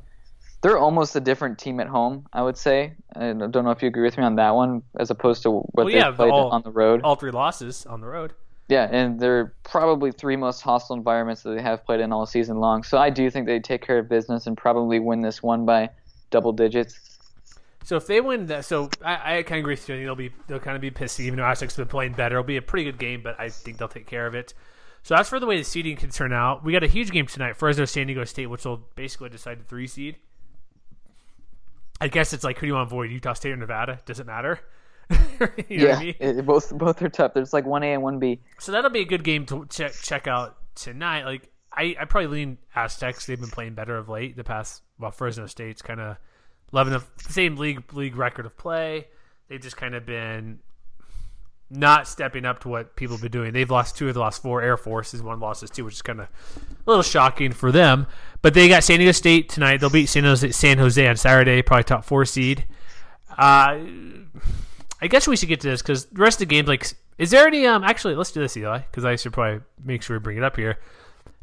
they're 0.63 0.79
almost 0.79 1.15
a 1.15 1.19
different 1.19 1.59
team 1.59 1.79
at 1.79 1.85
home, 1.89 2.25
I 2.33 2.41
would 2.41 2.57
say. 2.57 2.93
I 3.15 3.33
don't 3.33 3.53
know 3.53 3.69
if 3.69 3.83
you 3.83 3.87
agree 3.87 4.01
with 4.01 4.17
me 4.17 4.23
on 4.23 4.37
that 4.37 4.55
one, 4.55 4.81
as 4.97 5.11
opposed 5.11 5.43
to 5.43 5.51
what 5.51 5.75
Well, 5.75 5.85
they 5.85 5.93
yeah, 5.97 6.09
played 6.09 6.31
all- 6.31 6.49
on 6.49 6.63
the 6.63 6.71
road. 6.71 7.01
All 7.03 7.17
three 7.17 7.29
losses 7.29 7.85
on 7.85 8.01
the 8.01 8.07
road. 8.07 8.33
Yeah, 8.67 8.89
and 8.91 9.19
they're 9.19 9.53
probably 9.63 10.11
three 10.11 10.35
most 10.35 10.61
hostile 10.61 10.95
environments 10.95 11.43
that 11.43 11.51
they 11.51 11.61
have 11.61 11.85
played 11.85 11.99
in 11.99 12.11
all 12.11 12.25
season 12.25 12.57
long. 12.57 12.81
So 12.81 12.97
I 12.97 13.11
do 13.11 13.29
think 13.29 13.45
they 13.45 13.59
take 13.59 13.85
care 13.85 13.99
of 13.99 14.09
business 14.09 14.47
and 14.47 14.57
probably 14.57 14.99
win 14.99 15.21
this 15.21 15.43
one 15.43 15.65
by 15.65 15.89
double 16.31 16.51
digits. 16.51 16.99
So 17.83 17.97
if 17.97 18.07
they 18.07 18.19
win 18.19 18.47
that, 18.47 18.65
so 18.65 18.89
I, 19.03 19.37
I 19.37 19.43
kind 19.43 19.59
of 19.59 19.65
agree 19.65 19.73
with 19.73 19.87
you. 19.87 20.03
They'll 20.03 20.15
be 20.15 20.31
they'll 20.47 20.59
kind 20.59 20.75
of 20.75 20.81
be 20.81 20.89
pissed, 20.89 21.19
even 21.19 21.37
though 21.37 21.45
have 21.45 21.59
been 21.59 21.85
playing 21.85 22.13
better. 22.13 22.37
It'll 22.37 22.43
be 22.43 22.57
a 22.57 22.61
pretty 22.61 22.85
good 22.85 22.97
game, 22.97 23.21
but 23.21 23.39
I 23.39 23.49
think 23.49 23.77
they'll 23.77 23.87
take 23.87 24.07
care 24.07 24.25
of 24.25 24.33
it. 24.33 24.55
So 25.03 25.13
that's 25.13 25.29
for 25.29 25.39
the 25.39 25.45
way 25.45 25.57
the 25.57 25.63
seeding 25.63 25.95
can 25.95 26.09
turn 26.09 26.33
out. 26.33 26.63
We 26.63 26.73
got 26.73 26.83
a 26.83 26.87
huge 26.87 27.11
game 27.11 27.27
tonight, 27.27 27.57
Fresno 27.57 27.85
San 27.85 28.07
Diego 28.07 28.23
State, 28.23 28.47
which 28.47 28.65
will 28.65 28.87
basically 28.95 29.29
decide 29.29 29.59
the 29.59 29.63
three 29.63 29.85
seed. 29.85 30.15
I 32.01 32.07
guess 32.07 32.33
it's 32.33 32.43
like 32.43 32.57
who 32.57 32.61
do 32.61 32.67
you 32.67 32.73
want 32.73 32.89
to 32.89 32.95
avoid, 32.95 33.11
Utah 33.11 33.33
State 33.33 33.51
or 33.51 33.57
Nevada? 33.57 33.99
Does 34.07 34.19
it 34.19 34.25
matter? 34.25 34.59
yeah, 35.69 35.97
I 35.97 35.99
mean? 36.03 36.15
it- 36.19 36.45
both 36.45 36.75
both 36.77 37.01
are 37.01 37.09
tough. 37.09 37.33
There's 37.33 37.53
like 37.53 37.65
one 37.65 37.83
A 37.83 37.93
and 37.93 38.01
one 38.01 38.19
B. 38.19 38.39
So 38.59 38.71
that'll 38.71 38.89
be 38.91 39.01
a 39.01 39.05
good 39.05 39.23
game 39.23 39.45
to 39.47 39.65
check 39.69 39.93
check 39.93 40.27
out 40.27 40.57
tonight. 40.75 41.25
Like 41.25 41.49
I, 41.71 41.95
I 41.99 42.05
probably 42.05 42.27
lean 42.27 42.57
Aztecs. 42.75 43.25
They've 43.25 43.39
been 43.39 43.49
playing 43.49 43.73
better 43.75 43.97
of 43.97 44.09
late. 44.09 44.35
The 44.35 44.43
past 44.43 44.81
well, 44.99 45.11
Fresno 45.11 45.45
State's 45.45 45.81
kind 45.81 45.99
of 45.99 46.17
loving 46.71 46.93
the 46.93 47.03
same 47.29 47.57
league 47.57 47.93
league 47.93 48.15
record 48.15 48.45
of 48.45 48.57
play. 48.57 49.07
They've 49.47 49.61
just 49.61 49.77
kind 49.77 49.93
of 49.93 50.05
been 50.05 50.59
not 51.69 52.07
stepping 52.07 52.45
up 52.45 52.59
to 52.61 52.69
what 52.69 52.95
people 52.95 53.15
have 53.15 53.21
been 53.21 53.31
doing. 53.31 53.51
They've 53.53 53.69
lost 53.69 53.97
two 53.97 54.07
of 54.07 54.13
the 54.13 54.19
last 54.19 54.41
four. 54.41 54.61
Air 54.61 54.77
Force 54.77 55.13
is 55.13 55.21
one 55.21 55.39
losses 55.39 55.69
too, 55.69 55.83
which 55.85 55.95
is 55.95 56.01
kind 56.01 56.21
of 56.21 56.27
a 56.27 56.89
little 56.89 57.03
shocking 57.03 57.51
for 57.51 57.71
them. 57.71 58.07
But 58.41 58.53
they 58.53 58.67
got 58.67 58.83
San 58.83 58.99
Diego 58.99 59.11
State 59.11 59.49
tonight. 59.49 59.77
They'll 59.79 59.89
beat 59.89 60.07
San 60.07 60.23
Jose, 60.23 60.51
San 60.51 60.77
Jose 60.77 61.07
on 61.07 61.15
Saturday, 61.17 61.61
probably 61.61 61.83
top 61.83 62.05
four 62.05 62.25
seed. 62.25 62.65
Uh, 63.37 63.79
I 65.05 65.07
guess 65.07 65.27
we 65.27 65.37
should 65.37 65.49
get 65.49 65.61
to 65.61 65.69
this 65.69 65.81
because 65.83 66.05
the 66.07 66.19
rest 66.21 66.41
of 66.41 66.47
the 66.49 66.55
games, 66.55 66.67
like, 66.67 66.91
is 67.19 67.29
there 67.29 67.45
any? 67.47 67.65
Um, 67.67 67.83
actually, 67.83 68.15
let's 68.15 68.31
do 68.31 68.39
this, 68.41 68.57
Eli, 68.57 68.79
because 68.79 69.05
I 69.05 69.15
should 69.15 69.33
probably 69.33 69.61
make 69.83 70.01
sure 70.01 70.17
we 70.17 70.21
bring 70.21 70.37
it 70.37 70.43
up 70.43 70.55
here. 70.57 70.79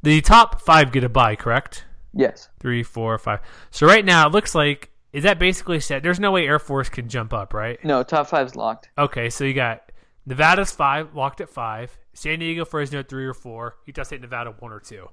The 0.03 0.21
top 0.21 0.61
five 0.63 0.91
get 0.91 1.05
a 1.05 1.09
bye, 1.09 1.37
correct? 1.37 1.85
Yes. 2.13 2.49
Three, 2.59 2.83
four, 2.83 3.17
five. 3.19 3.39
So 3.71 3.87
right 3.87 4.05
now 4.05 4.27
it 4.27 4.33
looks 4.33 4.55
like 4.55 4.91
is 5.13 5.23
that 5.23 5.39
basically 5.39 5.79
set? 5.79 6.03
There's 6.03 6.19
no 6.19 6.33
way 6.33 6.47
Air 6.47 6.59
Force 6.59 6.89
can 6.89 7.09
jump 7.09 7.33
up, 7.33 7.55
right? 7.55 7.83
No, 7.85 8.03
top 8.03 8.27
five's 8.27 8.57
locked. 8.57 8.89
Okay, 8.99 9.31
so 9.31 9.45
you 9.45 9.55
got 9.55 9.93
Nevada's 10.27 10.73
five, 10.73 11.15
locked 11.15 11.41
at 11.41 11.49
five. 11.49 11.97
San 12.15 12.41
Diego, 12.41 12.65
Fresno 12.65 12.99
at 12.99 13.09
three 13.09 13.27
or 13.27 13.35
four. 13.35 13.77
Utah 13.87 14.03
State, 14.03 14.21
Nevada 14.23 14.55
one 14.59 14.73
or 14.73 14.81
two. 14.81 15.09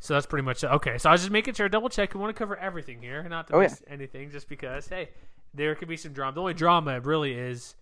So 0.00 0.14
that's 0.14 0.26
pretty 0.26 0.44
much 0.44 0.62
it. 0.62 0.68
okay. 0.68 0.98
So 0.98 1.08
I 1.08 1.12
was 1.12 1.22
just 1.22 1.32
making 1.32 1.54
sure, 1.54 1.68
double 1.68 1.88
check. 1.88 2.14
We 2.14 2.20
want 2.20 2.34
to 2.34 2.38
cover 2.38 2.56
everything 2.56 3.00
here, 3.00 3.26
not 3.28 3.46
to 3.48 3.54
Oh, 3.56 3.60
miss 3.60 3.82
anything, 3.88 4.30
just 4.30 4.48
because 4.48 4.86
hey, 4.88 5.08
there 5.54 5.74
could 5.74 5.88
be 5.88 5.96
some 5.96 6.12
drama. 6.12 6.34
The 6.34 6.40
only 6.40 6.54
drama 6.54 7.00
really 7.00 7.32
is, 7.32 7.74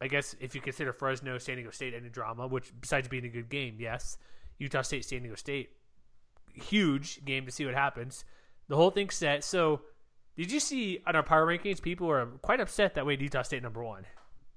I 0.00 0.08
guess, 0.08 0.34
if 0.40 0.54
you 0.54 0.60
consider 0.60 0.92
Fresno, 0.92 1.38
San 1.38 1.56
Diego 1.56 1.70
State 1.70 1.94
any 1.94 2.08
drama, 2.08 2.46
which 2.46 2.72
besides 2.80 3.08
being 3.08 3.24
a 3.24 3.28
good 3.28 3.48
game, 3.48 3.76
yes, 3.78 4.18
Utah 4.58 4.82
State, 4.82 5.04
San 5.04 5.20
Diego 5.20 5.36
State, 5.36 5.70
huge 6.54 7.24
game 7.24 7.46
to 7.46 7.52
see 7.52 7.64
what 7.64 7.74
happens. 7.74 8.24
The 8.68 8.76
whole 8.76 8.90
thing's 8.90 9.14
set. 9.14 9.44
So, 9.44 9.82
did 10.36 10.52
you 10.52 10.60
see 10.60 11.00
on 11.06 11.16
our 11.16 11.22
power 11.22 11.46
rankings, 11.46 11.82
people 11.82 12.06
were 12.06 12.26
quite 12.42 12.60
upset 12.60 12.94
that 12.94 13.06
way 13.06 13.16
Utah 13.18 13.42
State 13.42 13.62
number 13.62 13.82
one. 13.82 14.04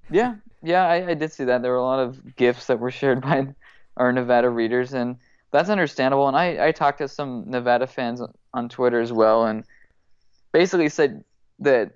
Yeah, 0.09 0.35
yeah, 0.61 0.85
I, 0.85 1.09
I 1.09 1.13
did 1.13 1.31
see 1.31 1.45
that. 1.45 1.61
There 1.61 1.71
were 1.71 1.77
a 1.77 1.83
lot 1.83 1.99
of 1.99 2.35
gifts 2.35 2.67
that 2.67 2.79
were 2.79 2.91
shared 2.91 3.21
by 3.21 3.47
our 3.97 4.11
Nevada 4.11 4.49
readers, 4.49 4.93
and 4.93 5.17
that's 5.51 5.69
understandable. 5.69 6.27
And 6.27 6.37
I, 6.37 6.67
I 6.67 6.71
talked 6.71 6.99
to 6.99 7.07
some 7.07 7.45
Nevada 7.47 7.87
fans 7.87 8.21
on 8.53 8.69
Twitter 8.69 8.99
as 8.99 9.11
well, 9.11 9.45
and 9.45 9.63
basically 10.51 10.89
said 10.89 11.23
that 11.59 11.93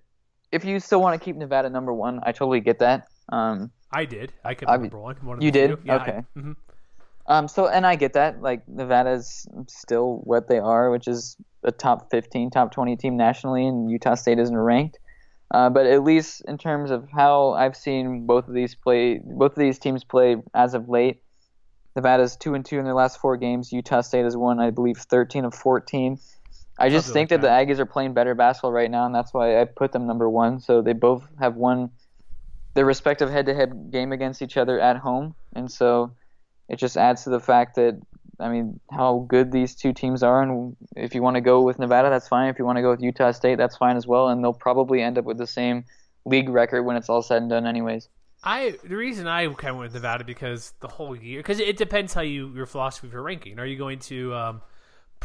if 0.51 0.65
you 0.65 0.79
still 0.79 1.01
want 1.01 1.19
to 1.19 1.23
keep 1.23 1.36
Nevada 1.36 1.69
number 1.69 1.93
one, 1.93 2.19
I 2.23 2.31
totally 2.31 2.60
get 2.60 2.79
that. 2.79 3.08
Um, 3.31 3.71
I 3.91 4.05
did. 4.05 4.34
I 4.43 4.53
kept 4.53 4.71
I- 4.71 4.77
number 4.77 4.99
one. 4.99 5.15
one 5.21 5.38
of 5.38 5.43
you 5.43 5.51
did? 5.51 5.77
Yeah, 5.84 5.95
I- 5.97 6.01
Okay. 6.01 6.21
mhm. 6.38 6.55
um, 7.27 7.47
so, 7.47 7.67
and 7.67 7.86
I 7.86 7.95
get 7.95 8.13
that. 8.13 8.41
Like 8.41 8.67
Nevada's 8.67 9.47
still 9.67 10.21
what 10.23 10.47
they 10.47 10.60
are, 10.60 10.91
which 10.91 11.08
is 11.08 11.38
a 11.63 11.71
top 11.71 12.12
15, 12.12 12.49
top 12.51 12.71
20 12.71 12.95
team 12.95 13.17
nationally, 13.17 13.65
and 13.65 13.89
Utah 13.89 14.15
State 14.15 14.39
isn't 14.39 14.58
ranked. 14.58 14.99
Uh, 15.51 15.69
but 15.69 15.86
at 15.86 16.03
least 16.03 16.41
in 16.47 16.58
terms 16.58 16.89
of 16.91 17.08
how 17.13 17.51
I've 17.51 17.75
seen 17.75 18.25
both 18.25 18.47
of 18.47 18.53
these 18.53 18.75
play, 18.75 19.19
both 19.23 19.51
of 19.51 19.58
these 19.58 19.77
teams 19.79 20.03
play 20.03 20.38
as 20.53 20.73
of 20.73 20.89
late, 20.89 21.21
Nevada's 21.95 22.36
two 22.36 22.55
and 22.55 22.65
two 22.65 22.77
in 22.79 22.84
their 22.84 22.95
last 22.95 23.19
four 23.19 23.38
games. 23.38 23.71
Utah 23.71 24.01
State 24.01 24.23
has 24.23 24.36
won, 24.36 24.60
I 24.60 24.69
believe, 24.71 24.97
13 24.97 25.45
of 25.45 25.53
14. 25.53 26.17
I 26.77 26.89
just 26.89 27.13
think 27.13 27.31
like 27.31 27.41
that, 27.41 27.67
the 27.67 27.73
Aggies 27.73 27.79
are 27.79 27.85
playing 27.85 28.13
better 28.13 28.35
basketball 28.35 28.73
right 28.73 28.91
now, 28.91 29.05
and 29.05 29.15
that's 29.15 29.33
why 29.33 29.61
I 29.61 29.65
put 29.65 29.91
them 29.91 30.07
number 30.07 30.29
one. 30.29 30.59
So 30.59 30.81
they 30.81 30.93
both 30.93 31.23
have 31.39 31.55
won 31.55 31.91
their 32.73 32.85
respective 32.85 33.29
head-to-head 33.29 33.91
game 33.91 34.11
against 34.11 34.41
each 34.41 34.57
other 34.57 34.79
at 34.79 34.97
home, 34.97 35.35
and 35.53 35.71
so 35.71 36.11
it 36.67 36.77
just 36.77 36.97
adds 36.97 37.23
to 37.23 37.29
the 37.29 37.39
fact 37.39 37.75
that 37.75 37.99
I 38.39 38.49
mean 38.49 38.81
how 38.91 39.25
good 39.29 39.51
these 39.51 39.75
two 39.75 39.93
teams 39.93 40.21
are, 40.21 40.41
and 40.41 40.75
if 40.97 41.15
you 41.15 41.21
want 41.21 41.35
to 41.35 41.41
go 41.41 41.61
with 41.61 41.79
Nevada, 41.79 42.09
that's 42.09 42.27
fine. 42.27 42.49
If 42.49 42.59
you 42.59 42.65
want 42.65 42.77
to 42.77 42.81
go 42.81 42.91
with 42.91 43.01
Utah 43.01 43.31
State, 43.31 43.55
that's 43.55 43.77
fine 43.77 43.95
as 43.95 44.05
well, 44.05 44.27
and 44.27 44.43
they'll 44.43 44.53
probably 44.53 45.01
end 45.01 45.17
up 45.17 45.23
with 45.23 45.38
the 45.38 45.47
same 45.47 45.85
league 46.25 46.49
record 46.49 46.83
when 46.83 46.97
it's 46.97 47.07
all 47.07 47.21
said 47.21 47.41
and 47.41 47.49
done, 47.49 47.65
anyways. 47.65 48.09
I 48.43 48.75
the 48.83 48.97
reason 48.97 49.27
I 49.27 49.47
kind 49.47 49.71
of 49.71 49.77
went 49.77 49.93
with 49.93 49.93
Nevada 49.93 50.23
because 50.23 50.73
the 50.81 50.88
whole 50.88 51.15
year 51.15 51.39
because 51.39 51.59
it 51.59 51.77
depends 51.77 52.13
how 52.13 52.21
you 52.21 52.53
your 52.53 52.65
philosophy 52.65 53.07
for 53.07 53.23
ranking. 53.23 53.57
Are 53.59 53.65
you 53.65 53.77
going 53.77 53.99
to 53.99 54.33
um, 54.35 54.61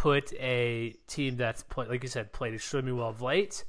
put 0.00 0.32
a 0.40 0.94
team 1.06 1.36
that's 1.36 1.62
play, 1.62 1.86
like 1.86 2.02
you 2.02 2.08
said 2.08 2.32
played 2.32 2.54
extremely 2.54 2.90
well 2.90 3.10
of 3.10 3.20
late 3.20 3.64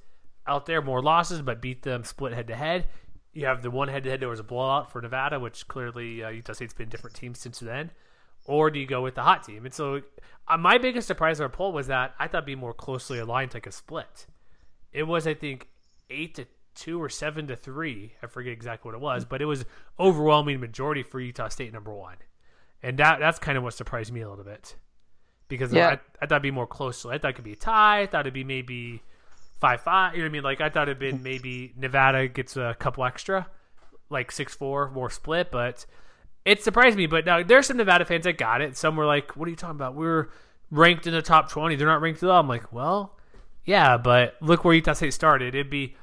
out 0.48 0.66
there 0.66 0.82
more 0.82 1.02
losses 1.02 1.42
but 1.42 1.62
beat 1.62 1.82
them 1.82 2.06
split 2.06 2.32
head 2.32 2.48
to 2.48 2.56
head? 2.56 2.88
You 3.34 3.48
have 3.48 3.62
the 3.62 3.70
one 3.70 3.90
head 3.90 4.06
to 4.06 4.10
head 4.10 4.22
there 4.22 4.30
was 4.30 4.40
a 4.40 4.44
blowout 4.44 4.90
for 4.90 5.02
Nevada, 5.02 5.42
which 5.42 5.68
clearly 5.68 6.24
uh, 6.24 6.30
Utah 6.30 6.54
State's 6.54 6.74
been 6.74 6.88
different 6.88 7.18
teams 7.18 7.38
since 7.38 7.60
then. 7.60 7.92
Or 8.46 8.72
do 8.72 8.80
you 8.80 8.86
go 8.86 9.02
with 9.02 9.16
the 9.16 9.24
hot 9.24 9.44
team? 9.44 9.66
And 9.66 9.74
so 9.74 10.04
uh, 10.48 10.56
my 10.56 10.78
biggest 10.78 11.06
surprise 11.06 11.42
of 11.42 11.44
our 11.44 11.50
poll 11.50 11.74
was 11.74 11.88
that 11.88 12.16
I 12.18 12.30
thought 12.30 12.46
be 12.46 12.56
more 12.56 12.74
closely 12.74 13.20
aligned, 13.20 13.54
like 13.54 13.68
a 13.68 13.72
split. 13.72 14.26
It 14.94 15.04
was, 15.04 15.28
I 15.28 15.34
think, 15.34 15.68
eight 16.10 16.36
to 16.36 16.46
two 16.76 17.02
or 17.02 17.10
seven 17.10 17.46
to 17.48 17.58
three. 17.58 18.14
I 18.24 18.28
forget 18.28 18.54
exactly 18.54 18.88
what 18.88 18.96
it 18.96 19.02
was, 19.02 19.26
but 19.26 19.42
it 19.42 19.46
was 19.46 19.66
overwhelming 20.00 20.62
majority 20.62 21.04
for 21.04 21.20
Utah 21.20 21.50
State 21.50 21.74
number 21.74 21.94
one, 21.94 22.18
and 22.82 22.98
that 23.00 23.20
that's 23.20 23.38
kind 23.38 23.58
of 23.58 23.66
what 23.66 23.74
surprised 23.74 24.14
me 24.14 24.22
a 24.22 24.30
little 24.30 24.46
bit 24.46 24.76
because 25.58 25.74
Yeah. 25.74 25.88
I, 25.90 25.92
I 26.22 26.26
thought 26.26 26.36
it'd 26.36 26.42
be 26.42 26.52
more 26.52 26.68
closely. 26.68 27.14
I 27.14 27.18
thought 27.20 27.32
it 27.32 27.34
could 27.36 27.46
be 27.46 27.54
a 27.54 27.58
tie. 27.58 28.02
I 28.02 28.06
thought 28.08 28.22
it'd 28.22 28.34
be 28.34 28.44
maybe 28.44 29.04
five 29.60 29.82
five. 29.82 30.14
You 30.16 30.20
know 30.20 30.26
what 30.26 30.30
I 30.30 30.34
mean? 30.34 30.44
Like 30.44 30.62
I 30.62 30.70
thought 30.70 30.90
it'd 30.90 31.00
been 31.00 31.22
maybe 31.32 31.74
Nevada 31.78 32.28
gets 32.28 32.58
a 32.58 32.76
couple 32.80 33.06
extra, 33.06 33.48
like 34.10 34.32
six 34.32 34.56
four 34.56 34.90
more 34.90 35.10
split, 35.10 35.52
but 35.52 35.86
it 36.46 36.64
surprised 36.64 36.98
me. 36.98 37.06
But 37.06 37.26
now 37.26 37.44
there's 37.44 37.68
some 37.68 37.78
Nevada 37.78 38.06
fans 38.06 38.24
that 38.24 38.38
got 38.38 38.62
it. 38.62 38.76
Some 38.76 38.96
were 38.96 39.06
like, 39.06 39.38
"What 39.38 39.48
are 39.48 39.52
you 39.52 39.56
talking 39.56 39.76
about? 39.76 39.96
We're 39.96 40.30
ranked 40.72 41.06
in 41.06 41.14
the 41.14 41.22
top 41.22 41.50
twenty. 41.50 41.76
They're 41.76 41.88
not 41.88 42.02
ranked 42.02 42.24
at 42.24 42.30
all." 42.30 42.40
I'm 42.40 42.48
like, 42.48 42.74
"Well, 42.74 43.18
yeah, 43.66 43.98
but 43.98 44.36
look 44.42 44.66
where 44.66 44.74
Utah 44.74 44.94
State 44.94 45.14
started. 45.14 45.54
It'd 45.54 45.70
be 45.70 45.96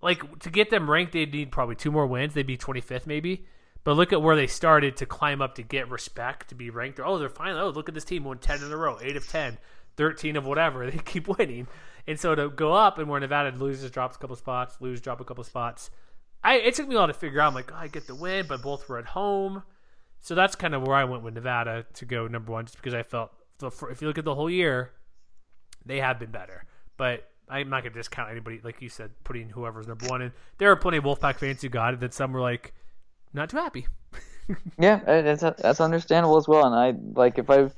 like 0.00 0.38
to 0.40 0.50
get 0.50 0.70
them 0.70 0.88
ranked, 0.88 1.12
they'd 1.12 1.32
need 1.32 1.50
probably 1.50 1.74
two 1.74 1.90
more 1.90 2.06
wins. 2.06 2.34
They'd 2.34 2.46
be 2.46 2.56
25th 2.56 3.06
maybe. 3.06 3.46
But 3.88 3.96
look 3.96 4.12
at 4.12 4.20
where 4.20 4.36
they 4.36 4.46
started 4.46 4.98
to 4.98 5.06
climb 5.06 5.40
up 5.40 5.54
to 5.54 5.62
get 5.62 5.88
respect, 5.88 6.50
to 6.50 6.54
be 6.54 6.68
ranked. 6.68 7.00
Oh, 7.02 7.16
they're 7.16 7.30
finally. 7.30 7.62
Oh, 7.62 7.70
look 7.70 7.88
at 7.88 7.94
this 7.94 8.04
team 8.04 8.24
won 8.24 8.36
10 8.36 8.62
in 8.62 8.70
a 8.70 8.76
row, 8.76 8.98
8 9.00 9.16
of 9.16 9.26
10, 9.26 9.56
13 9.96 10.36
of 10.36 10.44
whatever. 10.44 10.84
They 10.90 10.98
keep 10.98 11.26
winning. 11.26 11.68
And 12.06 12.20
so 12.20 12.34
to 12.34 12.50
go 12.50 12.74
up 12.74 12.98
and 12.98 13.08
where 13.08 13.18
Nevada 13.18 13.56
loses, 13.56 13.90
drops 13.90 14.16
a 14.16 14.18
couple 14.18 14.36
spots, 14.36 14.76
lose, 14.80 15.00
drop 15.00 15.22
a 15.22 15.24
couple 15.24 15.42
spots. 15.42 15.88
I 16.44 16.56
it 16.56 16.74
took 16.74 16.86
me 16.86 16.96
a 16.96 16.98
while 16.98 17.06
to 17.06 17.14
figure 17.14 17.40
out. 17.40 17.48
I'm 17.48 17.54
like, 17.54 17.72
oh, 17.72 17.78
I 17.78 17.88
get 17.88 18.06
the 18.06 18.14
win, 18.14 18.44
but 18.46 18.60
both 18.60 18.86
were 18.90 18.98
at 18.98 19.06
home. 19.06 19.62
So 20.20 20.34
that's 20.34 20.54
kind 20.54 20.74
of 20.74 20.86
where 20.86 20.94
I 20.94 21.04
went 21.04 21.22
with 21.22 21.32
Nevada 21.32 21.86
to 21.94 22.04
go 22.04 22.28
number 22.28 22.52
one, 22.52 22.66
just 22.66 22.76
because 22.76 22.92
I 22.92 23.02
felt 23.02 23.32
if 23.62 24.02
you 24.02 24.06
look 24.06 24.18
at 24.18 24.26
the 24.26 24.34
whole 24.34 24.50
year, 24.50 24.90
they 25.86 26.00
have 26.00 26.18
been 26.18 26.30
better. 26.30 26.66
But 26.98 27.26
I'm 27.48 27.70
not 27.70 27.84
gonna 27.84 27.94
discount 27.94 28.30
anybody, 28.30 28.60
like 28.62 28.82
you 28.82 28.90
said, 28.90 29.12
putting 29.24 29.48
whoever's 29.48 29.88
number 29.88 30.08
one 30.08 30.20
in. 30.20 30.32
There 30.58 30.70
are 30.70 30.76
plenty 30.76 30.98
of 30.98 31.04
Wolfpack 31.04 31.36
fans 31.36 31.62
who 31.62 31.70
got 31.70 31.94
it. 31.94 32.00
That 32.00 32.12
some 32.12 32.34
were 32.34 32.42
like, 32.42 32.74
not 33.32 33.50
too 33.50 33.56
happy. 33.56 33.86
Yeah, 34.78 35.00
that's 35.04 35.42
that's 35.42 35.78
understandable 35.78 36.38
as 36.38 36.48
well. 36.48 36.64
And 36.64 36.74
I 36.74 36.94
like 37.20 37.38
if 37.38 37.50
I 37.50 37.70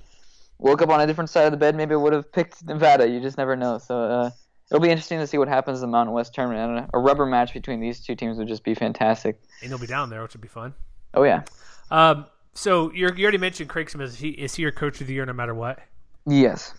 woke 0.58 0.82
up 0.82 0.90
on 0.90 1.00
a 1.00 1.06
different 1.06 1.30
side 1.30 1.46
of 1.46 1.50
the 1.50 1.56
bed, 1.56 1.74
maybe 1.74 1.94
I 1.94 1.96
would 1.96 2.12
have 2.12 2.30
picked 2.30 2.64
Nevada. 2.64 3.08
You 3.08 3.20
just 3.20 3.36
never 3.36 3.56
know. 3.56 3.78
So 3.78 4.00
uh, 4.00 4.30
it'll 4.70 4.80
be 4.80 4.88
interesting 4.90 5.18
to 5.18 5.26
see 5.26 5.36
what 5.36 5.48
happens 5.48 5.78
in 5.78 5.88
the 5.88 5.90
Mountain 5.90 6.14
West 6.14 6.32
tournament. 6.32 6.70
And 6.70 6.78
a, 6.86 6.96
a 6.96 7.00
rubber 7.00 7.26
match 7.26 7.52
between 7.54 7.80
these 7.80 7.98
two 7.98 8.14
teams 8.14 8.38
would 8.38 8.46
just 8.46 8.62
be 8.62 8.74
fantastic. 8.76 9.40
And 9.62 9.70
they'll 9.70 9.78
be 9.78 9.88
down 9.88 10.10
there, 10.10 10.22
which 10.22 10.32
would 10.34 10.40
be 10.42 10.46
fun. 10.48 10.74
Oh 11.12 11.24
yeah, 11.24 11.42
Um, 11.90 12.26
so 12.54 12.92
you're, 12.92 13.12
you 13.16 13.24
already 13.24 13.38
mentioned 13.38 13.68
Craig 13.68 13.90
Smith. 13.90 14.10
Is 14.10 14.18
he, 14.20 14.28
is 14.28 14.54
he 14.54 14.62
your 14.62 14.70
coach 14.70 15.00
of 15.00 15.08
the 15.08 15.14
year 15.14 15.26
no 15.26 15.32
matter 15.32 15.54
what? 15.54 15.80
yes, 16.24 16.72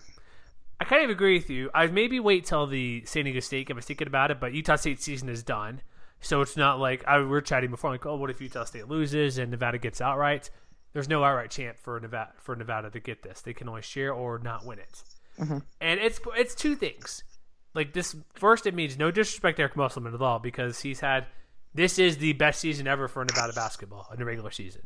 I 0.80 0.84
kind 0.84 1.04
of 1.04 1.10
agree 1.10 1.34
with 1.36 1.50
you. 1.50 1.70
I 1.74 1.86
maybe 1.88 2.18
wait 2.18 2.46
till 2.46 2.66
the 2.66 3.04
San 3.04 3.24
Diego 3.24 3.40
State 3.40 3.66
game. 3.68 3.76
I 3.76 3.78
was 3.78 3.84
thinking 3.84 4.06
about 4.06 4.30
it, 4.30 4.40
but 4.40 4.54
Utah 4.54 4.76
State 4.76 5.02
season 5.02 5.28
is 5.28 5.42
done, 5.42 5.82
so 6.22 6.40
it's 6.40 6.56
not 6.56 6.78
like 6.78 7.04
I 7.06 7.18
we 7.18 7.26
were 7.26 7.40
chatting 7.40 7.70
before. 7.70 7.90
Like, 7.90 8.06
oh, 8.06 8.16
what 8.16 8.30
if 8.30 8.40
Utah 8.40 8.64
State 8.64 8.88
loses 8.88 9.38
and 9.38 9.50
Nevada 9.50 9.78
gets 9.78 10.00
outright? 10.00 10.50
There's 10.92 11.08
no 11.08 11.22
outright 11.24 11.50
chance 11.50 11.78
for 11.82 11.98
Nevada 12.00 12.32
for 12.38 12.56
Nevada 12.56 12.90
to 12.90 13.00
get 13.00 13.22
this. 13.22 13.40
They 13.42 13.52
can 13.52 13.68
only 13.68 13.82
share 13.82 14.12
or 14.12 14.38
not 14.38 14.64
win 14.64 14.78
it, 14.78 15.02
mm-hmm. 15.38 15.58
and 15.80 16.00
it's 16.00 16.20
it's 16.36 16.54
two 16.54 16.76
things. 16.76 17.24
Like 17.74 17.92
this, 17.94 18.14
first, 18.34 18.66
it 18.66 18.74
means 18.74 18.98
no 18.98 19.10
disrespect 19.10 19.56
to 19.56 19.62
Eric 19.62 19.76
Musselman 19.76 20.14
at 20.14 20.20
all 20.20 20.38
because 20.38 20.80
he's 20.80 21.00
had 21.00 21.26
this 21.74 21.98
is 21.98 22.18
the 22.18 22.34
best 22.34 22.60
season 22.60 22.86
ever 22.86 23.08
for 23.08 23.24
Nevada 23.24 23.52
basketball 23.54 24.08
in 24.12 24.18
the 24.18 24.24
regular 24.24 24.50
season. 24.50 24.82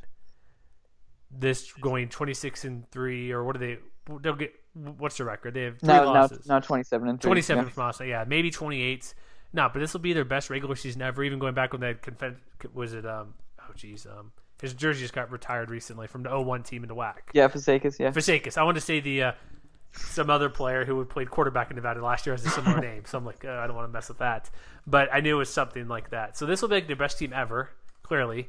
This 1.30 1.72
going 1.72 2.08
26 2.08 2.64
and 2.64 2.88
three, 2.90 3.32
or 3.32 3.44
what 3.44 3.58
do 3.58 3.66
they? 3.66 3.78
They'll 4.22 4.36
get 4.36 4.54
what's 4.74 5.16
the 5.16 5.24
record? 5.24 5.54
They 5.54 5.62
have 5.62 5.78
three 5.80 5.88
now 5.88 6.04
losses. 6.04 6.46
now 6.46 6.60
twenty 6.60 6.84
seven 6.84 7.08
and 7.08 7.20
three. 7.20 7.30
27 7.30 7.64
Yeah. 7.64 7.70
from 7.70 7.88
us. 7.88 8.00
Yeah, 8.00 8.24
maybe 8.26 8.50
28. 8.50 9.14
No, 9.52 9.68
but 9.72 9.80
this 9.80 9.92
will 9.92 10.00
be 10.00 10.12
their 10.12 10.24
best 10.24 10.50
regular 10.50 10.76
season 10.76 11.02
ever. 11.02 11.22
Even 11.24 11.38
going 11.38 11.54
back 11.54 11.72
when 11.72 11.80
they 11.80 11.94
conf- 11.94 12.36
was 12.74 12.94
it 12.94 13.06
um 13.06 13.34
oh 13.60 13.72
geez 13.74 14.06
um 14.06 14.32
his 14.60 14.72
jersey 14.72 15.02
just 15.02 15.14
got 15.14 15.30
retired 15.30 15.70
recently 15.70 16.06
from 16.06 16.22
the 16.22 16.30
01 16.30 16.62
team 16.62 16.82
in 16.82 16.88
the 16.88 16.94
WAC. 16.94 17.14
Yeah, 17.34 17.48
Fazekas, 17.48 17.98
yeah. 17.98 18.10
Fazekas. 18.10 18.56
I 18.56 18.62
want 18.62 18.76
to 18.76 18.80
say 18.80 19.00
the 19.00 19.22
uh, 19.22 19.32
some 19.92 20.30
other 20.30 20.48
player 20.48 20.84
who 20.84 20.98
had 20.98 21.08
played 21.08 21.30
quarterback 21.30 21.70
in 21.70 21.76
Nevada 21.76 22.02
last 22.04 22.26
year 22.26 22.34
has 22.34 22.44
a 22.44 22.50
similar 22.50 22.80
name. 22.80 23.02
So 23.06 23.18
I'm 23.18 23.26
like, 23.26 23.44
uh, 23.44 23.50
I 23.50 23.66
don't 23.66 23.76
want 23.76 23.88
to 23.88 23.92
mess 23.92 24.08
with 24.08 24.18
that. 24.18 24.50
But 24.86 25.08
I 25.12 25.20
knew 25.20 25.36
it 25.36 25.38
was 25.38 25.52
something 25.52 25.88
like 25.88 26.10
that. 26.10 26.36
So 26.36 26.46
this 26.46 26.62
will 26.62 26.68
be 26.68 26.76
like 26.76 26.86
their 26.86 26.96
best 26.96 27.18
team 27.18 27.32
ever. 27.32 27.70
Clearly, 28.02 28.48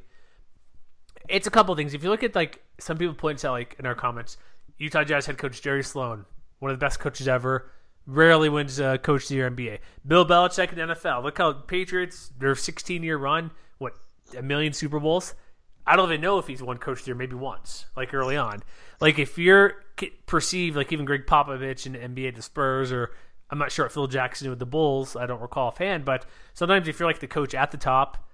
it's 1.28 1.48
a 1.48 1.52
couple 1.52 1.76
things. 1.76 1.94
If 1.94 2.04
you 2.04 2.10
look 2.10 2.24
at 2.24 2.36
like 2.36 2.64
some 2.80 2.98
people 2.98 3.16
point 3.16 3.44
out 3.44 3.52
like 3.52 3.76
in 3.80 3.86
our 3.86 3.96
comments, 3.96 4.38
Utah 4.78 5.04
Jazz 5.04 5.26
head 5.26 5.38
coach 5.38 5.62
Jerry 5.62 5.84
Sloan, 5.84 6.26
one 6.60 6.72
of 6.72 6.80
the 6.80 6.84
best 6.84 7.00
coaches 7.00 7.28
ever. 7.28 7.72
Rarely 8.08 8.48
wins 8.48 8.80
uh, 8.80 8.98
coach 8.98 9.24
of 9.24 9.30
the 9.30 9.36
year 9.36 9.52
NBA. 9.52 9.80
Bill 10.08 10.26
Belichick 10.26 10.72
in 10.72 10.76
the 10.88 10.96
NFL. 10.96 11.24
Look 11.24 11.38
how 11.38 11.52
Patriots 11.52 12.32
their 12.40 12.56
16 12.56 13.04
year 13.04 13.18
run. 13.18 13.52
What 13.78 13.94
a 14.36 14.42
million 14.42 14.72
Super 14.72 15.00
Bowls. 15.00 15.36
I 15.86 15.96
don't 15.96 16.10
even 16.10 16.22
know 16.22 16.38
if 16.38 16.48
he's 16.48 16.64
won 16.64 16.78
coach 16.78 17.00
of 17.00 17.06
the 17.06 17.10
year 17.10 17.16
maybe 17.16 17.36
once, 17.36 17.86
like 17.96 18.14
early 18.14 18.38
on. 18.38 18.64
Like 19.02 19.20
if 19.20 19.38
you're 19.38 19.84
perceived 20.26 20.78
like 20.78 20.92
even 20.92 21.06
Gregg 21.06 21.26
Popovich 21.26 21.86
in 21.86 21.94
NBA 21.94 22.36
the 22.36 22.42
Spurs 22.42 22.92
or 22.92 23.12
I'm 23.50 23.58
not 23.58 23.72
sure 23.72 23.86
what 23.86 23.92
Phil 23.92 24.08
Jackson 24.08 24.50
with 24.50 24.60
the 24.60 24.66
Bulls. 24.66 25.16
I 25.16 25.26
don't 25.26 25.42
recall 25.42 25.68
offhand, 25.68 26.06
but 26.06 26.26
sometimes 26.54 26.88
if 26.88 27.00
you're 27.00 27.08
like 27.08 27.20
the 27.20 27.28
coach 27.28 27.54
at 27.54 27.72
the 27.72 27.78
top, 27.78 28.26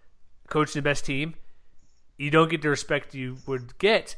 coaching 0.47 0.79
the 0.79 0.87
best 0.87 1.05
team, 1.05 1.35
you 2.17 2.29
don't 2.29 2.49
get 2.49 2.61
the 2.61 2.69
respect 2.69 3.13
you 3.15 3.37
would 3.47 3.77
get 3.77 4.15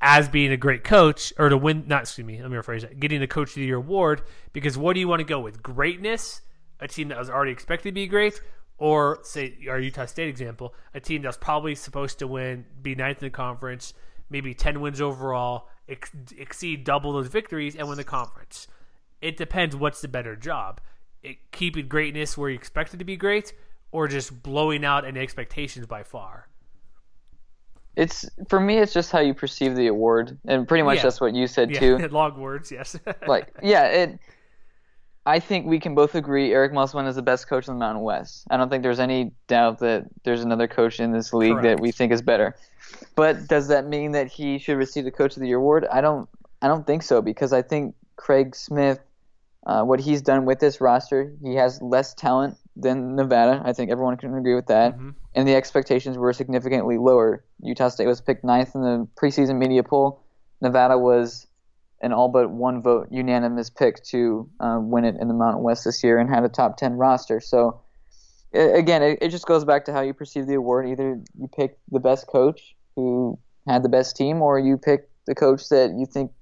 as 0.00 0.28
being 0.28 0.52
a 0.52 0.56
great 0.56 0.84
coach 0.84 1.32
or 1.38 1.48
to 1.48 1.56
win. 1.56 1.84
Not 1.86 2.02
excuse 2.02 2.26
me, 2.26 2.40
let 2.40 2.50
me 2.50 2.56
rephrase 2.56 2.82
that. 2.82 3.00
Getting 3.00 3.20
the 3.20 3.26
coach 3.26 3.50
of 3.50 3.56
the 3.56 3.64
year 3.64 3.76
award 3.76 4.22
because 4.52 4.78
what 4.78 4.94
do 4.94 5.00
you 5.00 5.08
want 5.08 5.20
to 5.20 5.24
go 5.24 5.40
with? 5.40 5.62
Greatness, 5.62 6.40
a 6.80 6.88
team 6.88 7.08
that 7.08 7.18
was 7.18 7.30
already 7.30 7.52
expected 7.52 7.90
to 7.90 7.92
be 7.92 8.06
great, 8.06 8.40
or 8.78 9.18
say 9.22 9.56
our 9.68 9.80
Utah 9.80 10.06
State 10.06 10.28
example, 10.28 10.74
a 10.94 11.00
team 11.00 11.22
that's 11.22 11.36
probably 11.36 11.74
supposed 11.74 12.18
to 12.20 12.26
win, 12.26 12.64
be 12.80 12.94
ninth 12.94 13.22
in 13.22 13.26
the 13.26 13.30
conference, 13.30 13.94
maybe 14.30 14.54
ten 14.54 14.80
wins 14.80 15.00
overall, 15.00 15.68
ex- 15.88 16.12
exceed 16.36 16.84
double 16.84 17.12
those 17.12 17.28
victories, 17.28 17.74
and 17.74 17.88
win 17.88 17.96
the 17.96 18.04
conference 18.04 18.68
it 19.20 19.36
depends 19.36 19.74
what's 19.74 20.00
the 20.00 20.08
better 20.08 20.36
job. 20.36 20.80
It, 21.22 21.50
keeping 21.50 21.88
greatness 21.88 22.38
where 22.38 22.50
you 22.50 22.56
expect 22.56 22.94
it 22.94 22.98
to 22.98 23.04
be 23.04 23.16
great, 23.16 23.52
or 23.90 24.06
just 24.08 24.42
blowing 24.42 24.84
out 24.84 25.04
any 25.04 25.20
expectations 25.20 25.86
by 25.86 26.02
far. 26.02 26.48
It's 27.98 28.24
for 28.48 28.60
me. 28.60 28.78
It's 28.78 28.92
just 28.92 29.10
how 29.10 29.18
you 29.18 29.34
perceive 29.34 29.74
the 29.74 29.88
award, 29.88 30.38
and 30.46 30.68
pretty 30.68 30.82
much 30.84 30.98
Yeah. 30.98 31.02
that's 31.02 31.20
what 31.20 31.34
you 31.34 31.46
said 31.48 31.72
Yeah, 31.72 31.80
too. 31.80 31.98
long 32.10 32.38
words, 32.40 32.70
yes. 32.70 32.96
like 33.26 33.52
yeah 33.62 33.84
it 33.86 34.18
i 35.26 35.38
think 35.40 35.66
we 35.66 35.78
can 35.78 35.94
both 35.94 36.14
agree 36.14 36.54
eric 36.54 36.72
musselman 36.72 37.06
is 37.06 37.16
the 37.16 37.22
best 37.22 37.48
coach 37.48 37.66
in 37.68 37.74
the 37.74 37.78
mountain 37.78 38.02
west 38.02 38.44
i 38.50 38.56
don't 38.56 38.70
think 38.70 38.82
there's 38.82 39.00
any 39.00 39.32
doubt 39.46 39.78
that 39.80 40.06
there's 40.24 40.42
another 40.42 40.66
coach 40.68 41.00
in 41.00 41.12
this 41.12 41.34
league 41.34 41.52
Correct. 41.52 41.64
that 41.64 41.80
we 41.80 41.90
think 41.90 42.12
is 42.12 42.22
better 42.22 42.56
but 43.16 43.46
does 43.48 43.68
that 43.68 43.86
mean 43.86 44.12
that 44.12 44.28
he 44.28 44.58
should 44.58 44.78
receive 44.78 45.04
the 45.04 45.10
coach 45.10 45.36
of 45.36 45.40
the 45.42 45.48
year 45.48 45.58
award 45.58 45.86
i 45.92 46.00
don't 46.00 46.28
i 46.62 46.68
don't 46.68 46.86
think 46.86 47.02
so 47.02 47.20
because 47.20 47.52
i 47.52 47.60
think 47.60 47.94
craig 48.16 48.54
smith 48.54 49.00
uh, 49.66 49.82
what 49.82 50.00
he's 50.00 50.22
done 50.22 50.46
with 50.46 50.60
this 50.60 50.80
roster 50.80 51.32
he 51.42 51.54
has 51.56 51.82
less 51.82 52.14
talent 52.14 52.56
than 52.78 53.16
nevada. 53.16 53.60
I 53.64 53.72
think 53.72 53.90
everyone 53.90 54.16
can 54.16 54.34
agree 54.34 54.54
with 54.54 54.66
that. 54.66 54.94
And 55.34 55.46
the 55.46 55.54
expectations 55.54 56.16
were 56.16 56.32
significantly 56.32 56.96
lower. 56.96 57.44
Utah 57.60 57.88
state 57.88 58.06
was 58.06 58.20
picked 58.20 58.44
ninth 58.44 58.74
in 58.74 58.82
the 58.82 59.08
preseason 59.20 59.58
media 59.58 59.82
poll. 59.82 60.22
Nevada 60.60 60.96
was 60.96 61.46
an 62.00 62.12
all 62.12 62.28
but 62.28 62.50
one 62.50 62.80
vote 62.80 63.08
unanimous 63.10 63.70
pick 63.70 64.02
to 64.04 64.48
uh, 64.60 64.78
win 64.80 65.04
it 65.04 65.16
in 65.20 65.28
the 65.28 65.34
Mountain 65.34 65.62
West 65.62 65.84
this 65.84 66.02
year 66.04 66.18
and 66.18 66.30
had 66.30 66.44
a 66.44 66.48
top 66.48 66.76
10 66.76 66.94
roster. 66.94 67.40
So, 67.40 67.80
again, 68.54 69.02
it, 69.02 69.18
it 69.20 69.28
just 69.30 69.46
goes 69.46 69.64
back 69.64 69.84
to 69.86 69.92
how 69.92 70.00
you 70.00 70.14
perceive 70.14 70.46
the 70.46 70.54
award. 70.54 70.88
Either 70.88 71.20
you 71.38 71.48
pick 71.48 71.78
the 71.90 72.00
best 72.00 72.28
coach 72.28 72.76
who 72.94 73.38
had 73.66 73.82
the 73.82 73.88
best 73.88 74.16
team, 74.16 74.40
or 74.40 74.58
you 74.58 74.76
pick 74.76 75.08
the 75.26 75.34
coach 75.34 75.68
that 75.68 75.94
you 75.98 76.06
think 76.06 76.32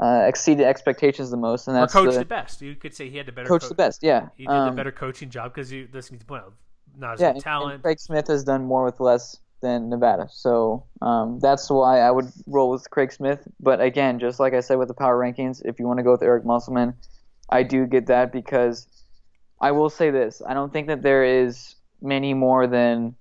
uh, 0.00 0.24
exceeded 0.26 0.66
expectations 0.66 1.30
the 1.30 1.36
most. 1.36 1.68
And 1.68 1.76
or 1.76 1.80
that's 1.80 1.92
coach 1.92 2.12
the, 2.12 2.20
the 2.20 2.24
best. 2.24 2.62
You 2.62 2.74
could 2.74 2.94
say 2.94 3.08
he 3.08 3.16
had 3.16 3.26
the 3.26 3.32
better 3.32 3.48
coach 3.48 3.62
co- 3.62 3.68
the 3.68 3.74
best, 3.74 4.02
yeah. 4.02 4.28
He 4.36 4.44
did 4.44 4.52
Um, 4.52 4.70
the 4.70 4.76
better 4.76 4.92
coaching 4.92 5.30
job 5.30 5.52
because 5.54 5.70
you 5.72 5.88
listen 5.92 6.18
to 6.18 6.24
well, 6.28 6.52
not 6.96 7.14
as 7.14 7.20
yeah, 7.20 7.32
talent. 7.34 7.74
And 7.74 7.82
Craig 7.82 8.00
Smith 8.00 8.26
has 8.28 8.44
done 8.44 8.64
more 8.64 8.84
with 8.84 9.00
less 9.00 9.38
than 9.60 9.88
Nevada. 9.88 10.28
So 10.30 10.84
um, 11.00 11.38
that's 11.40 11.70
why 11.70 12.00
I 12.00 12.10
would 12.10 12.30
roll 12.46 12.70
with 12.70 12.88
Craig 12.90 13.12
Smith. 13.12 13.46
But 13.60 13.80
again, 13.80 14.18
just 14.18 14.40
like 14.40 14.54
I 14.54 14.60
said 14.60 14.78
with 14.78 14.88
the 14.88 14.94
power 14.94 15.18
rankings, 15.18 15.62
if 15.64 15.78
you 15.78 15.86
want 15.86 15.98
to 15.98 16.02
go 16.02 16.12
with 16.12 16.22
Eric 16.22 16.44
Musselman, 16.44 16.94
I 17.48 17.62
do 17.62 17.86
get 17.86 18.06
that 18.06 18.32
because 18.32 18.86
I 19.60 19.70
will 19.70 19.90
say 19.90 20.10
this. 20.10 20.42
I 20.46 20.54
don't 20.54 20.72
think 20.72 20.88
that 20.88 21.02
there 21.02 21.24
is 21.24 21.76
many 22.00 22.34
more 22.34 22.66
than 22.66 23.14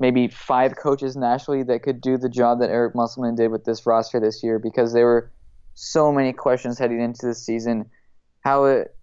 maybe 0.00 0.26
five 0.28 0.76
coaches 0.76 1.14
nationally 1.14 1.62
that 1.62 1.82
could 1.82 2.00
do 2.00 2.16
the 2.16 2.28
job 2.30 2.58
that 2.60 2.70
Eric 2.70 2.94
Musselman 2.94 3.34
did 3.34 3.48
with 3.52 3.64
this 3.64 3.84
roster 3.84 4.18
this 4.18 4.42
year 4.42 4.58
because 4.58 4.94
there 4.94 5.04
were 5.04 5.30
so 5.74 6.10
many 6.10 6.32
questions 6.32 6.78
heading 6.78 7.00
into 7.00 7.26
the 7.26 7.34
season. 7.34 7.84
How 8.40 8.64
it, 8.64 8.96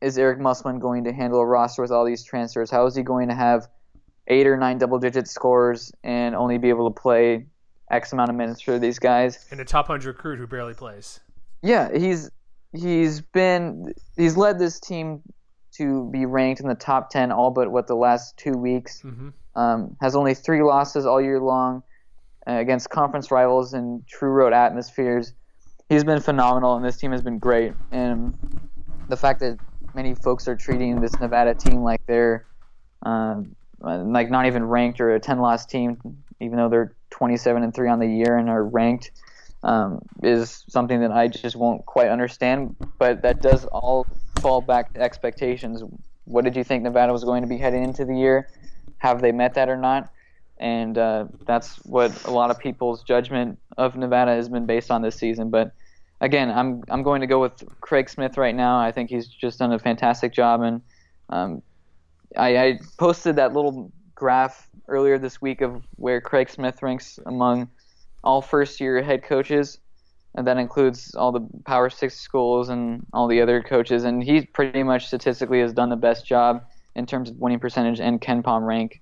is 0.00 0.16
Eric 0.16 0.38
Musselman 0.38 0.78
going 0.78 1.04
to 1.04 1.12
handle 1.12 1.40
a 1.40 1.44
roster 1.44 1.82
with 1.82 1.90
all 1.90 2.06
these 2.06 2.22
transfers? 2.24 2.70
How 2.70 2.86
is 2.86 2.94
he 2.94 3.02
going 3.02 3.28
to 3.28 3.34
have 3.34 3.66
eight 4.28 4.46
or 4.46 4.56
nine 4.56 4.78
double 4.78 5.00
digit 5.00 5.26
scores 5.26 5.92
and 6.04 6.36
only 6.36 6.58
be 6.58 6.68
able 6.68 6.88
to 6.88 6.98
play 6.98 7.46
X 7.90 8.12
amount 8.12 8.30
of 8.30 8.36
minutes 8.36 8.60
for 8.60 8.78
these 8.78 9.00
guys? 9.00 9.46
and 9.50 9.58
a 9.60 9.64
top 9.64 9.88
hundred 9.88 10.06
recruit 10.06 10.38
who 10.38 10.46
barely 10.46 10.74
plays. 10.74 11.18
Yeah, 11.60 11.90
he's 11.92 12.30
he's 12.72 13.20
been 13.20 13.92
he's 14.16 14.36
led 14.36 14.60
this 14.60 14.78
team 14.78 15.22
to 15.72 16.08
be 16.12 16.24
ranked 16.24 16.60
in 16.60 16.68
the 16.68 16.76
top 16.76 17.10
ten 17.10 17.32
all 17.32 17.50
but 17.50 17.72
what 17.72 17.88
the 17.88 17.96
last 17.96 18.36
two 18.36 18.52
weeks. 18.52 19.02
Mm 19.02 19.16
Mhm. 19.16 19.32
Um, 19.56 19.96
has 20.00 20.14
only 20.14 20.34
three 20.34 20.62
losses 20.62 21.06
all 21.06 21.20
year 21.20 21.40
long 21.40 21.82
uh, 22.46 22.52
against 22.52 22.88
conference 22.88 23.30
rivals 23.30 23.74
and 23.74 24.06
true 24.06 24.30
road 24.30 24.52
atmospheres. 24.52 25.32
He's 25.88 26.04
been 26.04 26.20
phenomenal, 26.20 26.76
and 26.76 26.84
this 26.84 26.96
team 26.96 27.10
has 27.10 27.20
been 27.20 27.38
great. 27.38 27.72
And 27.90 28.38
the 29.08 29.16
fact 29.16 29.40
that 29.40 29.58
many 29.94 30.14
folks 30.14 30.46
are 30.46 30.54
treating 30.54 31.00
this 31.00 31.18
Nevada 31.18 31.54
team 31.54 31.82
like 31.82 32.00
they're 32.06 32.46
um, 33.02 33.56
like 33.80 34.30
not 34.30 34.46
even 34.46 34.64
ranked 34.64 35.00
or 35.00 35.14
a 35.14 35.20
10 35.20 35.38
loss 35.40 35.66
team, 35.66 35.98
even 36.40 36.56
though 36.56 36.68
they're 36.68 36.94
27 37.10 37.62
and 37.62 37.74
three 37.74 37.88
on 37.88 37.98
the 37.98 38.06
year 38.06 38.36
and 38.36 38.48
are 38.48 38.64
ranked, 38.64 39.10
um, 39.62 40.00
is 40.22 40.64
something 40.68 41.00
that 41.00 41.10
I 41.10 41.28
just 41.28 41.56
won't 41.56 41.84
quite 41.86 42.08
understand. 42.08 42.76
But 42.98 43.22
that 43.22 43.42
does 43.42 43.64
all 43.66 44.06
fall 44.40 44.60
back 44.60 44.94
to 44.94 45.00
expectations. 45.00 45.82
What 46.24 46.44
did 46.44 46.56
you 46.56 46.64
think 46.64 46.82
Nevada 46.82 47.12
was 47.12 47.24
going 47.24 47.42
to 47.42 47.48
be 47.48 47.56
heading 47.56 47.82
into 47.82 48.04
the 48.04 48.16
year? 48.16 48.48
Have 49.00 49.20
they 49.20 49.32
met 49.32 49.54
that 49.54 49.68
or 49.68 49.76
not? 49.76 50.10
And 50.58 50.96
uh, 50.96 51.24
that's 51.46 51.76
what 51.86 52.24
a 52.24 52.30
lot 52.30 52.50
of 52.50 52.58
people's 52.58 53.02
judgment 53.02 53.58
of 53.78 53.96
Nevada 53.96 54.32
has 54.32 54.48
been 54.48 54.66
based 54.66 54.90
on 54.90 55.00
this 55.02 55.16
season. 55.16 55.50
But 55.50 55.72
again, 56.20 56.50
I'm 56.50 56.82
I'm 56.90 57.02
going 57.02 57.22
to 57.22 57.26
go 57.26 57.40
with 57.40 57.64
Craig 57.80 58.10
Smith 58.10 58.36
right 58.36 58.54
now. 58.54 58.78
I 58.78 58.92
think 58.92 59.08
he's 59.08 59.26
just 59.26 59.58
done 59.58 59.72
a 59.72 59.78
fantastic 59.78 60.34
job, 60.34 60.60
and 60.60 60.82
um, 61.30 61.62
I, 62.36 62.58
I 62.58 62.80
posted 62.98 63.36
that 63.36 63.54
little 63.54 63.90
graph 64.14 64.68
earlier 64.86 65.18
this 65.18 65.40
week 65.40 65.62
of 65.62 65.82
where 65.96 66.20
Craig 66.20 66.50
Smith 66.50 66.82
ranks 66.82 67.18
among 67.24 67.70
all 68.22 68.42
first-year 68.42 69.02
head 69.02 69.22
coaches, 69.22 69.78
and 70.34 70.46
that 70.46 70.58
includes 70.58 71.14
all 71.14 71.32
the 71.32 71.46
Power 71.64 71.88
Six 71.88 72.20
schools 72.20 72.68
and 72.68 73.06
all 73.14 73.28
the 73.28 73.40
other 73.40 73.62
coaches. 73.62 74.04
And 74.04 74.22
he 74.22 74.44
pretty 74.44 74.82
much 74.82 75.06
statistically 75.06 75.60
has 75.60 75.72
done 75.72 75.88
the 75.88 75.96
best 75.96 76.26
job 76.26 76.62
in 76.94 77.06
terms 77.06 77.30
of 77.30 77.36
winning 77.38 77.60
percentage 77.60 78.00
and 78.00 78.20
KenPom 78.20 78.66
rank. 78.66 79.00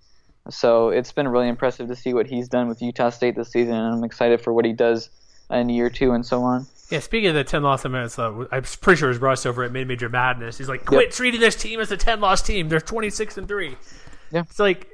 So 0.50 0.88
it's 0.88 1.12
been 1.12 1.28
really 1.28 1.48
impressive 1.48 1.88
to 1.88 1.96
see 1.96 2.14
what 2.14 2.26
he's 2.26 2.48
done 2.48 2.68
with 2.68 2.80
Utah 2.80 3.10
State 3.10 3.36
this 3.36 3.50
season, 3.50 3.74
and 3.74 3.94
I'm 3.94 4.04
excited 4.04 4.40
for 4.40 4.52
what 4.52 4.64
he 4.64 4.72
does 4.72 5.10
in 5.50 5.68
year 5.68 5.90
two 5.90 6.12
and 6.12 6.24
so 6.24 6.42
on. 6.42 6.66
Yeah, 6.90 7.00
speaking 7.00 7.28
of 7.28 7.34
the 7.34 7.44
ten 7.44 7.62
loss 7.62 7.84
minutes, 7.84 8.18
uh, 8.18 8.46
I'm 8.50 8.62
pretty 8.62 8.98
sure 8.98 9.08
it 9.08 9.12
was 9.12 9.18
Russ 9.18 9.44
over 9.44 9.62
at 9.62 9.72
Mid 9.72 9.86
Major 9.86 10.08
Madness. 10.08 10.56
He's 10.56 10.68
like, 10.68 10.86
quit 10.86 11.10
treating 11.10 11.40
this 11.40 11.54
team 11.54 11.80
as 11.80 11.90
a 11.90 11.98
ten 11.98 12.20
loss 12.20 12.40
team. 12.40 12.68
They're 12.70 12.80
twenty 12.80 13.10
six 13.10 13.36
and 13.36 13.46
three. 13.46 13.76
Yeah. 14.32 14.40
it's 14.40 14.58
like, 14.58 14.88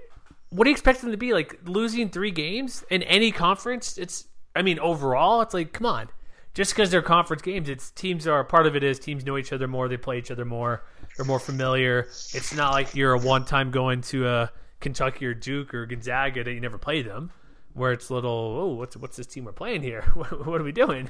what 0.51 0.65
do 0.65 0.71
you 0.71 0.75
expect 0.75 1.01
them 1.01 1.11
to 1.13 1.17
be? 1.17 1.33
Like 1.33 1.59
losing 1.65 2.09
three 2.09 2.31
games 2.31 2.85
in 2.91 3.03
any 3.05 3.31
conference? 3.31 3.97
It's, 3.99 4.27
I 4.57 4.63
mean, 4.63 4.79
overall, 4.79 5.41
it's 5.41 5.55
like, 5.55 5.73
come 5.73 5.87
on. 5.87 6.09
Just 6.53 6.73
because 6.73 6.91
they're 6.91 7.03
conference 7.03 7.43
games, 7.43 7.69
it's 7.69 7.91
teams 7.91 8.27
are 8.29 8.45
part 8.45 8.67
of 8.67 8.77
it. 8.77 8.85
Is 8.85 8.99
teams 8.99 9.25
know 9.25 9.37
each 9.37 9.53
other 9.53 9.67
more, 9.67 9.89
they 9.89 9.97
play 9.97 10.19
each 10.19 10.31
other 10.31 10.45
more, 10.45 10.85
they're 11.17 11.27
more 11.27 11.39
familiar. 11.39 12.01
It's 12.33 12.55
not 12.55 12.73
like 12.73 12.95
you're 12.95 13.13
a 13.13 13.19
one 13.19 13.45
time 13.45 13.71
going 13.71 14.01
to 14.03 14.29
a 14.29 14.53
Kentucky 14.81 15.27
or 15.27 15.35
Duke 15.35 15.75
or 15.75 15.87
Gonzaga 15.87 16.45
that 16.45 16.53
you 16.53 16.61
never 16.61 16.79
play 16.79 17.03
them 17.03 17.31
where 17.75 17.93
it's 17.93 18.09
little 18.11 18.31
oh 18.31 18.75
what's 18.75 18.97
what's 18.97 19.17
this 19.17 19.27
team 19.27 19.45
we're 19.45 19.53
playing 19.53 19.83
here? 19.83 20.03
What, 20.15 20.47
what 20.47 20.61
are 20.61 20.65
we 20.65 20.73
doing? 20.73 21.09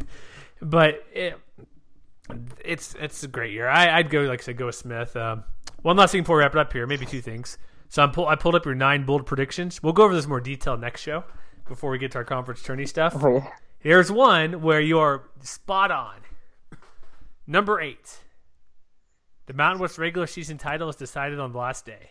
But 0.61 1.05
it, 1.12 1.38
it's 2.64 2.94
it's 2.98 3.22
a 3.22 3.28
great 3.28 3.52
year. 3.52 3.68
I, 3.68 3.98
I'd 3.98 4.11
go 4.11 4.22
like 4.22 4.40
I 4.40 4.42
said 4.42 4.57
go 4.57 4.66
with 4.66 4.74
Smith. 4.74 5.14
Um, 5.16 5.44
one 5.82 5.96
last 5.96 6.12
thing 6.12 6.22
before 6.22 6.36
we 6.36 6.42
wrap 6.42 6.55
it 6.55 6.59
up 6.59 6.72
here 6.72 6.86
maybe 6.86 7.07
two 7.07 7.20
things. 7.20 7.59
So 7.88 8.02
I'm 8.02 8.11
pull, 8.11 8.26
I 8.26 8.34
pulled 8.34 8.55
up 8.57 8.64
your 8.64 8.74
nine 8.74 9.05
bold 9.05 9.26
predictions. 9.26 9.82
We'll 9.82 9.92
go 9.92 10.05
over 10.05 10.14
this 10.14 10.24
in 10.24 10.30
more 10.30 10.40
detail 10.40 10.76
next 10.76 11.02
show 11.02 11.24
before 11.68 11.90
we 11.90 11.98
get 11.98 12.12
to 12.12 12.18
our 12.18 12.24
conference 12.24 12.62
tourney 12.62 12.86
stuff. 12.86 13.14
Oh, 13.22 13.36
yeah. 13.36 13.50
here's 13.78 14.11
one 14.11 14.62
where 14.62 14.80
you 14.80 14.98
are 14.98 15.28
spot 15.42 15.90
on. 15.90 16.16
Number 17.46 17.80
eight 17.80 18.23
the 19.47 19.53
Mountain 19.55 19.80
West 19.80 19.99
regular 19.99 20.26
season 20.26 20.59
title 20.59 20.88
is 20.88 20.97
decided 20.97 21.38
on 21.38 21.53
the 21.53 21.59
last 21.59 21.84
day 21.86 22.11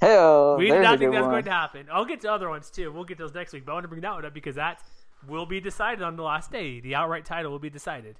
Hell, 0.00 0.56
we 0.56 0.70
did 0.70 0.80
not 0.82 0.98
think 1.00 1.10
that's 1.12 1.22
one. 1.22 1.32
going 1.32 1.44
to 1.44 1.50
happen. 1.50 1.86
I'll 1.92 2.04
get 2.04 2.20
to 2.20 2.32
other 2.32 2.48
ones 2.48 2.70
too. 2.70 2.92
We'll 2.92 3.02
get 3.04 3.18
those 3.18 3.34
next 3.34 3.52
week. 3.52 3.66
But 3.66 3.72
I 3.72 3.74
want 3.74 3.84
to 3.84 3.88
bring 3.88 4.00
that 4.02 4.12
one 4.12 4.24
up 4.24 4.32
because 4.32 4.54
that 4.54 4.80
will 5.26 5.44
be 5.44 5.60
decided 5.60 6.02
on 6.02 6.14
the 6.14 6.22
last 6.22 6.52
day. 6.52 6.78
The 6.78 6.94
outright 6.94 7.24
title 7.24 7.50
will 7.50 7.58
be 7.58 7.68
decided. 7.70 8.14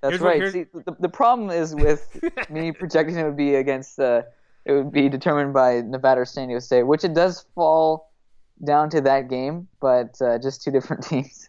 That's 0.00 0.12
Here's 0.12 0.22
right. 0.22 0.36
here's- 0.36 0.52
See, 0.54 0.64
the, 0.72 0.96
the 1.00 1.08
problem 1.10 1.50
is 1.50 1.74
with 1.74 2.18
me 2.50 2.72
projecting 2.72 3.16
it 3.16 3.24
would 3.24 3.36
be 3.36 3.56
against 3.56 3.98
uh, 4.00 4.22
it 4.64 4.72
would 4.72 4.90
be 4.90 5.10
determined 5.10 5.52
by 5.52 5.82
Nevada 5.82 6.22
or 6.22 6.24
San 6.24 6.48
Diego 6.48 6.60
State, 6.60 6.84
which 6.84 7.04
it 7.04 7.12
does 7.12 7.44
fall 7.54 8.10
down 8.64 8.88
to 8.90 9.00
that 9.02 9.28
game, 9.28 9.68
but 9.80 10.20
uh, 10.22 10.38
just 10.38 10.62
two 10.62 10.70
different 10.70 11.02
teams. 11.10 11.47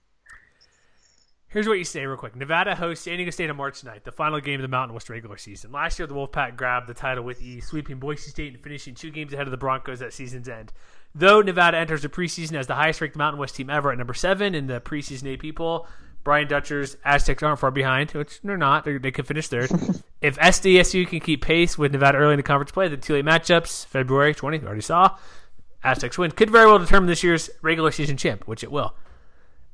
Here's 1.49 1.67
what 1.67 1.79
you 1.79 1.83
say 1.83 2.05
real 2.05 2.15
quick. 2.15 2.35
Nevada 2.35 2.75
hosts 2.75 3.05
San 3.05 3.15
Diego 3.15 3.31
State 3.31 3.49
on 3.49 3.57
March 3.57 3.81
9th, 3.81 4.03
the 4.03 4.11
final 4.11 4.39
game 4.39 4.59
of 4.59 4.61
the 4.61 4.67
Mountain 4.67 4.93
West 4.93 5.09
regular 5.09 5.35
season. 5.35 5.71
Last 5.71 5.97
year, 5.97 6.05
the 6.05 6.13
Wolfpack 6.13 6.55
grabbed 6.55 6.85
the 6.85 6.93
title 6.93 7.23
with 7.23 7.41
ease, 7.41 7.65
sweeping 7.65 7.97
Boise 7.97 8.29
State 8.29 8.53
and 8.53 8.63
finishing 8.63 8.93
two 8.93 9.09
games 9.09 9.33
ahead 9.33 9.47
of 9.47 9.51
the 9.51 9.57
Broncos 9.57 10.03
at 10.03 10.13
season's 10.13 10.47
end. 10.47 10.71
Though 11.15 11.41
Nevada 11.41 11.77
enters 11.77 12.03
the 12.03 12.09
preseason 12.09 12.53
as 12.53 12.67
the 12.67 12.75
highest-ranked 12.75 13.15
Mountain 13.15 13.39
West 13.39 13.55
team 13.55 13.67
ever 13.67 13.91
at 13.91 13.97
number 13.97 14.13
seven 14.13 14.53
in 14.53 14.67
the 14.67 14.79
preseason 14.79 15.33
AP 15.33 15.55
poll, 15.55 15.87
Brian 16.23 16.47
Dutcher's 16.47 16.97
Aztecs 17.03 17.41
aren't 17.41 17.57
far 17.57 17.71
behind, 17.71 18.11
which 18.11 18.39
they're 18.43 18.55
not. 18.55 18.85
They're, 18.85 18.99
they 18.99 19.09
could 19.09 19.25
finish 19.25 19.47
third. 19.47 19.71
if 20.21 20.37
SDSU 20.37 21.07
can 21.07 21.19
keep 21.19 21.41
pace 21.41 21.79
with 21.79 21.91
Nevada 21.93 22.19
early 22.19 22.33
in 22.33 22.37
the 22.37 22.43
conference 22.43 22.71
play, 22.71 22.89
the 22.89 22.97
two 22.97 23.13
late 23.13 23.25
matchups, 23.25 23.87
February 23.87 24.35
20th, 24.35 24.61
we 24.61 24.67
already 24.67 24.81
saw, 24.81 25.17
Aztecs 25.83 26.19
win, 26.19 26.29
could 26.29 26.51
very 26.51 26.67
well 26.67 26.77
determine 26.77 27.07
this 27.07 27.23
year's 27.23 27.49
regular 27.63 27.89
season 27.89 28.17
champ, 28.17 28.47
which 28.47 28.63
it 28.63 28.71
will. 28.71 28.93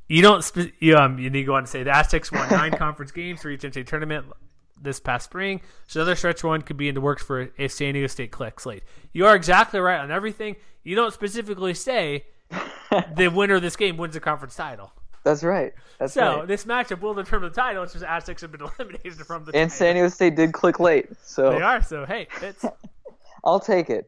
You 0.08 0.22
don't. 0.22 0.44
Spe- 0.44 0.74
you, 0.80 0.96
um, 0.98 1.18
you 1.18 1.30
need 1.30 1.42
to 1.42 1.46
go 1.46 1.54
on 1.54 1.60
and 1.60 1.70
say 1.70 1.84
the 1.84 1.96
Aztecs 1.96 2.32
won 2.32 2.48
nine 2.50 2.72
conference 2.78 3.12
games 3.12 3.42
for 3.42 3.50
each 3.50 3.62
NCAA 3.62 3.88
tournament 3.88 4.26
this 4.82 5.00
past 5.00 5.26
spring. 5.26 5.62
So 5.88 6.02
another 6.02 6.16
stretch 6.16 6.44
one 6.44 6.62
could 6.62 6.78
be 6.78 6.90
in 6.90 6.96
the 6.96 7.02
works 7.02 7.24
for 7.24 7.50
if 7.58 7.72
San 7.72 7.94
Diego 7.94 8.08
State 8.08 8.32
clicks 8.32 8.66
late. 8.66 8.84
You 9.14 9.26
are 9.26 9.36
exactly 9.36 9.80
right 9.80 10.00
on 10.00 10.12
everything. 10.12 10.58
You 10.84 10.96
don't 10.96 11.14
specifically 11.14 11.74
say 11.74 12.26
the 13.16 13.30
winner 13.34 13.56
of 13.56 13.62
this 13.62 13.76
game 13.76 13.98
wins 13.98 14.14
the 14.14 14.20
conference 14.20 14.56
title. 14.56 14.92
That's 15.24 15.44
right. 15.44 15.74
That's 15.98 16.14
So 16.14 16.40
right. 16.40 16.48
this 16.48 16.66
matchup 16.66 17.02
will 17.02 17.16
determine 17.16 17.50
the 17.50 17.56
title. 17.56 17.82
It's 17.82 17.94
just 17.94 18.06
Aztecs 18.06 18.44
have 18.44 18.52
been 18.52 18.62
eliminated 18.80 19.14
from 19.26 19.44
the 19.46 19.52
And 19.56 19.72
title. 19.72 19.86
San 19.88 19.96
Diego 19.96 20.10
State 20.10 20.36
did 20.36 20.54
click 20.54 20.80
late, 20.80 21.08
so 21.24 21.50
They 21.52 21.62
are. 21.62 21.82
So 21.82 22.06
hey, 22.06 22.28
it's 22.44 22.64
I'll 23.44 23.60
take 23.60 23.90
it. 23.90 24.08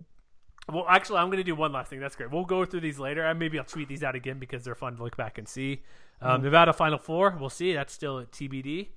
Well, 0.72 0.86
actually, 0.90 1.20
I'm 1.20 1.28
going 1.28 1.38
to 1.38 1.44
do 1.44 1.56
one 1.56 1.72
last 1.72 1.90
thing. 1.90 2.00
That's 2.00 2.16
great. 2.16 2.30
We'll 2.30 2.44
go 2.44 2.66
through 2.66 2.82
these 2.82 3.00
later. 3.00 3.24
And 3.24 3.40
maybe 3.40 3.58
I'll 3.58 3.66
tweet 3.66 3.88
these 3.88 4.04
out 4.04 4.16
again 4.16 4.38
because 4.38 4.64
they're 4.64 4.76
fun 4.76 4.98
to 4.98 5.04
look 5.04 5.16
back 5.16 5.38
and 5.38 5.48
see. 5.48 5.82
Um, 6.22 6.42
Nevada 6.42 6.74
Final 6.74 6.98
Four. 6.98 7.38
We'll 7.40 7.50
see. 7.50 7.74
That's 7.74 7.94
still 7.94 8.20
at 8.20 8.32
TBD. 8.32 8.90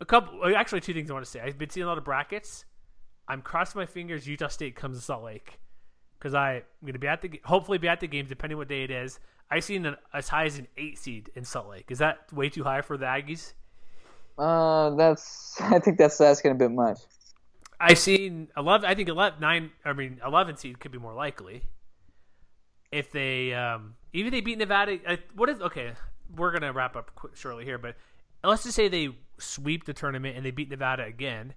A 0.00 0.04
couple, 0.04 0.40
actually, 0.54 0.80
two 0.80 0.92
things 0.92 1.10
I 1.10 1.14
want 1.14 1.24
to 1.24 1.30
say. 1.30 1.40
I've 1.40 1.58
been 1.58 1.70
seeing 1.70 1.84
a 1.84 1.88
lot 1.88 1.98
of 1.98 2.04
brackets. 2.04 2.64
I'm 3.26 3.42
crossing 3.42 3.78
my 3.80 3.86
fingers. 3.86 4.26
Utah 4.26 4.48
State 4.48 4.76
comes 4.76 4.96
to 4.98 5.02
Salt 5.02 5.24
Lake 5.24 5.58
because 6.18 6.34
I'm 6.34 6.62
going 6.82 6.94
to 6.94 6.98
be 6.98 7.06
at 7.06 7.22
the 7.22 7.40
hopefully 7.44 7.78
be 7.78 7.88
at 7.88 8.00
the 8.00 8.06
games 8.06 8.28
depending 8.28 8.58
what 8.58 8.68
day 8.68 8.84
it 8.84 8.90
is. 8.90 9.20
I've 9.50 9.64
seen 9.64 9.86
an, 9.86 9.96
as 10.12 10.28
high 10.28 10.44
as 10.44 10.58
an 10.58 10.66
eight 10.76 10.98
seed 10.98 11.30
in 11.34 11.44
Salt 11.44 11.68
Lake. 11.68 11.86
Is 11.90 11.98
that 11.98 12.32
way 12.32 12.48
too 12.48 12.64
high 12.64 12.82
for 12.82 12.96
the 12.96 13.06
Aggies? 13.06 13.52
Uh, 14.38 14.90
that's. 14.90 15.56
I 15.60 15.78
think 15.78 15.98
that's 15.98 16.20
asking 16.20 16.52
a 16.52 16.54
bit 16.54 16.70
much. 16.70 16.98
I've 17.80 17.98
seen 17.98 18.48
eleven. 18.56 18.88
I 18.88 18.94
think 18.94 19.08
11, 19.08 19.40
nine. 19.40 19.70
I 19.84 19.92
mean, 19.92 20.20
eleven 20.24 20.56
seed 20.56 20.80
could 20.80 20.90
be 20.90 20.98
more 20.98 21.14
likely 21.14 21.62
if 22.90 23.10
they 23.10 23.54
um, 23.54 23.94
even 24.12 24.32
they 24.32 24.40
beat 24.40 24.58
Nevada. 24.58 24.98
What 25.34 25.48
is 25.48 25.60
okay? 25.60 25.92
We're 26.34 26.52
gonna 26.52 26.72
wrap 26.72 26.96
up 26.96 27.14
quick, 27.14 27.36
shortly 27.36 27.64
here, 27.64 27.78
but 27.78 27.96
let's 28.44 28.64
just 28.64 28.76
say 28.76 28.88
they 28.88 29.10
sweep 29.38 29.84
the 29.84 29.92
tournament 29.92 30.36
and 30.36 30.44
they 30.44 30.50
beat 30.50 30.70
Nevada 30.70 31.04
again. 31.04 31.54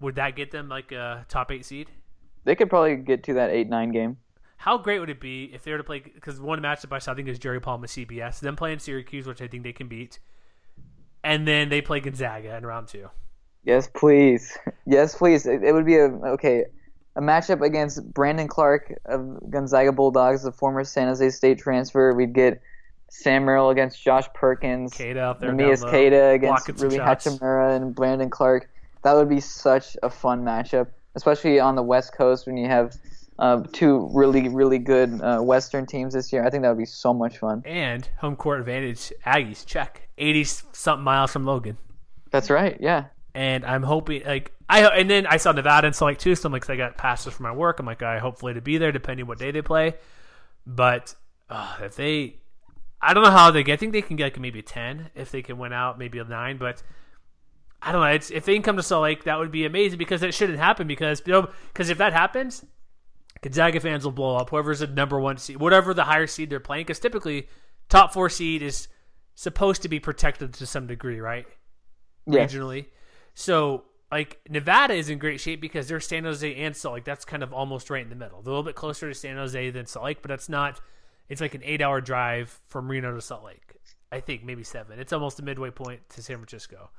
Would 0.00 0.16
that 0.16 0.36
get 0.36 0.50
them 0.50 0.68
like 0.68 0.92
a 0.92 1.24
top 1.28 1.50
eight 1.50 1.64
seed? 1.64 1.90
They 2.44 2.54
could 2.54 2.68
probably 2.68 2.96
get 2.96 3.22
to 3.24 3.34
that 3.34 3.50
eight 3.50 3.68
nine 3.68 3.90
game. 3.90 4.18
How 4.56 4.78
great 4.78 4.98
would 4.98 5.10
it 5.10 5.20
be 5.20 5.50
if 5.52 5.62
they 5.62 5.72
were 5.72 5.78
to 5.78 5.84
play? 5.84 6.00
Because 6.00 6.40
one 6.40 6.60
matchup 6.60 6.92
I 6.92 6.98
saw, 6.98 7.12
I 7.12 7.14
think 7.14 7.28
is 7.28 7.38
Jerry 7.38 7.60
Palm 7.60 7.80
with 7.80 7.90
CBS. 7.90 8.40
Them 8.40 8.56
playing 8.56 8.78
Syracuse, 8.78 9.26
which 9.26 9.42
I 9.42 9.46
think 9.46 9.62
they 9.62 9.72
can 9.72 9.88
beat, 9.88 10.18
and 11.22 11.46
then 11.46 11.68
they 11.68 11.80
play 11.80 12.00
Gonzaga 12.00 12.56
in 12.56 12.64
round 12.64 12.88
two. 12.88 13.10
Yes, 13.64 13.88
please. 13.94 14.56
Yes, 14.86 15.14
please. 15.16 15.46
It, 15.46 15.62
it 15.64 15.72
would 15.72 15.86
be 15.86 15.96
a 15.96 16.06
okay 16.06 16.64
a 17.16 17.20
matchup 17.20 17.64
against 17.64 18.12
Brandon 18.12 18.48
Clarke 18.48 18.92
of 19.06 19.50
Gonzaga 19.50 19.92
Bulldogs, 19.92 20.42
the 20.42 20.52
former 20.52 20.84
San 20.84 21.08
Jose 21.08 21.30
State 21.30 21.58
transfer. 21.58 22.12
We'd 22.12 22.32
get 22.32 22.60
Sam 23.08 23.44
Merrill 23.44 23.70
against 23.70 24.02
Josh 24.02 24.26
Perkins, 24.34 24.92
Queta 24.92 25.20
out 25.20 25.40
there, 25.40 25.52
Neemias 25.52 25.82
down 25.82 25.90
Queta 25.90 26.28
against 26.30 26.68
Ruby 26.68 26.96
shots. 26.96 27.26
Hachimura 27.26 27.76
and 27.76 27.94
Brandon 27.94 28.30
Clarke. 28.30 28.68
That 29.02 29.12
would 29.14 29.28
be 29.28 29.40
such 29.40 29.96
a 30.02 30.10
fun 30.10 30.42
matchup, 30.42 30.88
especially 31.14 31.60
on 31.60 31.76
the 31.76 31.82
West 31.82 32.16
Coast 32.16 32.46
when 32.46 32.56
you 32.56 32.66
have 32.66 32.96
uh, 33.38 33.62
two 33.72 34.10
really, 34.12 34.48
really 34.48 34.78
good 34.78 35.20
uh, 35.20 35.40
Western 35.40 35.86
teams 35.86 36.14
this 36.14 36.32
year. 36.32 36.44
I 36.44 36.50
think 36.50 36.62
that 36.62 36.70
would 36.70 36.78
be 36.78 36.84
so 36.86 37.14
much 37.14 37.38
fun. 37.38 37.62
and 37.64 38.08
home 38.18 38.34
court 38.34 38.60
advantage. 38.60 39.12
Aggies 39.24 39.64
check 39.64 40.08
eighty 40.18 40.44
something 40.44 41.04
miles 41.04 41.30
from 41.30 41.44
Logan. 41.44 41.76
That's 42.30 42.50
right. 42.50 42.76
Yeah. 42.80 43.04
And 43.34 43.64
I'm 43.64 43.82
hoping 43.82 44.22
like 44.24 44.52
I 44.68 44.86
and 44.86 45.10
then 45.10 45.26
I 45.26 45.36
saw 45.38 45.52
Nevada 45.52 45.86
and 45.86 45.96
Salt 45.96 46.10
Lake 46.10 46.18
too. 46.18 46.34
So 46.34 46.46
I'm 46.46 46.52
like, 46.52 46.68
I 46.70 46.76
got 46.76 46.96
passes 46.96 47.34
for 47.34 47.42
my 47.42 47.52
work. 47.52 47.80
I'm 47.80 47.86
like, 47.86 48.02
I 48.02 48.18
hopefully 48.18 48.54
to 48.54 48.60
be 48.60 48.78
there 48.78 48.92
depending 48.92 49.26
what 49.26 49.38
day 49.38 49.50
they 49.50 49.62
play. 49.62 49.94
But 50.66 51.14
uh, 51.50 51.76
if 51.82 51.96
they, 51.96 52.36
I 53.02 53.12
don't 53.12 53.24
know 53.24 53.30
how 53.30 53.50
they 53.50 53.62
get. 53.62 53.74
I 53.74 53.76
think 53.76 53.92
they 53.92 54.02
can 54.02 54.16
get 54.16 54.24
like 54.24 54.40
maybe 54.40 54.62
ten 54.62 55.10
if 55.14 55.30
they 55.30 55.42
can 55.42 55.58
win 55.58 55.72
out, 55.72 55.98
maybe 55.98 56.18
a 56.18 56.24
nine. 56.24 56.58
But 56.58 56.82
I 57.82 57.92
don't 57.92 58.00
know. 58.00 58.06
It's 58.08 58.30
if 58.30 58.44
they 58.44 58.54
can 58.54 58.62
come 58.62 58.76
to 58.76 58.82
Salt 58.82 59.02
Lake, 59.02 59.24
that 59.24 59.38
would 59.38 59.50
be 59.50 59.66
amazing 59.66 59.98
because 59.98 60.22
it 60.22 60.32
shouldn't 60.32 60.58
happen 60.58 60.86
because 60.86 61.22
you 61.26 61.32
know 61.32 61.48
because 61.72 61.90
if 61.90 61.98
that 61.98 62.12
happens, 62.12 62.64
Gonzaga 63.42 63.80
fans 63.80 64.04
will 64.04 64.12
blow 64.12 64.36
up. 64.36 64.50
Whoever's 64.50 64.78
the 64.78 64.86
number 64.86 65.18
one 65.18 65.36
seed, 65.36 65.56
whatever 65.58 65.92
the 65.92 66.04
higher 66.04 66.28
seed 66.28 66.50
they're 66.50 66.60
playing, 66.60 66.84
because 66.84 67.00
typically 67.00 67.48
top 67.88 68.12
four 68.12 68.30
seed 68.30 68.62
is 68.62 68.88
supposed 69.34 69.82
to 69.82 69.88
be 69.88 70.00
protected 70.00 70.54
to 70.54 70.66
some 70.66 70.86
degree, 70.86 71.20
right? 71.20 71.46
Yeah. 72.26 72.46
regionally. 72.46 72.86
So 73.34 73.84
like 74.10 74.40
Nevada 74.48 74.94
is 74.94 75.10
in 75.10 75.18
great 75.18 75.40
shape 75.40 75.60
because 75.60 75.88
they're 75.88 76.00
San 76.00 76.24
Jose 76.24 76.54
and 76.54 76.76
Salt 76.76 76.94
Lake. 76.94 77.04
That's 77.04 77.24
kind 77.24 77.42
of 77.42 77.52
almost 77.52 77.90
right 77.90 78.02
in 78.02 78.10
the 78.10 78.14
middle. 78.14 78.42
They're 78.42 78.52
a 78.52 78.56
little 78.56 78.62
bit 78.62 78.76
closer 78.76 79.08
to 79.08 79.14
San 79.14 79.36
Jose 79.36 79.70
than 79.70 79.86
Salt 79.86 80.04
Lake, 80.04 80.22
but 80.22 80.28
that's 80.28 80.48
not. 80.48 80.80
It's 81.28 81.40
like 81.40 81.54
an 81.54 81.62
eight-hour 81.64 82.00
drive 82.02 82.60
from 82.68 82.88
Reno 82.88 83.14
to 83.14 83.20
Salt 83.20 83.44
Lake. 83.44 83.74
I 84.12 84.20
think 84.20 84.44
maybe 84.44 84.62
seven. 84.62 85.00
It's 85.00 85.12
almost 85.12 85.40
a 85.40 85.42
midway 85.42 85.70
point 85.70 86.08
to 86.10 86.22
San 86.22 86.36
Francisco, 86.36 86.90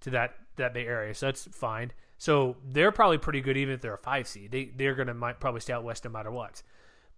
to 0.00 0.10
that 0.10 0.34
that 0.56 0.74
Bay 0.74 0.86
Area. 0.86 1.14
So 1.14 1.26
that's 1.26 1.48
fine. 1.52 1.92
So 2.18 2.56
they're 2.62 2.92
probably 2.92 3.18
pretty 3.18 3.40
good 3.40 3.56
even 3.56 3.74
if 3.74 3.80
they're 3.80 3.94
a 3.94 3.98
five 3.98 4.28
seed. 4.28 4.50
They 4.50 4.66
they're 4.76 4.94
gonna 4.94 5.14
might 5.14 5.40
probably 5.40 5.60
stay 5.60 5.72
out 5.72 5.84
west 5.84 6.04
no 6.04 6.10
matter 6.10 6.30
what. 6.30 6.62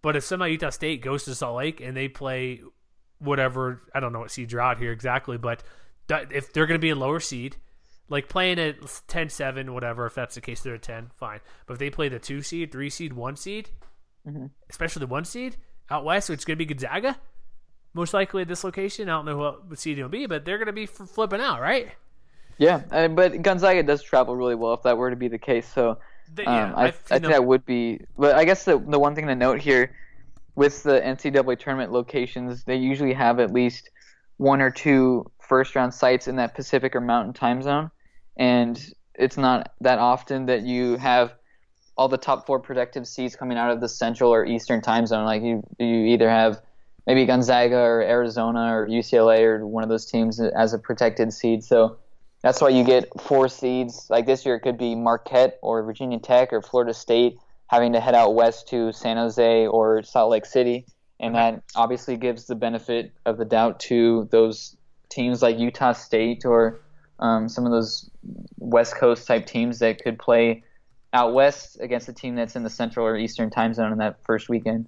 But 0.02 0.14
if 0.14 0.24
somehow 0.24 0.46
Utah 0.46 0.70
State 0.70 1.02
goes 1.02 1.24
to 1.24 1.34
Salt 1.34 1.56
Lake 1.56 1.80
and 1.80 1.96
they 1.96 2.08
play 2.08 2.60
whatever, 3.18 3.82
I 3.94 4.00
don't 4.00 4.12
know 4.12 4.20
what 4.20 4.30
seeds 4.30 4.54
are 4.54 4.60
out 4.60 4.78
here 4.78 4.92
exactly, 4.92 5.38
but 5.38 5.62
if 6.08 6.52
they're 6.52 6.66
to 6.66 6.78
be 6.78 6.90
a 6.90 6.94
lower 6.94 7.20
seed, 7.20 7.56
like 8.10 8.28
playing 8.28 8.58
at 8.58 8.76
10 9.08 9.30
7, 9.30 9.72
whatever, 9.72 10.04
if 10.04 10.14
that's 10.14 10.34
the 10.34 10.40
case, 10.42 10.60
they're 10.60 10.74
a 10.74 10.78
10, 10.78 11.10
fine. 11.16 11.40
But 11.66 11.74
if 11.74 11.78
they 11.78 11.88
play 11.90 12.08
the 12.10 12.18
two 12.18 12.42
seed, 12.42 12.70
three 12.72 12.90
seed, 12.90 13.14
one 13.14 13.36
seed, 13.36 13.70
especially 14.68 15.00
the 15.00 15.06
one 15.06 15.24
seed 15.24 15.56
out 15.88 16.04
west, 16.04 16.26
so 16.26 16.32
it's 16.34 16.44
going 16.44 16.56
to 16.58 16.64
be 16.64 16.66
Gonzaga, 16.66 17.16
most 17.94 18.12
likely 18.12 18.42
at 18.42 18.48
this 18.48 18.62
location. 18.64 19.08
I 19.08 19.12
don't 19.12 19.24
know 19.24 19.38
what 19.66 19.78
seed 19.78 19.96
it'll 19.98 20.10
be, 20.10 20.26
but 20.26 20.44
they're 20.44 20.58
going 20.58 20.66
to 20.66 20.72
be 20.72 20.84
f- 20.84 21.08
flipping 21.08 21.40
out, 21.40 21.60
right? 21.60 21.88
Yeah, 22.58 23.08
but 23.08 23.40
Gonzaga 23.42 23.82
does 23.82 24.02
travel 24.02 24.36
really 24.36 24.54
well 24.54 24.74
if 24.74 24.82
that 24.82 24.98
were 24.98 25.08
to 25.10 25.16
be 25.16 25.28
the 25.28 25.38
case. 25.38 25.66
So 25.66 25.98
They- 26.34 26.44
um, 26.44 26.54
yeah, 26.54 26.74
I, 26.76 26.82
I 26.82 26.84
I've 26.88 26.96
think 26.96 27.22
that 27.22 27.44
would 27.44 27.64
be. 27.64 28.00
But 28.18 28.36
I 28.36 28.44
guess 28.44 28.64
the 28.64 28.78
the 28.78 28.98
one 28.98 29.14
thing 29.14 29.26
to 29.28 29.34
note 29.34 29.60
here 29.60 29.96
with 30.54 30.82
the 30.82 31.00
NCAA 31.00 31.58
tournament 31.58 31.90
locations, 31.92 32.64
they 32.64 32.76
usually 32.76 33.14
have 33.14 33.40
at 33.40 33.52
least 33.52 33.88
one 34.36 34.60
or 34.60 34.70
two 34.70 35.30
first 35.40 35.74
round 35.74 35.92
sites 35.94 36.28
in 36.28 36.36
that 36.36 36.54
Pacific 36.54 36.94
or 36.94 37.00
Mountain 37.00 37.32
time 37.32 37.62
zone, 37.62 37.90
and 38.40 38.82
it's 39.14 39.36
not 39.36 39.74
that 39.82 39.98
often 39.98 40.46
that 40.46 40.62
you 40.62 40.96
have 40.96 41.34
all 41.96 42.08
the 42.08 42.16
top 42.16 42.46
four 42.46 42.58
protective 42.58 43.06
seeds 43.06 43.36
coming 43.36 43.58
out 43.58 43.70
of 43.70 43.82
the 43.82 43.88
Central 43.88 44.32
or 44.32 44.46
Eastern 44.46 44.80
time 44.80 45.06
zone. 45.06 45.26
Like 45.26 45.42
you, 45.42 45.62
you 45.78 46.06
either 46.06 46.28
have 46.30 46.62
maybe 47.06 47.26
Gonzaga 47.26 47.76
or 47.76 48.00
Arizona 48.00 48.74
or 48.74 48.88
UCLA 48.88 49.42
or 49.42 49.66
one 49.66 49.82
of 49.82 49.90
those 49.90 50.06
teams 50.06 50.40
as 50.40 50.72
a 50.72 50.78
protected 50.78 51.34
seed. 51.34 51.62
So 51.62 51.98
that's 52.42 52.62
why 52.62 52.70
you 52.70 52.82
get 52.82 53.08
four 53.20 53.48
seeds. 53.50 54.06
Like 54.08 54.24
this 54.24 54.46
year, 54.46 54.54
it 54.54 54.60
could 54.60 54.78
be 54.78 54.94
Marquette 54.94 55.58
or 55.60 55.82
Virginia 55.82 56.18
Tech 56.18 56.50
or 56.54 56.62
Florida 56.62 56.94
State 56.94 57.38
having 57.66 57.92
to 57.92 58.00
head 58.00 58.14
out 58.14 58.34
west 58.34 58.68
to 58.68 58.90
San 58.92 59.18
Jose 59.18 59.66
or 59.66 60.02
Salt 60.02 60.30
Lake 60.30 60.46
City, 60.46 60.86
and 61.20 61.36
that 61.36 61.62
obviously 61.76 62.16
gives 62.16 62.46
the 62.46 62.56
benefit 62.56 63.12
of 63.26 63.36
the 63.36 63.44
doubt 63.44 63.78
to 63.80 64.26
those 64.32 64.76
teams 65.10 65.42
like 65.42 65.58
Utah 65.58 65.92
State 65.92 66.44
or 66.44 66.80
um, 67.20 67.48
some 67.48 67.64
of 67.66 67.70
those 67.72 68.10
West 68.58 68.96
Coast 68.96 69.26
type 69.26 69.46
teams 69.46 69.78
that 69.78 70.02
could 70.02 70.18
play 70.18 70.64
out 71.12 71.32
west 71.34 71.78
against 71.80 72.08
a 72.08 72.12
team 72.12 72.34
that's 72.34 72.56
in 72.56 72.62
the 72.62 72.70
Central 72.70 73.06
or 73.06 73.16
Eastern 73.16 73.50
time 73.50 73.72
zone 73.74 73.92
in 73.92 73.98
that 73.98 74.16
first 74.24 74.48
weekend. 74.48 74.86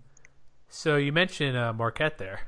So 0.68 0.96
you 0.96 1.12
mentioned 1.12 1.56
uh, 1.56 1.72
Marquette 1.72 2.18
there. 2.18 2.40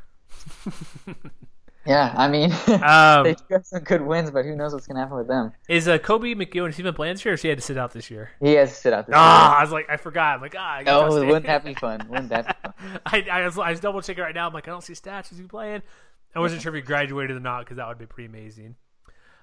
Yeah, 1.87 2.15
I 2.17 2.29
mean, 2.29 2.51
Um, 2.69 3.25
they 3.25 3.37
have 3.51 3.67
some 3.67 3.83
good 3.83 4.01
wins, 4.01 4.31
but 4.31 4.47
who 4.47 4.57
knows 4.57 4.73
what's 4.73 4.87
going 4.87 4.95
to 4.97 5.03
happen 5.03 5.19
with 5.19 5.29
them? 5.29 5.53
is 5.69 5.87
uh, 5.87 5.99
Koby 5.99 6.35
McEwen, 6.35 6.67
has 6.67 6.79
he 6.79 6.83
been 6.83 6.95
playing 6.95 7.15
this 7.15 7.25
year 7.27 7.33
or 7.33 7.37
has 7.37 7.43
he 7.43 7.49
had 7.49 7.59
to 7.59 7.63
sit 7.65 7.77
out 7.77 7.93
this 7.93 8.11
year? 8.11 8.31
He 8.41 8.55
has 8.55 8.71
to 8.71 8.75
sit 8.75 8.93
out 8.95 9.07
this 9.07 9.15
Ah, 9.15 9.59
I 9.59 9.63
was 9.63 9.71
like, 9.71 9.91
I 9.91 9.99
forgot. 9.99 10.37
I'm 10.37 10.41
like, 10.41 10.55
ah, 10.59 10.83
Oh, 10.87 11.11
State. 11.11 11.27
wouldn't 11.27 11.45
that 11.47 11.63
be 11.67 11.75
fun? 11.75 12.07
Wouldn't 12.09 12.31
that 12.31 12.47
be 12.47 12.71
fun? 12.89 13.01
I, 13.07 13.27
I 13.31 13.45
was, 13.45 13.59
I 13.59 13.71
was 13.71 13.81
double 13.81 14.01
checking 14.01 14.25
right 14.25 14.35
now. 14.35 14.47
I'm 14.47 14.55
like, 14.55 14.67
I 14.67 14.71
don't 14.71 14.81
see 14.83 14.95
stats. 14.95 15.31
Is 15.31 15.37
he 15.37 15.45
playing? 15.45 15.83
I 16.35 16.41
wasn't 16.41 16.63
sure 16.63 16.75
if 16.75 16.83
he 16.83 16.87
graduated 16.87 17.37
or 17.37 17.41
not 17.41 17.61
because 17.67 17.77
that 17.77 17.87
would 17.87 17.99
be 17.99 18.07
pretty 18.07 18.29
amazing. 18.31 18.77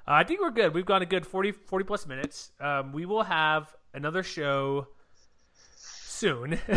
Uh, 0.08 0.14
I 0.14 0.24
think 0.24 0.42
we're 0.42 0.52
good. 0.52 0.74
We've 0.74 0.86
gone 0.86 1.02
a 1.02 1.06
good 1.06 1.26
40, 1.26 1.52
40 1.52 1.86
plus 1.86 2.08
minutes. 2.08 2.52
Um, 2.60 2.92
we 2.92 3.06
will 3.06 3.24
have 3.24 3.74
another 3.94 4.24
show 4.24 4.88
soon. 5.76 6.60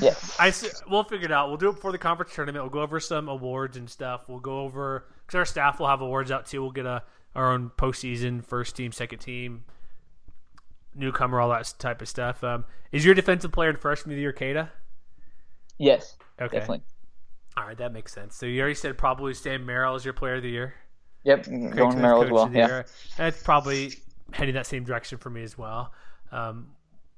Yeah. 0.00 0.14
I 0.38 0.52
we'll 0.88 1.04
figure 1.04 1.26
it 1.26 1.32
out. 1.32 1.48
We'll 1.48 1.56
do 1.56 1.70
it 1.70 1.74
before 1.74 1.92
the 1.92 1.98
conference 1.98 2.34
tournament. 2.34 2.62
We'll 2.62 2.70
go 2.70 2.82
over 2.82 3.00
some 3.00 3.28
awards 3.28 3.76
and 3.76 3.88
stuff. 3.88 4.28
We'll 4.28 4.40
go 4.40 4.60
over 4.60 5.06
because 5.26 5.38
our 5.38 5.44
staff 5.44 5.80
will 5.80 5.88
have 5.88 6.00
awards 6.00 6.30
out 6.30 6.46
too. 6.46 6.62
We'll 6.62 6.70
get 6.70 6.86
a 6.86 7.02
our 7.34 7.52
own 7.52 7.70
postseason, 7.76 8.44
first 8.44 8.76
team, 8.76 8.92
second 8.92 9.20
team, 9.20 9.64
newcomer, 10.94 11.40
all 11.40 11.48
that 11.48 11.72
type 11.78 12.02
of 12.02 12.08
stuff. 12.08 12.44
Um, 12.44 12.64
is 12.90 13.04
your 13.04 13.14
defensive 13.14 13.52
player 13.52 13.70
in 13.70 13.76
freshman 13.76 14.12
of 14.12 14.16
the 14.16 14.22
year 14.22 14.32
Queta? 14.32 14.70
Yes. 15.78 16.16
Okay. 16.40 16.58
Definitely. 16.58 16.82
All 17.56 17.64
right, 17.64 17.76
that 17.78 17.92
makes 17.92 18.12
sense. 18.12 18.36
So 18.36 18.46
you 18.46 18.60
already 18.60 18.74
said 18.74 18.96
probably 18.96 19.34
Sam 19.34 19.66
Merrill 19.66 19.94
is 19.94 20.04
your 20.04 20.14
player 20.14 20.36
of 20.36 20.42
the 20.42 20.50
year. 20.50 20.74
Yep. 21.24 21.44
Craig 21.44 21.76
Going 21.76 22.00
Merrill 22.00 22.24
as 22.24 22.30
well. 22.30 22.50
Yeah. 22.52 22.82
That's 23.16 23.42
probably 23.42 23.94
heading 24.32 24.54
that 24.54 24.66
same 24.66 24.84
direction 24.84 25.18
for 25.18 25.30
me 25.30 25.42
as 25.42 25.56
well. 25.56 25.92
Um, 26.32 26.68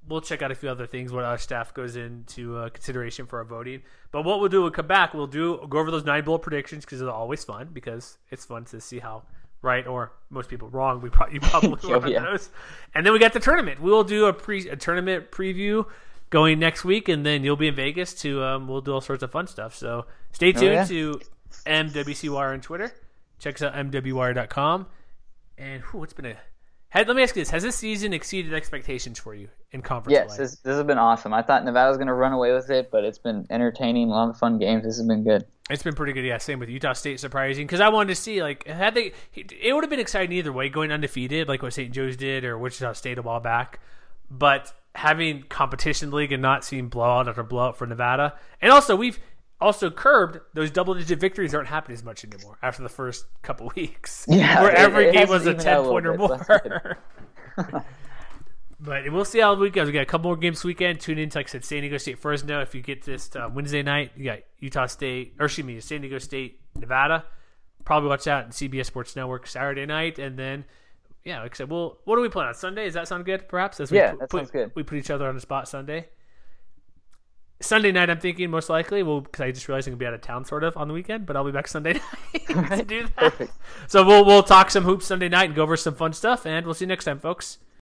we'll 0.09 0.21
check 0.21 0.43
out 0.43 0.51
a 0.51 0.55
few 0.55 0.69
other 0.69 0.87
things 0.87 1.13
what 1.13 1.25
our 1.25 1.39
staff 1.39 1.73
goes 1.73 1.97
into 1.97 2.57
uh, 2.59 2.69
consideration 2.69 3.25
for 3.27 3.39
our 3.39 3.45
voting. 3.45 3.83
But 4.11 4.23
what 4.25 4.41
we'll 4.41 4.49
do, 4.51 4.63
we'll 4.63 4.71
come 4.71 4.87
back. 4.87 5.15
We'll 5.15 5.27
do 5.27 5.65
go 5.69 5.79
over 5.79 5.91
those 5.91 6.05
nine 6.05 6.25
bullet 6.25 6.41
predictions 6.41 6.85
because 6.85 7.01
they're 7.01 7.11
always 7.11 7.45
fun 7.45 7.71
because 7.73 8.19
it's 8.31 8.45
fun 8.45 8.65
to 8.67 8.81
see 8.81 8.99
how 8.99 9.23
right 9.63 9.87
or 9.87 10.13
most 10.29 10.51
people 10.51 10.69
wrong 10.69 11.01
we 11.01 11.09
probably 11.17 11.35
you 11.37 11.41
probably 11.41 11.79
Oh, 11.95 11.99
were 11.99 12.09
yeah. 12.09 12.21
those. 12.21 12.51
And 12.95 13.07
then 13.07 13.13
we 13.15 13.19
got 13.19 13.33
the 13.33 13.41
tournament. 13.41 13.81
We 13.81 13.91
will 13.91 14.05
do 14.05 14.27
a 14.27 14.33
pre 14.33 14.69
a 14.69 14.77
tournament 14.77 15.31
preview 15.31 15.87
going 16.31 16.59
next 16.59 16.85
week, 16.85 17.09
and 17.09 17.25
then 17.25 17.45
you'll 17.45 17.57
be 17.57 17.69
in 17.69 17.75
Vegas 17.77 18.13
to 18.15 18.43
um, 18.43 18.67
we'll 18.69 18.81
do 18.83 18.93
all 18.93 19.01
sorts 19.01 19.23
of 19.23 19.31
fun 19.31 19.47
stuff. 19.47 19.75
So 19.75 20.05
stay 20.33 20.53
tuned 20.53 20.65
Oh, 20.65 20.73
yeah. 20.73 20.85
to 20.87 21.21
MWCWire 21.67 22.53
on 22.53 22.61
Twitter. 22.61 22.93
Check 23.45 23.57
us 23.57 23.63
out 23.63 23.75
MWWire.com. 23.75 24.87
And 25.59 25.83
whew, 25.83 26.03
it's 26.03 26.15
been 26.15 26.25
a. 26.25 26.37
Had, 26.89 27.09
let 27.09 27.15
me 27.15 27.23
ask 27.23 27.37
you 27.37 27.43
this: 27.43 27.51
Has 27.51 27.63
this 27.63 27.77
season 27.77 28.15
exceeded 28.15 28.55
expectations 28.55 29.19
for 29.19 29.35
you 29.35 29.49
in 29.71 29.83
conference 29.83 30.15
Yes, 30.15 30.39
this, 30.39 30.57
this 30.61 30.77
has 30.77 30.87
been 30.87 30.97
awesome. 30.97 31.35
I 31.35 31.43
thought 31.43 31.63
Nevada 31.63 31.91
was 31.91 31.99
going 31.99 32.07
to 32.07 32.15
run 32.15 32.33
away 32.33 32.55
with 32.55 32.71
it, 32.71 32.91
but 32.91 33.05
it's 33.05 33.19
been 33.19 33.47
entertaining. 33.51 34.09
A 34.09 34.13
lot 34.13 34.31
of 34.31 34.39
fun 34.39 34.59
games. 34.59 34.85
This 34.85 34.97
has 34.97 35.07
been 35.07 35.25
good. 35.25 35.45
It's 35.69 35.83
been 35.83 35.95
pretty 35.95 36.15
good. 36.15 36.25
Yeah, 36.25 36.39
same 36.39 36.59
with 36.59 36.71
Utah 36.71 36.95
State 36.95 37.21
surprising 37.21 37.67
because 37.67 37.83
I 37.83 37.91
wanted 37.91 38.15
to 38.15 38.15
see 38.15 38.43
like 38.43 38.67
had 38.67 38.95
they 38.95 39.13
it 39.35 39.75
would 39.75 39.85
have 39.85 39.91
been 39.91 40.01
exciting 40.01 40.33
either 40.33 40.51
way 40.51 40.71
going 40.71 40.91
undefeated 40.91 41.47
like 41.47 41.63
what 41.63 41.75
St. 41.75 41.93
Joe's 41.93 42.17
did 42.17 42.47
or 42.47 42.57
Wichita 42.57 42.95
State 42.95 43.19
a 43.19 43.23
while 43.23 43.41
back, 43.41 43.79
but 44.31 44.73
having 44.95 45.43
competition 45.51 46.11
league 46.13 46.33
and 46.33 46.41
not 46.41 46.65
seeing 46.65 46.89
blowout 46.89 47.29
after 47.29 47.43
blowout 47.43 47.77
for 47.77 47.87
Nevada, 47.87 48.39
and 48.63 48.73
also 48.73 48.97
we've 48.97 49.19
also 49.65 49.91
curbed 49.91 50.39
those 50.53 50.71
double 50.71 50.95
digit 50.95 51.19
victories 51.19 51.55
aren't 51.55 51.69
happening 51.69 51.95
as 51.97 52.05
much 52.05 52.25
anymore 52.25 52.59
after 52.63 52.83
the 52.83 52.89
first 52.89 53.27
couple 53.43 53.73
weeks. 53.77 54.27
Yeah, 54.29 54.63
where 54.63 54.71
it- 54.73 54.79
every 54.79 55.07
it 55.09 55.13
game 55.13 55.29
was 55.29 55.47
a 55.47 55.55
ten 55.55 55.77
a 55.77 55.81
little 55.81 55.93
point 55.93 56.07
or 56.07 56.15
more. 56.17 56.29
so 56.29 56.37
that's 56.49 56.63
good. 57.63 57.83
But 58.81 59.11
we'll 59.11 59.25
see 59.25 59.39
how 59.39 59.55
the 59.55 59.61
week 59.63 59.73
goes. 59.73 59.87
We 59.87 59.93
got 59.93 60.03
a 60.03 60.07
couple 60.07 60.29
more 60.29 60.37
games 60.37 60.59
this 60.59 60.65
weekend. 60.65 61.01
Tune 61.01 61.17
in 61.17 61.31
to, 61.31 61.39
like 61.39 61.47
I 61.49 61.53
said, 61.53 61.65
San 61.65 61.81
Diego 61.81 61.97
State 61.97 62.19
Fresno. 62.19 62.61
If 62.61 62.75
you 62.75 62.83
get 62.83 63.03
this 63.03 63.35
uh, 63.35 63.49
Wednesday 63.51 63.83
night, 63.83 64.13
you 64.17 64.25
got 64.25 64.41
Utah 64.59 64.87
State, 64.87 65.37
or 65.39 65.47
excuse 65.47 65.67
me, 65.67 65.81
San 65.81 66.03
Diego 66.03 66.19
State, 66.19 66.61
Nevada. 66.75 67.25
Probably 67.85 68.09
watch 68.11 68.25
that 68.25 68.45
on 68.47 68.51
CBS 68.51 68.87
Sports 68.87 69.17
Network 69.17 69.47
Saturday 69.47 69.87
night. 69.87 70.19
And 70.19 70.39
then, 70.39 70.65
yeah, 71.25 71.41
like 71.41 71.55
I 71.55 71.57
said, 71.57 71.71
well, 71.71 71.99
what 72.05 72.17
do 72.17 72.23
we 72.23 72.29
plan 72.29 72.49
on 72.49 72.55
Sunday? 72.55 72.85
Does 72.85 72.95
that 72.95 73.09
sound 73.09 73.25
good, 73.25 73.49
perhaps? 73.49 73.81
As 73.81 73.91
we 73.91 73.99
Yeah, 73.99 74.11
put, 74.11 74.21
that 74.21 74.31
sounds 74.33 74.51
good. 74.51 74.73
We 74.75 74.83
put 74.83 74.99
each 74.99 75.11
other 75.11 75.29
on 75.29 75.35
the 75.35 75.41
spot 75.41 75.67
Sunday. 75.69 76.09
Sunday 77.65 77.93
night, 77.93 78.11
I'm 78.11 78.21
thinking 78.21 78.51
most 78.51 78.69
likely. 78.69 79.03
Well, 79.03 79.21
because 79.21 79.41
I 79.41 79.51
just 79.51 79.69
realized 79.69 79.89
I'm 79.89 79.93
gonna 79.93 79.99
be 79.99 80.07
out 80.07 80.15
of 80.15 80.21
town 80.21 80.45
sort 80.45 80.65
of 80.65 80.77
on 80.77 80.89
the 80.89 80.95
weekend, 80.95 81.27
but 81.27 81.37
I'll 81.37 81.45
be 81.45 81.53
back 81.53 81.69
Sunday 81.69 81.95
night 82.55 82.79
to 82.79 82.85
do 82.85 83.03
that. 83.03 83.17
Perfect. 83.17 83.53
So 83.89 84.05
we'll 84.05 84.25
we'll 84.25 84.43
talk 84.43 84.71
some 84.71 84.85
hoops 84.85 85.07
Sunday 85.07 85.29
night 85.29 85.47
and 85.47 85.55
go 85.55 85.63
over 85.63 85.77
some 85.77 85.95
fun 85.95 86.13
stuff, 86.13 86.47
and 86.47 86.67
we'll 86.67 86.75
see 86.75 86.85
you 86.85 86.89
next 86.89 87.05
time, 87.05 87.19
folks. 87.19 87.59